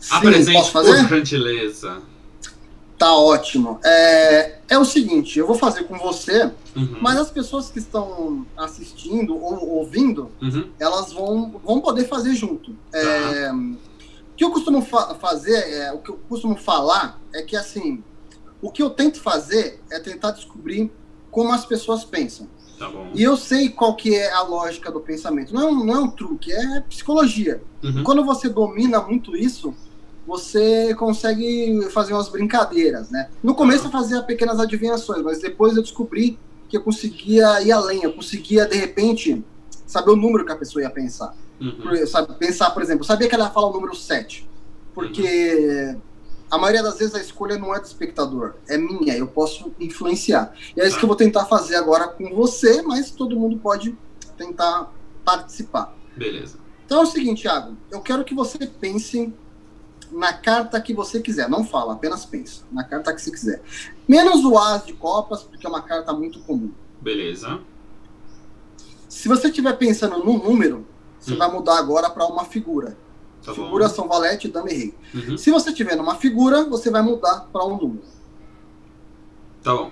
Sim, 0.04 0.16
Apresente 0.16 0.58
posso 0.58 0.70
fazer? 0.70 1.08
por 1.08 1.16
gentileza. 1.16 2.02
Tá 2.98 3.14
ótimo. 3.14 3.80
É, 3.82 4.58
é 4.68 4.78
o 4.78 4.84
seguinte, 4.84 5.38
eu 5.38 5.46
vou 5.46 5.56
fazer 5.56 5.84
com 5.84 5.96
você, 5.96 6.44
uhum. 6.76 6.98
mas 7.00 7.18
as 7.18 7.30
pessoas 7.30 7.70
que 7.70 7.78
estão 7.78 8.46
assistindo 8.54 9.34
ou 9.34 9.66
ouvindo, 9.66 10.30
uhum. 10.42 10.68
elas 10.78 11.10
vão, 11.10 11.58
vão 11.64 11.80
poder 11.80 12.06
fazer 12.06 12.34
junto. 12.34 12.76
É, 12.92 13.48
tá. 13.48 13.54
O 13.54 14.36
que 14.36 14.44
eu 14.44 14.50
costumo 14.50 14.82
fa 14.82 15.14
fazer, 15.14 15.56
é, 15.56 15.92
o 15.92 15.98
que 16.00 16.10
eu 16.10 16.20
costumo 16.28 16.54
falar 16.54 17.18
é 17.32 17.40
que 17.40 17.56
assim, 17.56 18.04
o 18.60 18.70
que 18.70 18.82
eu 18.82 18.90
tento 18.90 19.20
fazer 19.20 19.80
é 19.90 19.98
tentar 19.98 20.32
descobrir 20.32 20.92
como 21.30 21.50
as 21.50 21.64
pessoas 21.64 22.04
pensam. 22.04 22.46
Tá 22.78 22.90
e 23.14 23.22
eu 23.22 23.38
sei 23.38 23.70
qual 23.70 23.96
que 23.96 24.14
é 24.14 24.30
a 24.32 24.42
lógica 24.42 24.92
do 24.92 25.00
pensamento. 25.00 25.54
Não 25.54 25.62
é 25.62 25.66
um, 25.66 25.84
não 25.84 25.94
é 25.94 25.98
um 25.98 26.10
truque, 26.10 26.52
é 26.52 26.80
psicologia. 26.80 27.62
Uhum. 27.82 28.04
Quando 28.04 28.22
você 28.22 28.50
domina 28.50 29.00
muito 29.00 29.34
isso, 29.34 29.74
você 30.26 30.94
consegue 30.94 31.88
fazer 31.90 32.14
umas 32.14 32.28
brincadeiras, 32.28 33.10
né? 33.10 33.28
No 33.42 33.54
começo 33.54 33.86
eu 33.86 33.90
fazia 33.90 34.22
pequenas 34.22 34.58
adivinhações, 34.58 35.22
mas 35.22 35.40
depois 35.40 35.76
eu 35.76 35.82
descobri 35.82 36.38
que 36.68 36.76
eu 36.76 36.82
conseguia 36.82 37.62
ir 37.62 37.72
além, 37.72 38.02
eu 38.02 38.12
conseguia, 38.12 38.66
de 38.66 38.76
repente, 38.76 39.44
saber 39.86 40.10
o 40.10 40.16
número 40.16 40.44
que 40.44 40.52
a 40.52 40.56
pessoa 40.56 40.82
ia 40.82 40.90
pensar. 40.90 41.34
Uhum. 41.60 42.06
sabe, 42.06 42.34
pensar, 42.34 42.70
por 42.70 42.82
exemplo, 42.82 43.04
sabia 43.04 43.28
que 43.28 43.34
ela 43.34 43.44
ia 43.44 43.50
falar 43.50 43.68
o 43.68 43.72
número 43.72 43.94
7, 43.94 44.48
porque 44.92 45.22
uhum. 45.94 46.00
a 46.50 46.58
maioria 46.58 46.82
das 46.82 46.98
vezes 46.98 47.14
a 47.14 47.20
escolha 47.20 47.56
não 47.56 47.72
é 47.74 47.78
do 47.78 47.84
espectador, 47.84 48.54
é 48.68 48.76
minha, 48.76 49.16
eu 49.16 49.28
posso 49.28 49.72
influenciar. 49.78 50.52
E 50.76 50.80
é 50.80 50.88
isso 50.88 50.98
que 50.98 51.04
eu 51.04 51.08
vou 51.08 51.16
tentar 51.16 51.44
fazer 51.44 51.76
agora 51.76 52.08
com 52.08 52.34
você, 52.34 52.82
mas 52.82 53.10
todo 53.12 53.38
mundo 53.38 53.56
pode 53.58 53.96
tentar 54.36 54.92
participar. 55.24 55.94
Beleza. 56.16 56.58
Então 56.84 57.00
é 57.00 57.02
o 57.02 57.06
seguinte, 57.06 57.42
Thiago, 57.42 57.76
eu 57.90 58.00
quero 58.00 58.24
que 58.24 58.34
você 58.34 58.58
pense 58.66 59.32
na 60.14 60.32
carta 60.32 60.80
que 60.80 60.94
você 60.94 61.20
quiser. 61.20 61.48
Não 61.48 61.64
fala, 61.64 61.94
apenas 61.94 62.24
pensa. 62.24 62.62
Na 62.70 62.84
carta 62.84 63.12
que 63.12 63.20
você 63.20 63.30
quiser. 63.30 63.62
Menos 64.08 64.44
o 64.44 64.56
As 64.56 64.86
de 64.86 64.92
Copas, 64.92 65.42
porque 65.42 65.66
é 65.66 65.68
uma 65.68 65.82
carta 65.82 66.12
muito 66.12 66.40
comum. 66.40 66.70
Beleza. 67.00 67.60
Se 69.08 69.28
você 69.28 69.48
estiver 69.48 69.72
pensando 69.76 70.24
num 70.24 70.38
número, 70.42 70.86
você 71.18 71.34
hum. 71.34 71.38
vai 71.38 71.50
mudar 71.50 71.78
agora 71.78 72.08
para 72.08 72.26
uma 72.26 72.44
figura. 72.44 72.96
Tá 73.44 73.52
Figuras 73.52 73.92
são 73.92 74.08
valete, 74.08 74.48
dama 74.48 74.70
e 74.70 74.74
rei. 74.74 74.94
Uhum. 75.14 75.36
Se 75.36 75.50
você 75.50 75.70
estiver 75.70 75.96
numa 75.96 76.14
figura, 76.14 76.64
você 76.64 76.90
vai 76.90 77.02
mudar 77.02 77.48
para 77.52 77.64
um 77.64 77.76
número. 77.76 78.04
Tá 79.62 79.74
bom. 79.74 79.90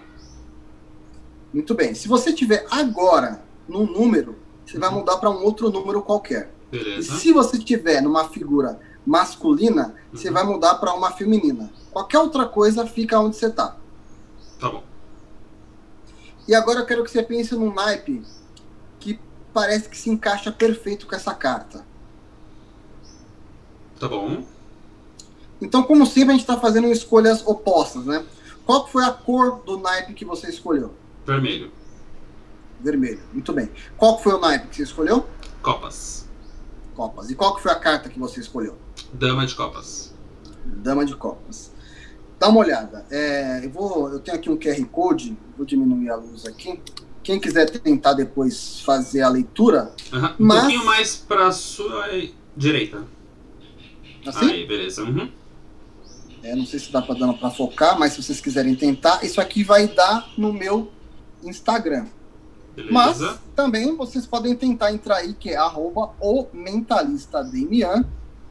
Muito 1.53 1.75
bem. 1.75 1.95
Se 1.95 2.09
você 2.09 2.31
estiver 2.31 2.65
agora 2.71 3.45
num 3.69 3.85
número, 3.85 4.37
você 4.65 4.77
uhum. 4.77 4.81
vai 4.81 4.91
mudar 4.91 5.19
para 5.19 5.31
um 5.31 5.43
outro 5.43 5.71
número 5.71 6.01
qualquer. 6.01 6.51
Beleza. 6.71 7.15
E 7.15 7.19
se 7.19 7.33
você 7.33 7.59
estiver 7.59 8.01
numa 8.01 8.29
figura 8.31 8.81
masculina, 9.05 9.89
uhum. 9.89 10.19
você 10.19 10.31
vai 10.31 10.45
mudar 10.45 10.77
para 10.77 10.95
uma 10.95 11.11
feminina. 11.11 11.71
Qualquer 11.91 12.19
outra 12.19 12.47
coisa 12.47 12.87
fica 12.87 13.19
onde 13.19 13.37
você 13.37 13.47
está. 13.47 13.77
Tá 14.59 14.69
bom. 14.69 14.83
E 16.47 16.55
agora 16.55 16.81
eu 16.81 16.87
quero 16.87 17.05
que 17.05 17.11
você 17.11 17.23
pense 17.23 17.55
num 17.55 17.73
naipe 17.73 18.23
que 18.99 19.19
parece 19.53 19.89
que 19.89 19.97
se 19.97 20.11
encaixa 20.11 20.51
perfeito 20.51 21.07
com 21.07 21.15
essa 21.15 21.35
carta. 21.35 21.85
Tá 23.99 24.09
bom. 24.09 24.45
Então, 25.61 25.85
como 25.85 26.05
sempre, 26.05 26.31
a 26.31 26.33
gente 26.33 26.41
está 26.41 26.59
fazendo 26.59 26.89
escolhas 26.89 27.47
opostas, 27.47 28.05
né? 28.05 28.27
Qual 28.67 28.87
foi 28.89 29.05
a 29.05 29.13
cor 29.13 29.63
do 29.65 29.79
naipe 29.79 30.15
que 30.15 30.25
você 30.25 30.49
escolheu? 30.49 30.93
Vermelho. 31.25 31.71
Vermelho, 32.81 33.21
muito 33.33 33.53
bem. 33.53 33.71
Qual 33.97 34.19
foi 34.19 34.35
o 34.35 34.41
naipe 34.41 34.67
que 34.67 34.77
você 34.77 34.83
escolheu? 34.83 35.27
Copas. 35.63 36.27
Copas. 36.97 37.31
E 37.31 37.37
qual 37.37 37.57
foi 37.59 37.71
a 37.71 37.77
carta 37.77 38.09
que 38.09 38.19
você 38.19 38.41
escolheu? 38.41 38.77
Dama 39.13 39.47
de 39.47 39.55
copas. 39.55 40.15
Dama 40.65 41.05
de 41.05 41.15
copas. 41.15 41.73
Dá 42.39 42.49
uma 42.49 42.61
olhada. 42.61 43.07
É, 43.11 43.65
eu, 43.65 43.71
vou, 43.71 44.09
eu 44.11 44.19
tenho 44.19 44.37
aqui 44.37 44.51
um 44.51 44.57
QR 44.57 44.85
Code, 44.87 45.37
vou 45.57 45.65
diminuir 45.65 46.11
a 46.11 46.17
luz 46.17 46.45
aqui. 46.47 46.81
Quem 47.23 47.39
quiser 47.39 47.71
tentar 47.71 48.15
depois 48.15 48.81
fazer 48.81 49.23
a 49.23 49.29
leitura. 49.29 49.95
Uhum. 50.13 50.35
Mas... 50.39 50.59
Um 50.59 50.61
pouquinho 50.63 50.85
mais 50.85 51.17
para 51.17 51.53
sua 51.53 52.09
direita. 52.57 53.07
Assim? 54.27 54.51
Aí, 54.51 54.67
beleza. 54.67 55.05
Uhum. 55.05 55.31
É, 56.43 56.57
não 56.57 56.67
sei 56.67 56.81
se 56.81 56.91
dá 56.91 57.01
para 57.01 57.15
dar 57.15 57.33
para 57.35 57.51
focar, 57.51 57.97
mas 57.99 58.15
se 58.15 58.23
vocês 58.23 58.41
quiserem 58.41 58.75
tentar, 58.75 59.25
isso 59.25 59.41
aqui 59.41 59.63
vai 59.63 59.87
dar 59.87 60.29
no 60.37 60.53
meu 60.53 60.91
Instagram. 61.45 62.07
Beleza. 62.75 62.93
Mas 62.93 63.41
também 63.55 63.95
vocês 63.97 64.27
podem 64.27 64.57
tentar 64.57 64.93
entrar 64.93 65.19
aí, 65.19 65.35
que 65.35 65.51
é 65.51 65.57
arroba 65.57 66.13
o 66.21 66.47
mentalista 66.53 67.45
Demian. 67.45 68.05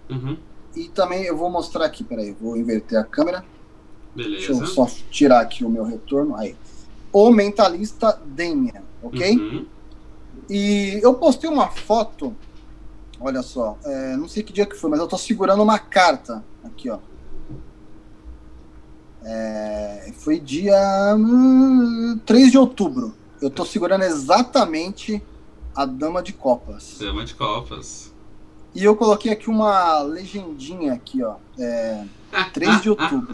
Uhum. 0.09 0.37
E 0.75 0.87
também 0.89 1.23
eu 1.23 1.35
vou 1.35 1.49
mostrar 1.49 1.85
aqui, 1.85 2.03
peraí, 2.03 2.35
vou 2.39 2.55
inverter 2.55 2.99
a 2.99 3.03
câmera. 3.03 3.43
Beleza. 4.15 4.47
Deixa 4.47 4.63
eu 4.63 4.67
só 4.67 4.87
tirar 5.09 5.41
aqui 5.41 5.63
o 5.63 5.69
meu 5.69 5.83
retorno. 5.83 6.35
Aí. 6.35 6.55
O 7.11 7.29
mentalista 7.29 8.19
Damian, 8.25 8.83
ok? 9.03 9.37
Uhum. 9.37 9.65
E 10.49 10.99
eu 11.01 11.13
postei 11.13 11.49
uma 11.49 11.69
foto, 11.69 12.35
olha 13.19 13.41
só, 13.41 13.77
é, 13.83 14.15
não 14.15 14.27
sei 14.27 14.43
que 14.43 14.53
dia 14.53 14.65
que 14.65 14.75
foi, 14.75 14.89
mas 14.89 14.99
eu 14.99 15.07
tô 15.07 15.17
segurando 15.17 15.61
uma 15.61 15.79
carta 15.79 16.43
aqui, 16.63 16.89
ó. 16.89 16.99
É, 19.23 20.11
foi 20.17 20.39
dia 20.39 21.15
hum, 21.15 22.19
3 22.25 22.51
de 22.51 22.57
outubro. 22.57 23.13
Eu 23.41 23.49
tô 23.49 23.65
segurando 23.65 24.03
exatamente 24.03 25.21
a 25.75 25.85
Dama 25.85 26.21
de 26.21 26.33
Copas. 26.33 26.97
Dama 26.99 27.23
de 27.23 27.35
Copas. 27.35 28.10
E 28.73 28.83
eu 28.83 28.95
coloquei 28.95 29.31
aqui 29.31 29.49
uma 29.49 30.01
legendinha 30.01 30.93
aqui, 30.93 31.23
ó. 31.23 31.35
É, 31.59 32.03
3 32.53 32.81
de 32.81 32.89
outubro. 32.89 33.27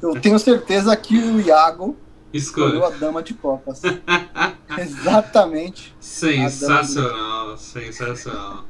eu 0.00 0.20
tenho 0.20 0.38
certeza 0.38 0.94
que 0.96 1.16
o 1.16 1.40
Iago 1.40 1.96
escolheu 2.32 2.84
a 2.84 2.90
Dama 2.90 3.22
de 3.22 3.34
Copas. 3.34 3.82
Exatamente. 4.78 5.92
Sensacional, 5.98 7.56
sensacional. 7.56 8.64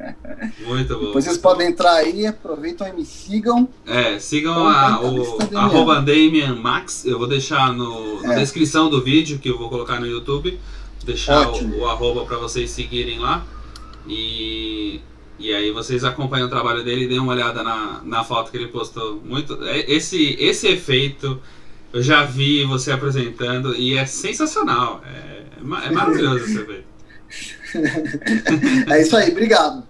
Muito 0.66 0.94
bom. 0.94 1.06
Depois 1.06 1.24
vocês 1.24 1.36
bom. 1.36 1.50
podem 1.50 1.68
entrar 1.68 1.92
aí, 1.94 2.26
aproveitam 2.26 2.88
e 2.88 2.92
me 2.92 3.04
sigam. 3.04 3.68
É, 3.86 4.18
sigam 4.18 4.66
a, 4.66 5.00
o 5.02 5.38
arroba 5.56 5.96
Damian 5.96 6.56
Max. 6.56 7.04
Eu 7.04 7.18
vou 7.18 7.28
deixar 7.28 7.72
no, 7.72 8.22
na 8.22 8.34
é. 8.34 8.38
descrição 8.38 8.88
do 8.88 9.02
vídeo 9.02 9.38
que 9.38 9.50
eu 9.50 9.58
vou 9.58 9.68
colocar 9.68 10.00
no 10.00 10.06
YouTube. 10.06 10.58
Deixar 11.04 11.48
o, 11.48 11.80
o 11.80 11.86
arroba 11.86 12.24
para 12.24 12.38
vocês 12.38 12.70
seguirem 12.70 13.18
lá. 13.18 13.44
E, 14.06 15.00
e 15.38 15.52
aí 15.54 15.70
vocês 15.70 16.04
acompanham 16.04 16.46
o 16.46 16.50
trabalho 16.50 16.84
dele 16.84 17.04
e 17.04 17.08
dêem 17.08 17.20
uma 17.20 17.32
olhada 17.32 17.62
na, 17.62 18.00
na 18.04 18.24
foto 18.24 18.50
que 18.50 18.56
ele 18.56 18.68
postou. 18.68 19.20
Muito, 19.24 19.62
é, 19.64 19.90
esse, 19.90 20.36
esse 20.38 20.68
efeito 20.68 21.40
eu 21.92 22.02
já 22.02 22.24
vi 22.24 22.64
você 22.64 22.92
apresentando 22.92 23.74
e 23.74 23.96
é 23.96 24.06
sensacional. 24.06 25.02
É, 25.04 25.42
é 25.86 25.90
maravilhoso 25.90 26.44
esse 26.44 26.58
efeito. 26.58 26.90
é 28.90 29.02
isso 29.02 29.16
aí, 29.16 29.30
obrigado. 29.30 29.84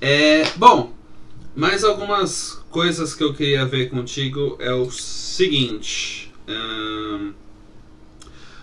É, 0.00 0.44
bom, 0.56 0.92
mais 1.54 1.84
algumas 1.84 2.62
coisas 2.70 3.14
que 3.14 3.24
eu 3.24 3.32
queria 3.32 3.64
ver 3.64 3.88
contigo 3.88 4.56
é 4.60 4.72
o 4.72 4.90
seguinte. 4.90 6.32
Hum, 6.48 7.32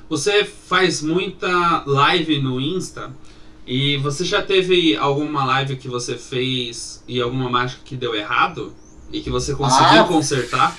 você 0.07 0.45
faz 0.45 1.01
muita 1.01 1.83
live 1.85 2.39
no 2.39 2.61
Insta 2.61 3.11
e 3.65 3.97
você 3.97 4.25
já 4.25 4.41
teve 4.41 4.95
alguma 4.97 5.45
live 5.45 5.77
que 5.77 5.87
você 5.87 6.17
fez 6.17 7.01
e 7.07 7.21
alguma 7.21 7.49
mágica 7.49 7.81
que 7.83 7.95
deu 7.95 8.13
errado? 8.13 8.73
E 9.11 9.21
que 9.21 9.29
você 9.29 9.55
conseguiu 9.55 10.01
ah, 10.01 10.07
consertar? 10.07 10.77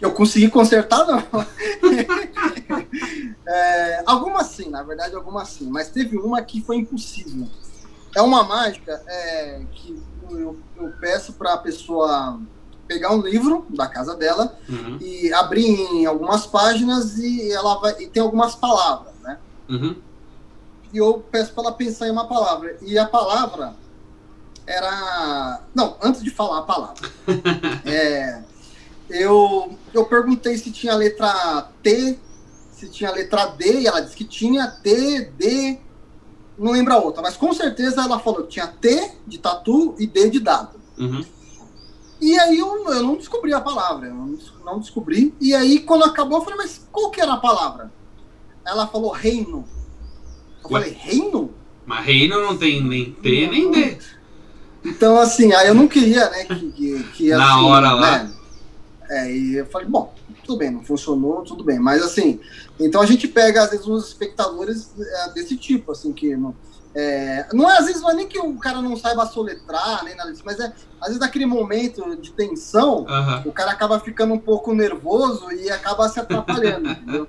Eu 0.00 0.12
consegui 0.12 0.48
consertar, 0.48 1.04
não. 1.06 1.18
é, 3.46 4.02
algumas 4.06 4.46
sim, 4.46 4.70
na 4.70 4.82
verdade, 4.82 5.14
algumas 5.14 5.48
sim. 5.48 5.68
Mas 5.68 5.90
teve 5.90 6.16
uma 6.16 6.40
que 6.40 6.62
foi 6.62 6.76
impossível. 6.76 7.46
É 8.16 8.22
uma 8.22 8.44
mágica 8.44 9.02
é, 9.06 9.60
que 9.72 10.00
eu, 10.30 10.58
eu 10.76 10.92
peço 11.00 11.34
para 11.34 11.54
a 11.54 11.58
pessoa 11.58 12.40
pegar 12.86 13.12
um 13.12 13.20
livro 13.20 13.66
da 13.68 13.86
casa 13.86 14.14
dela 14.14 14.56
uhum. 14.68 14.96
e 15.00 15.30
abrir 15.34 15.68
em 15.68 16.06
algumas 16.06 16.46
páginas 16.46 17.18
e 17.18 17.52
ela 17.52 17.78
vai 17.80 18.00
e 18.00 18.06
tem 18.06 18.22
algumas 18.22 18.54
palavras, 18.54 19.12
né? 19.22 19.38
Uhum 19.68 20.07
e 20.92 20.98
eu 20.98 21.24
peço 21.30 21.52
para 21.52 21.64
ela 21.64 21.72
pensar 21.72 22.08
em 22.08 22.10
uma 22.10 22.26
palavra. 22.26 22.76
E 22.82 22.98
a 22.98 23.06
palavra 23.06 23.74
era. 24.66 25.62
Não, 25.74 25.96
antes 26.02 26.22
de 26.22 26.30
falar 26.30 26.58
a 26.58 26.62
palavra. 26.62 27.10
é, 27.84 28.42
eu, 29.08 29.76
eu 29.94 30.04
perguntei 30.04 30.56
se 30.58 30.70
tinha 30.70 30.94
letra 30.94 31.70
T, 31.82 32.18
se 32.72 32.88
tinha 32.88 33.10
letra 33.10 33.46
D, 33.46 33.80
e 33.80 33.86
ela 33.86 34.00
disse 34.00 34.16
que 34.16 34.24
tinha 34.24 34.66
T, 34.68 35.32
D, 35.36 35.78
não 36.58 36.72
lembro 36.72 36.92
a 36.92 36.98
outra, 36.98 37.22
mas 37.22 37.36
com 37.36 37.52
certeza 37.52 38.02
ela 38.02 38.18
falou 38.18 38.42
que 38.42 38.50
tinha 38.50 38.66
T 38.66 39.12
de 39.26 39.38
tatu 39.38 39.94
e 39.98 40.06
D 40.06 40.28
de 40.28 40.40
dado. 40.40 40.78
Uhum. 40.98 41.24
E 42.20 42.38
aí 42.38 42.58
eu, 42.58 42.92
eu 42.92 43.02
não 43.02 43.16
descobri 43.16 43.54
a 43.54 43.60
palavra, 43.60 44.08
eu 44.08 44.14
não, 44.14 44.38
não 44.64 44.80
descobri. 44.80 45.34
E 45.40 45.54
aí 45.54 45.80
quando 45.80 46.04
acabou 46.04 46.38
eu 46.38 46.44
falei, 46.44 46.58
mas 46.58 46.86
qual 46.90 47.10
que 47.10 47.20
era 47.20 47.34
a 47.34 47.40
palavra? 47.40 47.92
Ela 48.66 48.86
falou 48.86 49.12
reino. 49.12 49.64
Eu 50.74 50.80
falei, 50.80 50.96
reino? 50.98 51.50
Mas 51.86 52.04
reino 52.04 52.40
não 52.42 52.56
tem 52.56 52.82
nem 52.82 53.12
T 53.12 53.46
não. 53.46 53.52
nem 53.52 53.70
D. 53.70 53.98
Então, 54.84 55.18
assim, 55.18 55.52
aí 55.52 55.68
eu 55.68 55.74
não 55.74 55.88
queria, 55.88 56.28
né, 56.30 56.44
que, 56.44 56.72
que, 56.72 57.02
que 57.14 57.30
Na 57.30 57.54
assim, 57.54 57.64
hora 57.64 57.92
lá. 57.92 58.24
Né, 58.24 58.32
é, 59.10 59.32
e 59.32 59.56
eu 59.56 59.66
falei, 59.66 59.88
bom, 59.88 60.14
tudo 60.44 60.58
bem, 60.58 60.70
não 60.70 60.82
funcionou, 60.82 61.42
tudo 61.42 61.64
bem. 61.64 61.78
Mas, 61.78 62.02
assim, 62.02 62.40
então 62.78 63.00
a 63.00 63.06
gente 63.06 63.26
pega, 63.26 63.62
às 63.62 63.70
vezes, 63.70 63.86
uns 63.86 64.08
espectadores 64.08 64.90
é, 64.98 65.32
desse 65.32 65.56
tipo, 65.56 65.92
assim, 65.92 66.12
que 66.12 66.36
não, 66.36 66.54
é, 66.94 67.46
não 67.52 67.70
é, 67.70 67.78
às 67.78 67.86
vezes, 67.86 68.02
não 68.02 68.10
é 68.10 68.14
nem 68.14 68.28
que 68.28 68.38
o 68.38 68.56
cara 68.58 68.82
não 68.82 68.96
saiba 68.96 69.26
soletrar, 69.26 70.04
nem 70.04 70.14
nada 70.14 70.30
disso, 70.30 70.42
mas 70.44 70.60
é, 70.60 70.72
às 71.00 71.08
vezes, 71.08 71.20
naquele 71.20 71.46
momento 71.46 72.16
de 72.16 72.32
tensão, 72.32 73.06
o 73.44 73.52
cara 73.52 73.72
acaba 73.72 73.98
ficando 74.00 74.34
um 74.34 74.38
pouco 74.38 74.74
nervoso 74.74 75.50
e 75.52 75.70
acaba 75.70 76.08
se 76.08 76.20
atrapalhando, 76.20 76.88
entendeu? 76.92 77.26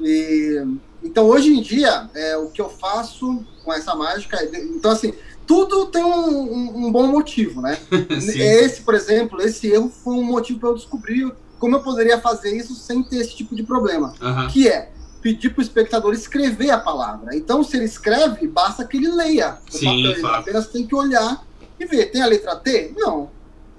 E, 0.00 0.62
então, 1.04 1.26
hoje 1.26 1.52
em 1.52 1.60
dia, 1.60 2.08
é, 2.14 2.36
o 2.38 2.48
que 2.48 2.60
eu 2.60 2.68
faço 2.70 3.44
com 3.62 3.72
essa 3.72 3.94
mágica. 3.94 4.38
É, 4.38 4.64
então, 4.64 4.90
assim, 4.90 5.12
tudo 5.46 5.86
tem 5.86 6.02
um, 6.02 6.28
um, 6.28 6.86
um 6.86 6.92
bom 6.92 7.06
motivo, 7.06 7.60
né? 7.60 7.78
esse, 8.10 8.82
por 8.82 8.94
exemplo, 8.94 9.40
esse 9.42 9.70
erro 9.70 9.92
foi 10.02 10.14
um 10.14 10.24
motivo 10.24 10.58
para 10.58 10.70
eu 10.70 10.74
descobrir 10.74 11.32
como 11.58 11.76
eu 11.76 11.82
poderia 11.82 12.20
fazer 12.20 12.56
isso 12.56 12.74
sem 12.74 13.02
ter 13.02 13.18
esse 13.18 13.36
tipo 13.36 13.54
de 13.54 13.62
problema. 13.62 14.14
Uhum. 14.20 14.48
Que 14.48 14.68
é 14.68 14.90
pedir 15.20 15.50
para 15.50 15.60
o 15.60 15.62
espectador 15.62 16.12
escrever 16.12 16.70
a 16.70 16.78
palavra. 16.78 17.34
Então, 17.34 17.62
se 17.62 17.76
ele 17.76 17.86
escreve, 17.86 18.46
basta 18.46 18.84
que 18.84 18.96
ele 18.98 19.08
leia. 19.08 19.58
Sim, 19.70 20.04
ele 20.04 20.26
apenas 20.26 20.66
tem 20.68 20.86
que 20.86 20.94
olhar 20.94 21.42
e 21.80 21.86
ver. 21.86 22.10
Tem 22.10 22.22
a 22.22 22.26
letra 22.26 22.56
T? 22.56 22.92
Não. 22.96 23.30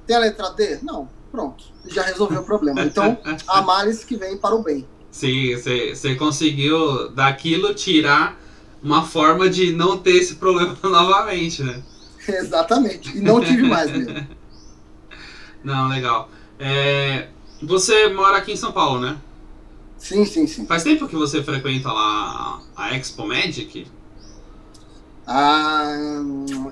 Tem 0.08 0.16
a 0.16 0.20
letra 0.20 0.50
D? 0.50 0.80
Não. 0.82 1.08
Pronto. 1.32 1.66
Já 1.86 2.02
resolveu 2.04 2.42
o 2.42 2.44
problema. 2.44 2.82
Então, 2.82 3.18
a 3.48 3.62
malice 3.62 4.06
que 4.06 4.16
vem 4.16 4.38
para 4.38 4.56
o 4.56 4.64
bem. 4.64 4.88
Sim, 5.16 5.56
você 5.56 6.14
conseguiu 6.16 7.08
daquilo 7.08 7.74
tirar 7.74 8.38
uma 8.84 9.02
forma 9.02 9.50
de 9.50 9.72
não 9.72 9.98
ter 9.98 10.18
esse 10.18 10.36
problema 10.36 10.76
novamente, 10.84 11.64
né? 11.64 11.82
Exatamente. 12.28 13.18
E 13.18 13.22
não 13.22 13.40
tive 13.40 13.64
mais 13.64 13.90
mesmo. 13.90 14.28
não, 15.64 15.88
legal. 15.88 16.30
É, 16.60 17.30
você 17.64 18.10
mora 18.10 18.40
aqui 18.40 18.52
em 18.52 18.58
São 18.58 18.74
Paulo, 18.74 19.00
né? 19.00 19.18
Sim, 19.98 20.26
sim, 20.26 20.46
sim. 20.48 20.66
Faz 20.66 20.84
tempo 20.84 21.08
que 21.08 21.16
você 21.16 21.42
frequenta 21.42 21.94
lá 21.94 22.62
a 22.76 22.94
Expo 22.94 23.26
Magic? 23.26 23.88
Ah, 25.26 25.96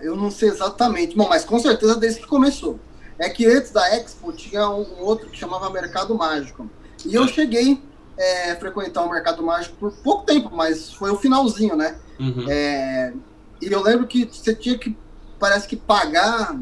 eu 0.02 0.18
não 0.18 0.30
sei 0.30 0.50
exatamente. 0.50 1.16
Bom, 1.16 1.30
mas 1.30 1.46
com 1.46 1.58
certeza 1.60 1.96
desde 1.96 2.20
que 2.20 2.28
começou. 2.28 2.78
É 3.18 3.30
que 3.30 3.46
antes 3.46 3.72
da 3.72 3.96
Expo 3.96 4.34
tinha 4.34 4.70
um 4.70 5.00
outro 5.00 5.30
que 5.30 5.38
chamava 5.38 5.70
Mercado 5.70 6.14
Mágico. 6.14 6.70
E 7.06 7.16
eu 7.16 7.26
cheguei 7.26 7.82
é, 8.18 8.56
frequentar 8.56 9.04
o 9.04 9.10
Mercado 9.10 9.44
Mágico 9.44 9.76
por 9.78 9.92
pouco 9.92 10.26
tempo, 10.26 10.50
mas 10.54 10.94
foi 10.94 11.12
o 11.12 11.18
finalzinho, 11.18 11.76
né? 11.76 11.98
Uhum. 12.20 12.46
É, 12.50 13.14
e 13.62 13.72
eu 13.72 13.82
lembro 13.82 14.08
que 14.08 14.26
você 14.26 14.54
tinha 14.54 14.78
que, 14.78 14.98
parece 15.40 15.68
que 15.68 15.76
pagar 15.76 16.60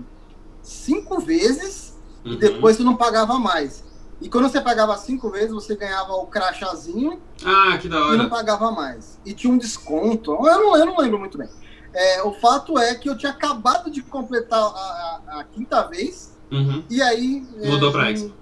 cinco 0.62 1.20
vezes 1.20 1.98
uhum. 2.24 2.34
e 2.34 2.38
depois 2.38 2.78
você 2.78 2.84
não 2.84 2.96
pagava 2.96 3.38
mais. 3.40 3.84
E 4.22 4.30
quando 4.30 4.50
você 4.50 4.62
pagava 4.62 4.96
cinco 4.98 5.32
vezes, 5.32 5.52
você 5.52 5.76
ganhava 5.76 6.14
o 6.14 6.28
crachazinho. 6.28 7.20
Ah, 7.44 7.78
que 7.80 7.90
da 7.90 8.06
hora. 8.06 8.16
E 8.16 8.18
não 8.20 8.30
pagava 8.30 8.72
mais. 8.72 9.20
E 9.26 9.34
tinha 9.34 9.52
um 9.52 9.58
desconto. 9.58 10.32
Eu 10.32 10.60
não, 10.60 10.78
eu 10.78 10.86
não 10.86 10.98
lembro 10.98 11.18
muito 11.18 11.40
bem. 11.40 11.50
É, 11.92 12.22
o 12.22 12.32
fato 12.34 12.78
é 12.78 12.94
que 12.94 13.10
eu 13.10 13.18
tinha 13.18 13.32
acabado 13.32 13.90
de 13.90 14.02
completar 14.04 14.60
a, 14.60 15.22
a, 15.28 15.40
a 15.40 15.44
quinta 15.44 15.82
vez. 15.88 16.38
Uhum. 16.52 16.84
E 16.88 17.02
aí. 17.02 17.44
Mudou 17.64 17.90
é, 17.90 17.92
pra 17.92 18.12
Expo. 18.12 18.34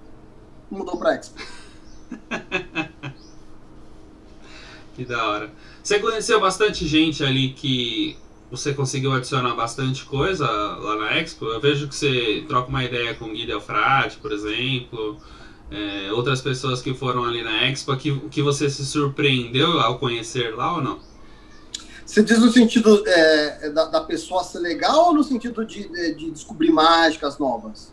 Mudou 0.70 0.96
pra 0.98 1.14
Expo. 1.14 1.40
que 4.94 5.04
da 5.04 5.28
hora. 5.28 5.50
Você 5.82 5.98
conheceu 5.98 6.40
bastante 6.40 6.86
gente 6.86 7.24
ali 7.24 7.52
que 7.52 8.16
você 8.50 8.74
conseguiu 8.74 9.12
adicionar 9.12 9.54
bastante 9.54 10.04
coisa 10.04 10.46
lá 10.46 10.96
na 10.96 11.18
Expo? 11.18 11.46
Eu 11.46 11.60
vejo 11.60 11.88
que 11.88 11.94
você 11.94 12.44
troca 12.48 12.68
uma 12.68 12.84
ideia 12.84 13.14
com 13.14 13.26
o 13.26 13.32
Guilherme 13.32 13.54
Alfrade, 13.54 14.18
por 14.18 14.32
exemplo 14.32 15.18
é, 15.70 16.12
outras 16.12 16.40
pessoas 16.40 16.82
que 16.82 16.92
foram 16.92 17.24
ali 17.24 17.42
na 17.42 17.68
Expo, 17.68 17.96
que, 17.96 18.18
que 18.28 18.42
você 18.42 18.68
se 18.68 18.84
surpreendeu 18.84 19.80
ao 19.80 19.98
conhecer 19.98 20.54
lá 20.54 20.74
ou 20.74 20.82
não? 20.82 20.98
Você 22.04 22.24
diz 22.24 22.40
no 22.40 22.50
sentido 22.50 23.04
é 23.06 23.70
da, 23.70 23.84
da, 23.84 24.00
pessoa 24.00 24.42
ser 24.42 24.58
legal 24.58 25.06
ou 25.06 25.14
no 25.14 25.22
sentido 25.22 25.64
de, 25.64 25.88
de, 25.88 26.14
de 26.14 26.30
descobrir 26.32 26.72
mágicas 26.72 27.38
novas? 27.38 27.92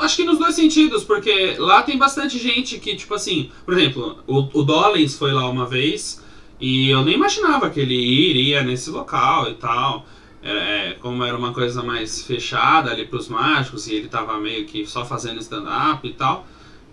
Acho 0.00 0.16
que 0.16 0.24
nos 0.24 0.38
dois 0.38 0.54
sentidos, 0.54 1.02
porque 1.04 1.56
lá 1.58 1.82
tem 1.82 1.98
bastante 1.98 2.38
gente 2.38 2.78
que, 2.78 2.94
tipo 2.94 3.14
assim, 3.14 3.50
por 3.64 3.76
exemplo, 3.76 4.18
o, 4.26 4.40
o 4.52 4.62
Dollens 4.62 5.16
foi 5.16 5.32
lá 5.32 5.48
uma 5.48 5.66
vez 5.66 6.22
e 6.60 6.90
eu 6.90 7.04
nem 7.04 7.14
imaginava 7.14 7.70
que 7.70 7.80
ele 7.80 7.94
iria 7.94 8.62
nesse 8.62 8.90
local 8.90 9.50
e 9.50 9.54
tal. 9.54 10.06
É, 10.42 10.96
como 11.00 11.24
era 11.24 11.36
uma 11.36 11.52
coisa 11.52 11.82
mais 11.82 12.22
fechada 12.22 12.92
ali 12.92 13.04
para 13.04 13.18
os 13.18 13.28
mágicos 13.28 13.88
e 13.88 13.94
ele 13.94 14.06
estava 14.06 14.38
meio 14.38 14.64
que 14.64 14.86
só 14.86 15.04
fazendo 15.04 15.40
stand-up 15.40 16.06
e 16.06 16.12
tal. 16.12 16.46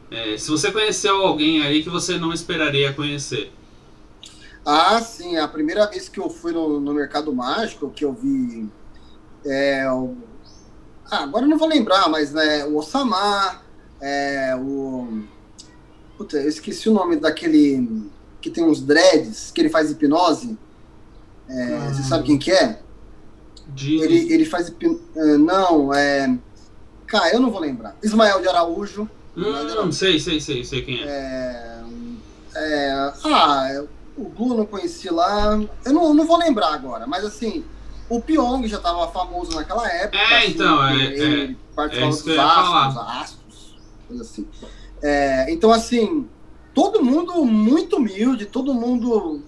É, 0.10 0.38
se 0.38 0.50
você 0.50 0.72
conheceu 0.72 1.18
alguém 1.18 1.62
aí 1.62 1.84
que 1.84 1.90
você 1.90 2.18
não 2.18 2.34
esperaria 2.34 2.94
conhecer? 2.94 3.52
Ah, 4.66 5.00
sim. 5.02 5.38
A 5.38 5.48
primeira 5.48 5.86
vez 5.88 6.08
que 6.10 6.20
eu 6.20 6.30
fui 6.30 6.52
no, 6.52 6.80
no 6.80 6.94
Mercado 6.94 7.34
Mágico, 7.34 7.90
que 7.90 8.06
eu 8.06 8.14
vi. 8.14 8.70
É. 9.46 9.86
ah, 11.10 11.24
agora 11.24 11.46
eu 11.46 11.50
não 11.50 11.58
vou 11.58 11.68
lembrar, 11.68 12.10
mas 12.10 12.32
né, 12.34 12.66
o 12.66 12.78
Osama, 12.78 13.62
é, 14.02 14.56
o. 14.56 15.24
Puta, 16.18 16.38
eu 16.38 16.50
esqueci 16.50 16.90
o 16.90 16.94
nome 16.94 17.16
daquele 17.16 18.10
que 18.42 18.50
tem 18.50 18.64
uns 18.64 18.82
dreads, 18.82 19.52
que 19.52 19.62
ele 19.62 19.70
faz 19.70 19.90
hipnose. 19.90 20.58
É, 21.48 21.90
Você 21.90 22.04
sabe 22.04 22.26
quem 22.26 22.38
que 22.38 22.52
é? 22.52 22.80
Ele, 23.78 24.34
ele 24.34 24.46
faz. 24.46 24.70
Uh, 24.70 25.38
não, 25.38 25.94
é. 25.94 26.38
Cara, 27.08 27.34
eu 27.34 27.40
não 27.40 27.50
vou 27.50 27.62
lembrar. 27.62 27.96
Ismael 28.04 28.42
de 28.42 28.48
Araújo. 28.48 29.10
Hum, 29.36 29.92
sei, 29.92 30.20
sei, 30.20 30.40
sei, 30.40 30.64
sei 30.64 30.82
quem 30.84 31.02
é. 31.02 31.84
é, 32.56 32.88
é 32.88 33.14
ah, 33.24 33.84
o 34.18 34.26
Gu 34.26 34.54
não 34.56 34.66
conheci 34.66 35.10
lá. 35.10 35.60
Eu 35.86 35.94
não, 35.94 36.14
não 36.14 36.26
vou 36.26 36.38
lembrar 36.38 36.74
agora, 36.74 37.08
mas 37.08 37.24
assim, 37.24 37.64
o 38.16 38.22
Pyong 38.22 38.68
já 38.68 38.78
estava 38.78 39.08
famoso 39.08 39.56
naquela 39.56 39.88
época. 39.88 40.18
É, 40.18 40.38
assim, 40.38 40.52
então, 40.52 40.88
é. 40.88 41.04
Ele 41.04 41.54
é, 41.54 41.56
participava 41.76 42.86
é 42.86 42.88
dos 42.88 42.98
astros, 42.98 43.08
astros, 43.08 43.76
coisa 44.08 44.24
assim. 44.24 44.48
É, 45.02 45.52
então, 45.52 45.72
assim, 45.72 46.28
todo 46.74 47.04
mundo 47.04 47.46
muito 47.46 47.98
humilde, 47.98 48.46
todo 48.46 48.74
mundo 48.74 49.42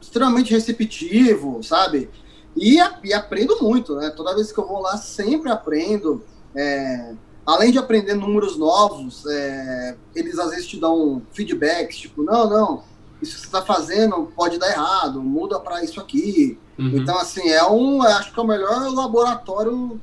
extremamente 0.00 0.52
receptivo, 0.52 1.62
sabe? 1.62 2.08
E, 2.56 2.78
e, 3.04 3.12
aprendo 3.12 3.58
muito, 3.60 3.94
né? 3.94 4.10
Toda 4.10 4.34
vez 4.34 4.50
que 4.50 4.58
eu 4.58 4.66
vou 4.66 4.80
lá, 4.80 4.96
sempre 4.96 5.50
aprendo. 5.50 6.24
É, 6.54 7.14
além 7.46 7.70
de 7.70 7.78
aprender 7.78 8.14
números 8.14 8.56
novos, 8.56 9.24
é, 9.26 9.96
eles 10.14 10.38
às 10.38 10.50
vezes 10.50 10.66
te 10.66 10.78
dão 10.78 11.22
feedbacks, 11.32 11.98
tipo, 11.98 12.22
não, 12.22 12.48
não, 12.48 12.82
isso 13.22 13.34
que 13.34 13.40
você 13.40 13.46
está 13.46 13.62
fazendo 13.62 14.30
pode 14.34 14.58
dar 14.58 14.70
errado, 14.70 15.22
muda 15.22 15.58
para 15.60 15.82
isso 15.84 16.00
aqui. 16.00 16.58
Uhum. 16.78 16.98
Então, 16.98 17.18
assim, 17.18 17.48
é 17.48 17.64
um, 17.64 18.02
acho 18.02 18.32
que 18.32 18.38
é 18.38 18.42
o 18.42 18.46
melhor 18.46 18.92
laboratório 18.92 20.00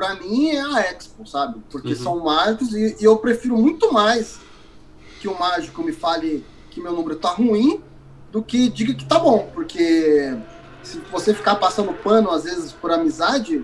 para 0.00 0.14
mim 0.14 0.48
é 0.48 0.62
a 0.62 0.80
Expo, 0.80 1.26
sabe? 1.26 1.60
Porque 1.70 1.90
uhum. 1.90 1.94
são 1.94 2.20
mágicos 2.20 2.72
e, 2.72 2.96
e 3.00 3.04
eu 3.04 3.18
prefiro 3.18 3.56
muito 3.58 3.92
mais 3.92 4.38
que 5.20 5.28
o 5.28 5.38
mágico 5.38 5.82
me 5.82 5.92
fale 5.92 6.42
que 6.70 6.80
meu 6.80 6.92
número 6.92 7.16
tá 7.16 7.28
ruim 7.28 7.82
do 8.32 8.42
que 8.42 8.70
diga 8.70 8.94
que 8.94 9.04
tá 9.04 9.18
bom, 9.18 9.50
porque 9.52 10.34
se 10.82 10.98
você 11.12 11.34
ficar 11.34 11.56
passando 11.56 11.92
pano, 11.92 12.30
às 12.30 12.44
vezes, 12.44 12.72
por 12.72 12.90
amizade, 12.90 13.62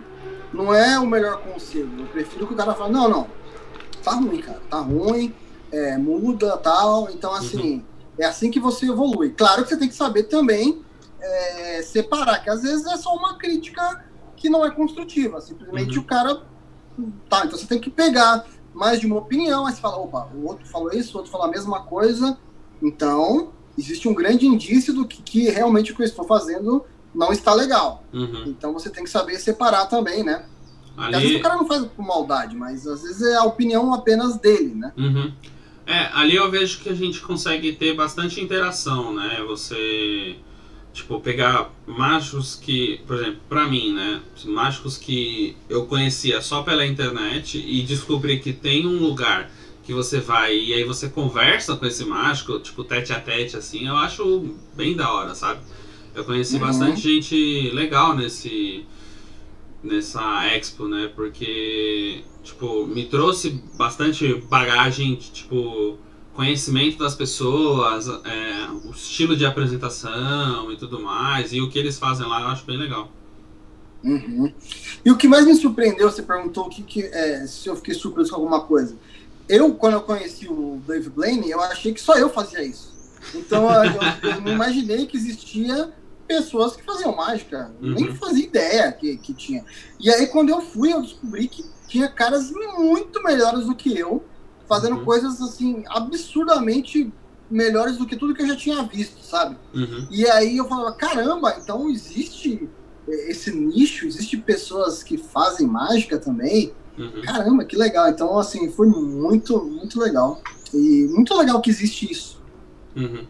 não 0.53 0.75
é 0.75 0.99
o 0.99 1.07
melhor 1.07 1.39
conselho. 1.39 1.91
Eu 1.99 2.07
prefiro 2.07 2.47
que 2.47 2.53
o 2.53 2.57
cara 2.57 2.75
fale, 2.75 2.93
não, 2.93 3.09
não, 3.09 3.27
tá 4.03 4.13
ruim, 4.13 4.43
cara, 4.43 4.61
tá 4.69 4.81
ruim, 4.81 5.35
é, 5.73 5.97
muda, 5.97 6.57
tal. 6.59 7.09
Então, 7.11 7.33
assim, 7.33 7.77
uhum. 7.77 7.85
É 8.19 8.25
assim 8.25 8.51
que 8.51 8.61
você 8.61 8.87
evolui. 8.87 9.31
Claro 9.31 9.63
que 9.63 9.69
você 9.71 9.77
tem 9.77 9.89
que 9.89 9.95
saber 9.95 10.25
também 10.25 10.83
é, 11.21 11.83
separar, 11.83 12.43
que 12.43 12.51
às 12.51 12.63
vezes 12.63 12.87
é 12.87 12.97
só 12.97 13.15
uma 13.15 13.37
crítica 13.37 14.05
que 14.37 14.49
não 14.49 14.65
é 14.65 14.71
construtiva. 14.71 15.41
Simplesmente 15.41 15.99
uhum. 15.99 16.05
o 16.05 16.07
cara. 16.07 16.43
Tá, 17.29 17.45
então 17.45 17.59
você 17.59 17.67
tem 17.67 17.79
que 17.79 17.91
pegar 17.91 18.47
mais 18.73 19.01
de 19.01 19.07
uma 19.07 19.17
opinião, 19.17 19.67
aí 19.67 19.75
você 19.75 19.81
fala, 19.81 19.99
opa, 19.99 20.29
o 20.35 20.47
outro 20.47 20.67
falou 20.67 20.93
isso, 20.93 21.15
o 21.15 21.17
outro 21.19 21.31
falou 21.31 21.47
a 21.47 21.51
mesma 21.51 21.83
coisa. 21.83 22.39
Então, 22.83 23.53
existe 23.77 24.09
um 24.09 24.15
grande 24.15 24.47
indício 24.47 24.93
do 24.93 25.07
que, 25.07 25.23
que 25.23 25.49
realmente 25.51 25.93
o 25.93 25.97
que 25.97 26.03
eu 26.03 26.07
estou 26.07 26.27
fazendo 26.27 26.85
não 27.15 27.33
está 27.33 27.55
legal. 27.55 28.05
Uhum. 28.13 28.45
Então 28.47 28.73
você 28.73 28.91
tem 28.91 29.05
que 29.05 29.11
saber 29.11 29.39
separar 29.39 29.87
também, 29.87 30.23
né? 30.23 30.45
Ali... 30.97 31.17
Às 31.17 31.23
vezes 31.23 31.37
o 31.39 31.43
cara 31.43 31.57
não 31.57 31.67
faz 31.67 31.87
por 31.87 32.05
maldade, 32.05 32.57
mas 32.57 32.87
às 32.87 33.03
vezes 33.03 33.23
é 33.23 33.37
a 33.37 33.45
opinião 33.45 33.93
apenas 33.93 34.37
dele, 34.37 34.75
né? 34.75 34.93
Uhum. 34.97 35.33
É, 35.87 36.11
ali 36.13 36.35
eu 36.35 36.51
vejo 36.51 36.81
que 36.81 36.89
a 36.89 36.95
gente 36.95 37.21
consegue 37.21 37.73
ter 37.73 37.95
bastante 37.95 38.41
interação, 38.41 39.15
né? 39.15 39.43
Você, 39.47 40.35
tipo, 40.93 41.21
pegar 41.21 41.73
machos 41.87 42.57
que, 42.57 43.01
por 43.07 43.17
exemplo, 43.17 43.41
pra 43.49 43.69
mim, 43.69 43.95
né? 43.95 44.21
Machos 44.47 44.99
que 44.99 45.57
eu 45.71 45.87
conhecia 45.87 46.41
só 46.41 46.63
pela 46.63 46.85
internet 46.85 47.59
e 47.65 47.83
descobrir 47.83 48.41
que 48.41 48.53
tem 48.53 48.85
um 48.85 48.99
lugar 48.99 49.49
que 49.85 49.95
você 49.95 50.19
vai 50.19 50.59
e 50.59 50.75
aí 50.75 50.83
você 50.83 51.09
conversa 51.09 51.77
com 51.77 51.87
esse 51.87 52.05
mágico, 52.05 52.59
tipo, 52.59 52.83
tete 52.83 53.13
a 53.13 53.21
tete, 53.21 53.57
assim, 53.57 53.87
eu 53.87 53.97
acho 53.97 54.57
bem 54.75 54.97
da 54.97 55.13
hora, 55.13 55.37
sabe? 55.37 55.61
Eu 56.13 56.25
conheci 56.25 56.55
uhum. 56.55 56.63
bastante 56.63 57.01
gente 57.01 57.71
legal 57.73 58.17
nesse 58.17 58.85
nessa 59.87 60.47
expo, 60.55 60.87
né? 60.89 61.11
Porque 61.15 62.25
tipo, 62.47 62.87
me 62.87 63.05
trouxe 63.05 63.63
bastante 63.77 64.35
bagagem, 64.49 65.17
tipo, 65.17 65.99
conhecimento 66.33 66.99
das 66.99 67.15
pessoas, 67.15 68.09
é, 68.09 68.69
o 68.85 68.91
estilo 68.91 69.37
de 69.37 69.45
apresentação 69.45 70.71
e 70.71 70.77
tudo 70.77 71.01
mais, 71.01 71.53
e 71.53 71.61
o 71.61 71.69
que 71.69 71.79
eles 71.79 71.99
fazem 71.99 72.27
lá 72.27 72.43
eu 72.43 72.47
acho 72.49 72.65
bem 72.65 72.77
legal. 72.77 73.11
Uhum. 74.05 74.53
E 75.05 75.11
o 75.11 75.17
que 75.17 75.27
mais 75.27 75.45
me 75.45 75.55
surpreendeu, 75.55 76.11
você 76.11 76.23
perguntou 76.23 76.69
que, 76.69 76.83
que 76.83 77.03
é, 77.03 77.47
se 77.47 77.69
eu 77.69 77.75
fiquei 77.75 77.95
surpreso 77.95 78.31
com 78.31 78.37
alguma 78.37 78.61
coisa. 78.61 78.97
Eu, 79.49 79.75
quando 79.75 79.95
eu 79.95 80.03
conheci 80.03 80.47
o 80.49 80.81
Dave 80.87 81.09
Blaine, 81.09 81.51
eu 81.51 81.61
achei 81.61 81.93
que 81.93 82.01
só 82.01 82.17
eu 82.17 82.29
fazia 82.29 82.63
isso. 82.63 82.95
Então 83.35 83.69
eu, 83.73 84.31
eu 84.31 84.41
não 84.41 84.53
imaginei 84.53 85.07
que 85.07 85.17
existia 85.17 85.93
pessoas 86.27 86.77
que 86.77 86.83
faziam 86.83 87.15
mágica. 87.15 87.73
Uhum. 87.81 87.95
Nem 87.95 88.15
fazia 88.15 88.45
ideia 88.45 88.93
que, 88.93 89.17
que 89.17 89.33
tinha. 89.33 89.65
E 89.99 90.11
aí, 90.11 90.27
quando 90.27 90.51
eu 90.51 90.61
fui, 90.61 90.93
eu 90.93 91.03
descobri 91.03 91.49
que 91.49 91.65
tinha 91.87 92.09
caras 92.09 92.51
muito 92.51 93.23
melhores 93.23 93.67
do 93.67 93.75
que 93.75 93.97
eu, 93.97 94.25
fazendo 94.69 94.97
uhum. 94.97 95.05
coisas 95.05 95.41
assim, 95.41 95.85
absurdamente 95.89 97.13
melhores 97.51 97.97
do 97.97 98.07
que 98.07 98.17
tudo 98.17 98.35
que 98.35 98.43
eu 98.43 98.49
já 98.49 98.57
tinha 98.57 98.83
visto, 98.83 99.25
sabe? 99.25 99.57
Uhum. 99.73 100.09
E 100.11 100.27
aí 100.29 100.57
eu 100.57 100.67
falava, 100.69 100.93
caramba, 100.97 101.57
então 101.61 101.89
existe 101.89 102.69
esse 103.09 103.55
nicho, 103.55 104.07
existe 104.07 104.37
pessoas 104.37 105.03
que 105.03 105.17
fazem 105.17 105.67
mágica 105.67 106.19
também. 106.19 106.73
Uhum. 106.99 107.23
Caramba, 107.23 107.65
que 107.65 107.77
legal. 107.77 108.09
Então, 108.09 108.39
assim, 108.39 108.71
foi 108.71 108.89
muito, 108.89 109.65
muito 109.65 110.01
legal. 110.01 110.41
E 110.75 111.07
muito 111.11 111.37
legal 111.37 111.61
que 111.61 111.71
existe 111.71 112.11
isso. 112.11 112.43
Uhum. 112.97 113.27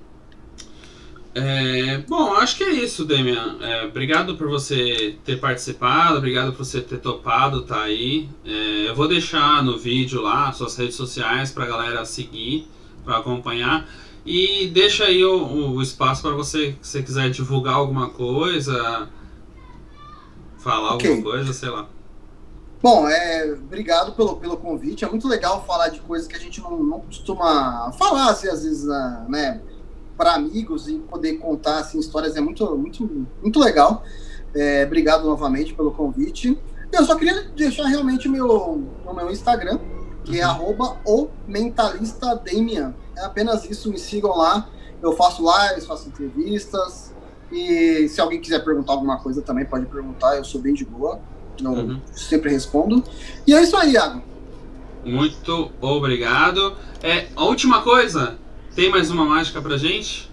É, 1.38 1.98
bom, 2.08 2.32
acho 2.32 2.56
que 2.56 2.64
é 2.64 2.70
isso, 2.70 3.04
Demian. 3.04 3.58
É, 3.60 3.84
obrigado 3.84 4.38
por 4.38 4.48
você 4.48 5.18
ter 5.22 5.38
participado, 5.38 6.16
obrigado 6.16 6.50
por 6.54 6.64
você 6.64 6.80
ter 6.80 6.96
topado, 6.96 7.60
tá 7.60 7.82
aí. 7.82 8.26
É, 8.42 8.88
eu 8.88 8.94
vou 8.94 9.06
deixar 9.06 9.62
no 9.62 9.76
vídeo 9.76 10.22
lá 10.22 10.50
suas 10.52 10.74
redes 10.78 10.96
sociais 10.96 11.52
para 11.52 11.64
a 11.64 11.66
galera 11.66 12.04
seguir, 12.06 12.66
para 13.04 13.18
acompanhar. 13.18 13.86
E 14.24 14.68
deixa 14.68 15.04
aí 15.04 15.22
o, 15.22 15.74
o 15.74 15.82
espaço 15.82 16.22
para 16.22 16.30
você, 16.30 16.74
se 16.80 16.92
você 16.92 17.02
quiser 17.02 17.28
divulgar 17.28 17.74
alguma 17.74 18.08
coisa, 18.08 19.06
falar 20.56 20.94
okay. 20.94 21.10
alguma 21.10 21.32
coisa, 21.32 21.52
sei 21.52 21.68
lá. 21.68 21.86
Bom, 22.82 23.06
é, 23.06 23.52
obrigado 23.52 24.12
pelo, 24.12 24.36
pelo 24.36 24.56
convite. 24.56 25.04
É 25.04 25.08
muito 25.08 25.28
legal 25.28 25.62
falar 25.66 25.90
de 25.90 26.00
coisas 26.00 26.26
que 26.26 26.34
a 26.34 26.40
gente 26.40 26.62
não, 26.62 26.82
não 26.82 27.00
costuma 27.00 27.92
falar, 27.92 28.30
assim, 28.30 28.48
às 28.48 28.62
vezes, 28.62 28.86
né? 29.28 29.60
Para 30.16 30.34
amigos 30.34 30.88
e 30.88 30.94
poder 30.98 31.34
contar 31.34 31.78
assim, 31.78 31.98
histórias 31.98 32.36
é 32.36 32.40
muito, 32.40 32.64
muito, 32.76 33.26
muito 33.42 33.60
legal. 33.60 34.02
É, 34.54 34.84
obrigado 34.84 35.24
novamente 35.24 35.74
pelo 35.74 35.90
convite. 35.90 36.58
Eu 36.92 37.04
só 37.04 37.14
queria 37.16 37.42
deixar 37.54 37.86
realmente 37.86 38.28
meu, 38.28 38.48
o 39.04 39.12
meu 39.14 39.30
Instagram, 39.30 39.78
que 40.24 40.40
é 40.40 40.44
uhum. 40.44 40.50
arroba 40.50 40.96
o 41.04 41.28
mentalista 41.46 42.34
Damian. 42.36 42.94
É 43.16 43.24
apenas 43.24 43.68
isso, 43.68 43.90
me 43.90 43.98
sigam 43.98 44.36
lá. 44.36 44.68
Eu 45.02 45.12
faço 45.12 45.42
lives, 45.42 45.84
faço 45.84 46.08
entrevistas. 46.08 47.14
E 47.52 48.08
se 48.08 48.20
alguém 48.20 48.40
quiser 48.40 48.64
perguntar 48.64 48.92
alguma 48.92 49.18
coisa 49.18 49.42
também, 49.42 49.64
pode 49.64 49.86
perguntar, 49.86 50.36
eu 50.36 50.44
sou 50.44 50.60
bem 50.60 50.74
de 50.74 50.84
boa. 50.84 51.20
Eu 51.62 51.70
uhum. 51.70 52.00
sempre 52.12 52.50
respondo. 52.50 53.02
E 53.46 53.54
é 53.54 53.62
isso 53.62 53.76
aí, 53.76 53.92
Iago. 53.92 54.22
Muito 55.04 55.70
obrigado. 55.80 56.76
É, 57.02 57.28
a 57.36 57.44
última 57.44 57.82
coisa, 57.82 58.38
tem 58.76 58.90
mais 58.90 59.10
uma 59.10 59.24
mágica 59.24 59.60
pra 59.60 59.78
gente? 59.78 60.30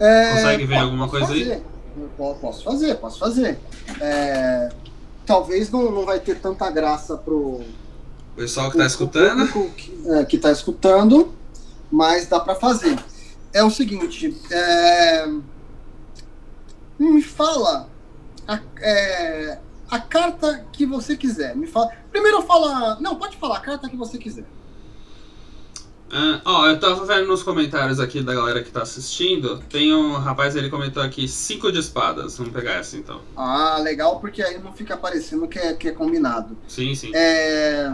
É, 0.00 0.32
Consegue 0.32 0.64
ver 0.64 0.78
alguma 0.78 1.08
coisa 1.08 1.26
fazer. 1.26 1.52
aí? 1.52 1.62
Posso 2.16 2.64
fazer, 2.64 2.94
posso 2.96 3.18
fazer. 3.18 3.58
É, 4.00 4.70
talvez 5.24 5.70
não, 5.70 5.90
não 5.92 6.04
vai 6.04 6.18
ter 6.18 6.40
tanta 6.40 6.68
graça 6.70 7.16
pro 7.16 7.60
o 8.36 8.36
pessoal 8.36 8.70
que 8.70 8.76
está 8.76 8.86
escutando. 8.86 9.46
Que, 9.74 10.02
é, 10.08 10.24
que 10.24 10.38
tá 10.38 10.50
escutando, 10.50 11.34
mas 11.90 12.26
dá 12.26 12.40
para 12.40 12.54
fazer. 12.54 12.98
É 13.52 13.62
o 13.62 13.70
seguinte, 13.70 14.36
é, 14.50 15.26
me 16.98 17.22
fala 17.22 17.88
a, 18.46 18.60
é, 18.78 19.58
a 19.90 19.98
carta 19.98 20.66
que 20.72 20.84
você 20.84 21.16
quiser. 21.16 21.56
Me 21.56 21.66
fala. 21.66 21.90
Primeiro 22.10 22.42
fala, 22.42 22.98
não, 23.00 23.16
pode 23.16 23.36
falar 23.38 23.56
a 23.56 23.60
carta 23.60 23.88
que 23.88 23.96
você 23.96 24.18
quiser. 24.18 24.44
Uh, 26.06 26.40
ó, 26.44 26.66
eu 26.68 26.78
tava 26.78 27.04
vendo 27.04 27.26
nos 27.26 27.42
comentários 27.42 27.98
aqui 27.98 28.22
da 28.22 28.32
galera 28.32 28.62
que 28.62 28.70
tá 28.70 28.82
assistindo. 28.82 29.58
Tem 29.68 29.92
um 29.92 30.12
rapaz, 30.12 30.54
ele 30.54 30.70
comentou 30.70 31.02
aqui 31.02 31.26
cinco 31.26 31.70
de 31.72 31.80
espadas. 31.80 32.38
Vamos 32.38 32.52
pegar 32.52 32.74
essa 32.74 32.96
então. 32.96 33.20
Ah, 33.36 33.78
legal, 33.80 34.20
porque 34.20 34.40
aí 34.40 34.58
não 34.58 34.72
fica 34.72 34.96
parecendo 34.96 35.48
que 35.48 35.58
é, 35.58 35.74
que 35.74 35.88
é 35.88 35.92
combinado. 35.92 36.56
Sim, 36.68 36.94
sim. 36.94 37.10
É... 37.12 37.90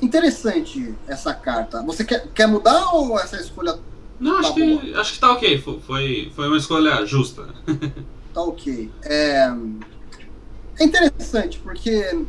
Interessante 0.00 0.94
essa 1.06 1.34
carta. 1.34 1.82
Você 1.82 2.02
quer, 2.02 2.26
quer 2.28 2.46
mudar 2.46 2.94
ou 2.94 3.20
essa 3.20 3.36
escolha 3.36 3.78
Não, 4.18 4.40
tá 4.40 4.48
acho, 4.48 4.54
que, 4.54 4.94
acho 4.94 5.12
que 5.12 5.18
tá 5.18 5.32
ok. 5.32 5.58
Foi, 5.58 6.32
foi 6.34 6.48
uma 6.48 6.56
escolha 6.56 7.04
justa. 7.04 7.46
tá 8.32 8.40
ok. 8.40 8.90
É, 9.02 9.52
é 10.78 10.84
interessante, 10.84 11.58
porque 11.58 12.24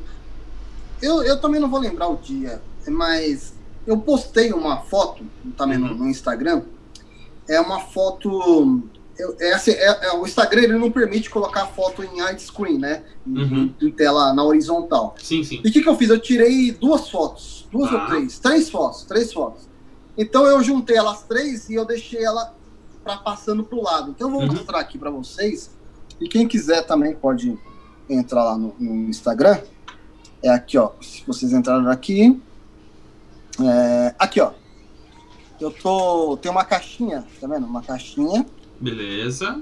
eu, 1.01 1.23
eu 1.23 1.39
também 1.39 1.61
não 1.61 1.69
vou 1.69 1.79
lembrar 1.79 2.09
o 2.09 2.17
dia, 2.17 2.61
mas 2.85 3.53
eu 3.85 3.97
postei 3.97 4.53
uma 4.53 4.77
foto 4.81 5.23
também 5.57 5.77
uhum. 5.77 5.89
no, 5.89 5.95
no, 5.95 6.09
Instagram. 6.09 6.63
É 7.47 7.59
uma 7.59 7.79
foto. 7.79 8.83
Eu, 9.17 9.35
é, 9.39 9.53
assim, 9.53 9.71
é, 9.71 10.07
é, 10.07 10.13
o 10.13 10.25
Instagram 10.25 10.61
ele 10.63 10.77
não 10.77 10.91
permite 10.91 11.29
colocar 11.29 11.65
foto 11.67 12.03
em 12.03 12.21
widescreen, 12.21 12.77
né? 12.77 13.03
Uhum. 13.25 13.73
Em, 13.81 13.87
em, 13.87 13.91
tela 13.91 14.33
na 14.33 14.43
horizontal. 14.43 15.15
Sim, 15.21 15.43
sim. 15.43 15.61
E 15.63 15.69
o 15.69 15.71
que, 15.71 15.81
que 15.81 15.89
eu 15.89 15.97
fiz? 15.97 16.09
Eu 16.09 16.19
tirei 16.19 16.71
duas 16.71 17.09
fotos. 17.09 17.67
Duas 17.71 17.91
ah. 17.91 18.01
ou 18.01 18.07
três? 18.07 18.39
Três 18.39 18.69
fotos. 18.69 19.03
Três 19.03 19.33
fotos. 19.33 19.69
Então 20.17 20.45
eu 20.45 20.61
juntei 20.63 20.97
elas 20.97 21.23
três 21.23 21.69
e 21.69 21.75
eu 21.75 21.85
deixei 21.85 22.23
ela 22.23 22.55
para 23.03 23.17
passando 23.17 23.63
para 23.63 23.77
o 23.77 23.83
lado. 23.83 24.11
Então 24.11 24.27
eu 24.27 24.31
vou 24.31 24.41
uhum. 24.41 24.53
mostrar 24.53 24.79
aqui 24.79 24.97
para 24.97 25.09
vocês. 25.09 25.71
E 26.19 26.27
quem 26.27 26.47
quiser 26.47 26.85
também 26.85 27.15
pode 27.15 27.57
entrar 28.07 28.43
lá 28.43 28.57
no, 28.57 28.75
no 28.79 29.09
Instagram. 29.09 29.59
É 30.43 30.49
aqui, 30.49 30.77
ó. 30.77 30.91
Se 31.01 31.23
vocês 31.25 31.53
entrarem 31.53 31.87
aqui, 31.87 32.39
é, 33.69 34.15
aqui, 34.17 34.39
ó. 34.41 34.51
Eu 35.59 35.71
tô. 35.71 36.37
Tem 36.37 36.51
uma 36.51 36.65
caixinha, 36.65 37.23
tá 37.39 37.47
vendo? 37.47 37.67
Uma 37.67 37.81
caixinha. 37.81 38.45
Beleza. 38.79 39.61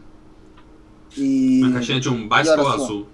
E. 1.18 1.62
Uma 1.64 1.74
caixinha 1.74 2.00
de 2.00 2.10
um 2.10 2.28
bicycle 2.28 2.68
azul. 2.68 3.08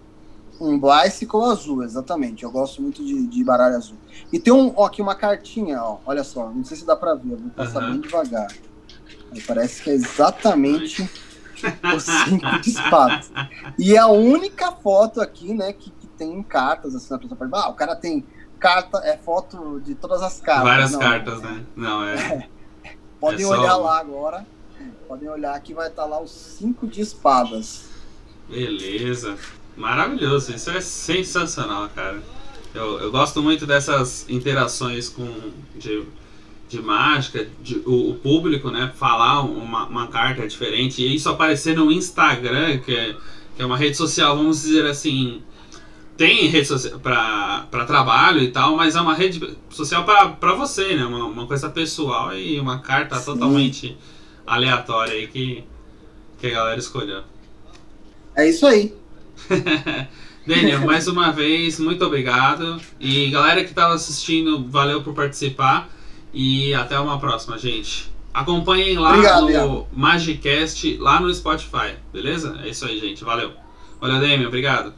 Um 0.62 0.80
bicycle 0.80 1.44
azul, 1.44 1.84
exatamente. 1.84 2.44
Eu 2.44 2.52
gosto 2.52 2.82
muito 2.82 3.04
de, 3.04 3.28
de 3.28 3.44
baralho 3.44 3.76
azul. 3.76 3.98
E 4.32 4.40
tem 4.40 4.54
um, 4.54 4.72
ó, 4.76 4.86
aqui 4.86 5.02
uma 5.02 5.16
cartinha, 5.16 5.82
ó. 5.82 5.98
Olha 6.06 6.24
só, 6.24 6.50
não 6.50 6.64
sei 6.64 6.78
se 6.78 6.86
dá 6.86 6.96
pra 6.96 7.16
ver, 7.16 7.34
eu 7.34 7.38
vou 7.38 7.50
passar 7.50 7.84
uhum. 7.84 7.92
bem 7.94 8.02
devagar. 8.02 8.48
Aí 9.32 9.42
parece 9.42 9.82
que 9.82 9.90
é 9.90 9.94
exatamente 9.94 11.10
os 11.96 12.04
cinco 12.04 12.60
de 12.62 12.70
espadas. 12.70 13.32
E 13.78 13.96
é 13.96 13.98
a 13.98 14.08
única 14.08 14.72
foto 14.72 15.20
aqui, 15.20 15.54
né, 15.54 15.74
que, 15.74 15.90
que 15.90 16.08
tem 16.08 16.42
cartas, 16.44 16.96
assim, 16.96 17.14
na 17.14 17.20
pessoa 17.20 17.50
ah, 17.54 17.70
o 17.70 17.74
cara 17.74 17.96
tem 17.96 18.24
carta, 18.66 18.97
é 19.03 19.16
foto 19.16 19.80
de 19.80 19.93
todas 19.93 20.24
as 20.24 20.41
cartas. 20.41 20.63
Várias 20.63 20.91
não, 20.93 20.99
cartas, 20.99 21.41
né? 21.43 21.63
Não, 21.76 22.03
é. 22.03 22.16
é. 22.16 22.49
Podem 23.22 23.45
é 23.45 23.47
olhar 23.47 23.72
só... 23.74 23.78
lá 23.78 23.99
agora. 23.99 24.47
Podem 25.07 25.30
olhar 25.30 25.59
que 25.61 25.72
vai 25.72 25.88
estar 25.88 26.05
lá 26.05 26.20
os 26.20 26.32
cinco 26.32 26.88
de 26.88 27.01
espadas. 27.01 27.86
Beleza. 28.49 29.38
Maravilhoso. 29.78 30.51
Isso 30.51 30.72
é 30.72 30.82
sensacional, 30.82 31.88
cara. 31.93 32.24
Eu, 32.74 32.99
eu 32.99 33.11
gosto 33.11 33.41
muito 33.41 33.68
dessas 33.68 34.28
interações 34.28 35.09
com 35.09 35.28
de, 35.76 36.03
de 36.68 36.82
mágica, 36.82 37.47
de, 37.61 37.84
o, 37.86 38.11
o, 38.11 38.16
público, 38.16 38.72
né? 38.72 38.91
Falar 38.95 39.41
uma, 39.41 39.86
uma 39.86 40.07
carta 40.07 40.47
diferente. 40.47 41.03
E 41.03 41.16
isso 41.16 41.30
aparecer 41.30 41.76
no 41.76 41.91
Instagram, 41.91 42.80
que 42.80 42.95
é, 42.95 43.16
que 43.55 43.61
é 43.61 43.66
uma 43.66 43.78
rede 43.78 43.95
social, 43.95 44.36
vamos 44.36 44.63
dizer 44.63 44.88
assim, 44.88 45.43
tem 46.18 46.47
rede 46.47 46.68
social 46.68 46.99
para 46.99 47.86
trabalho 47.86 48.41
e 48.41 48.49
tal, 48.49 48.76
mas 48.76 48.95
é 48.95 49.01
uma 49.01 49.13
rede 49.13 49.57
social 49.70 50.05
para 50.05 50.53
você, 50.53 50.95
né? 50.95 51.05
Uma, 51.05 51.26
uma, 51.26 51.47
coisa 51.47 51.70
pessoal 51.70 52.36
e 52.36 52.59
uma 52.59 52.80
carta 52.80 53.16
Sim. 53.18 53.26
totalmente 53.26 53.97
aleatória 54.45 55.13
aí 55.13 55.28
que, 55.28 55.63
que 56.39 56.47
a 56.47 56.51
galera 56.51 56.80
escolheu. 56.80 57.24
É 58.36 58.49
isso 58.49 58.66
aí. 58.66 58.93
Daniel, 60.47 60.86
mais 60.86 61.07
uma 61.07 61.32
vez, 61.32 61.80
muito 61.80 62.05
obrigado. 62.05 62.80
E 62.99 63.30
galera 63.32 63.63
que 63.63 63.72
estava 63.72 63.93
assistindo, 63.93 64.66
valeu 64.70 65.01
por 65.01 65.13
participar. 65.13 65.89
E 66.34 66.74
até 66.74 66.99
uma 66.99 67.18
próxima, 67.20 67.57
gente. 67.57 68.13
Acompanhem 68.34 68.97
lá 68.97 69.13
obrigado, 69.13 69.88
Magicast, 69.93 70.97
lá 70.97 71.22
no 71.22 71.34
Spotify, 71.34 71.95
beleza? 72.11 72.59
É 72.63 72.70
isso 72.70 72.86
aí, 72.86 72.99
gente. 72.99 73.24
Valeu. 73.24 73.51
Olha, 74.01 74.20
Damian, 74.20 74.47
obrigado. 74.47 74.93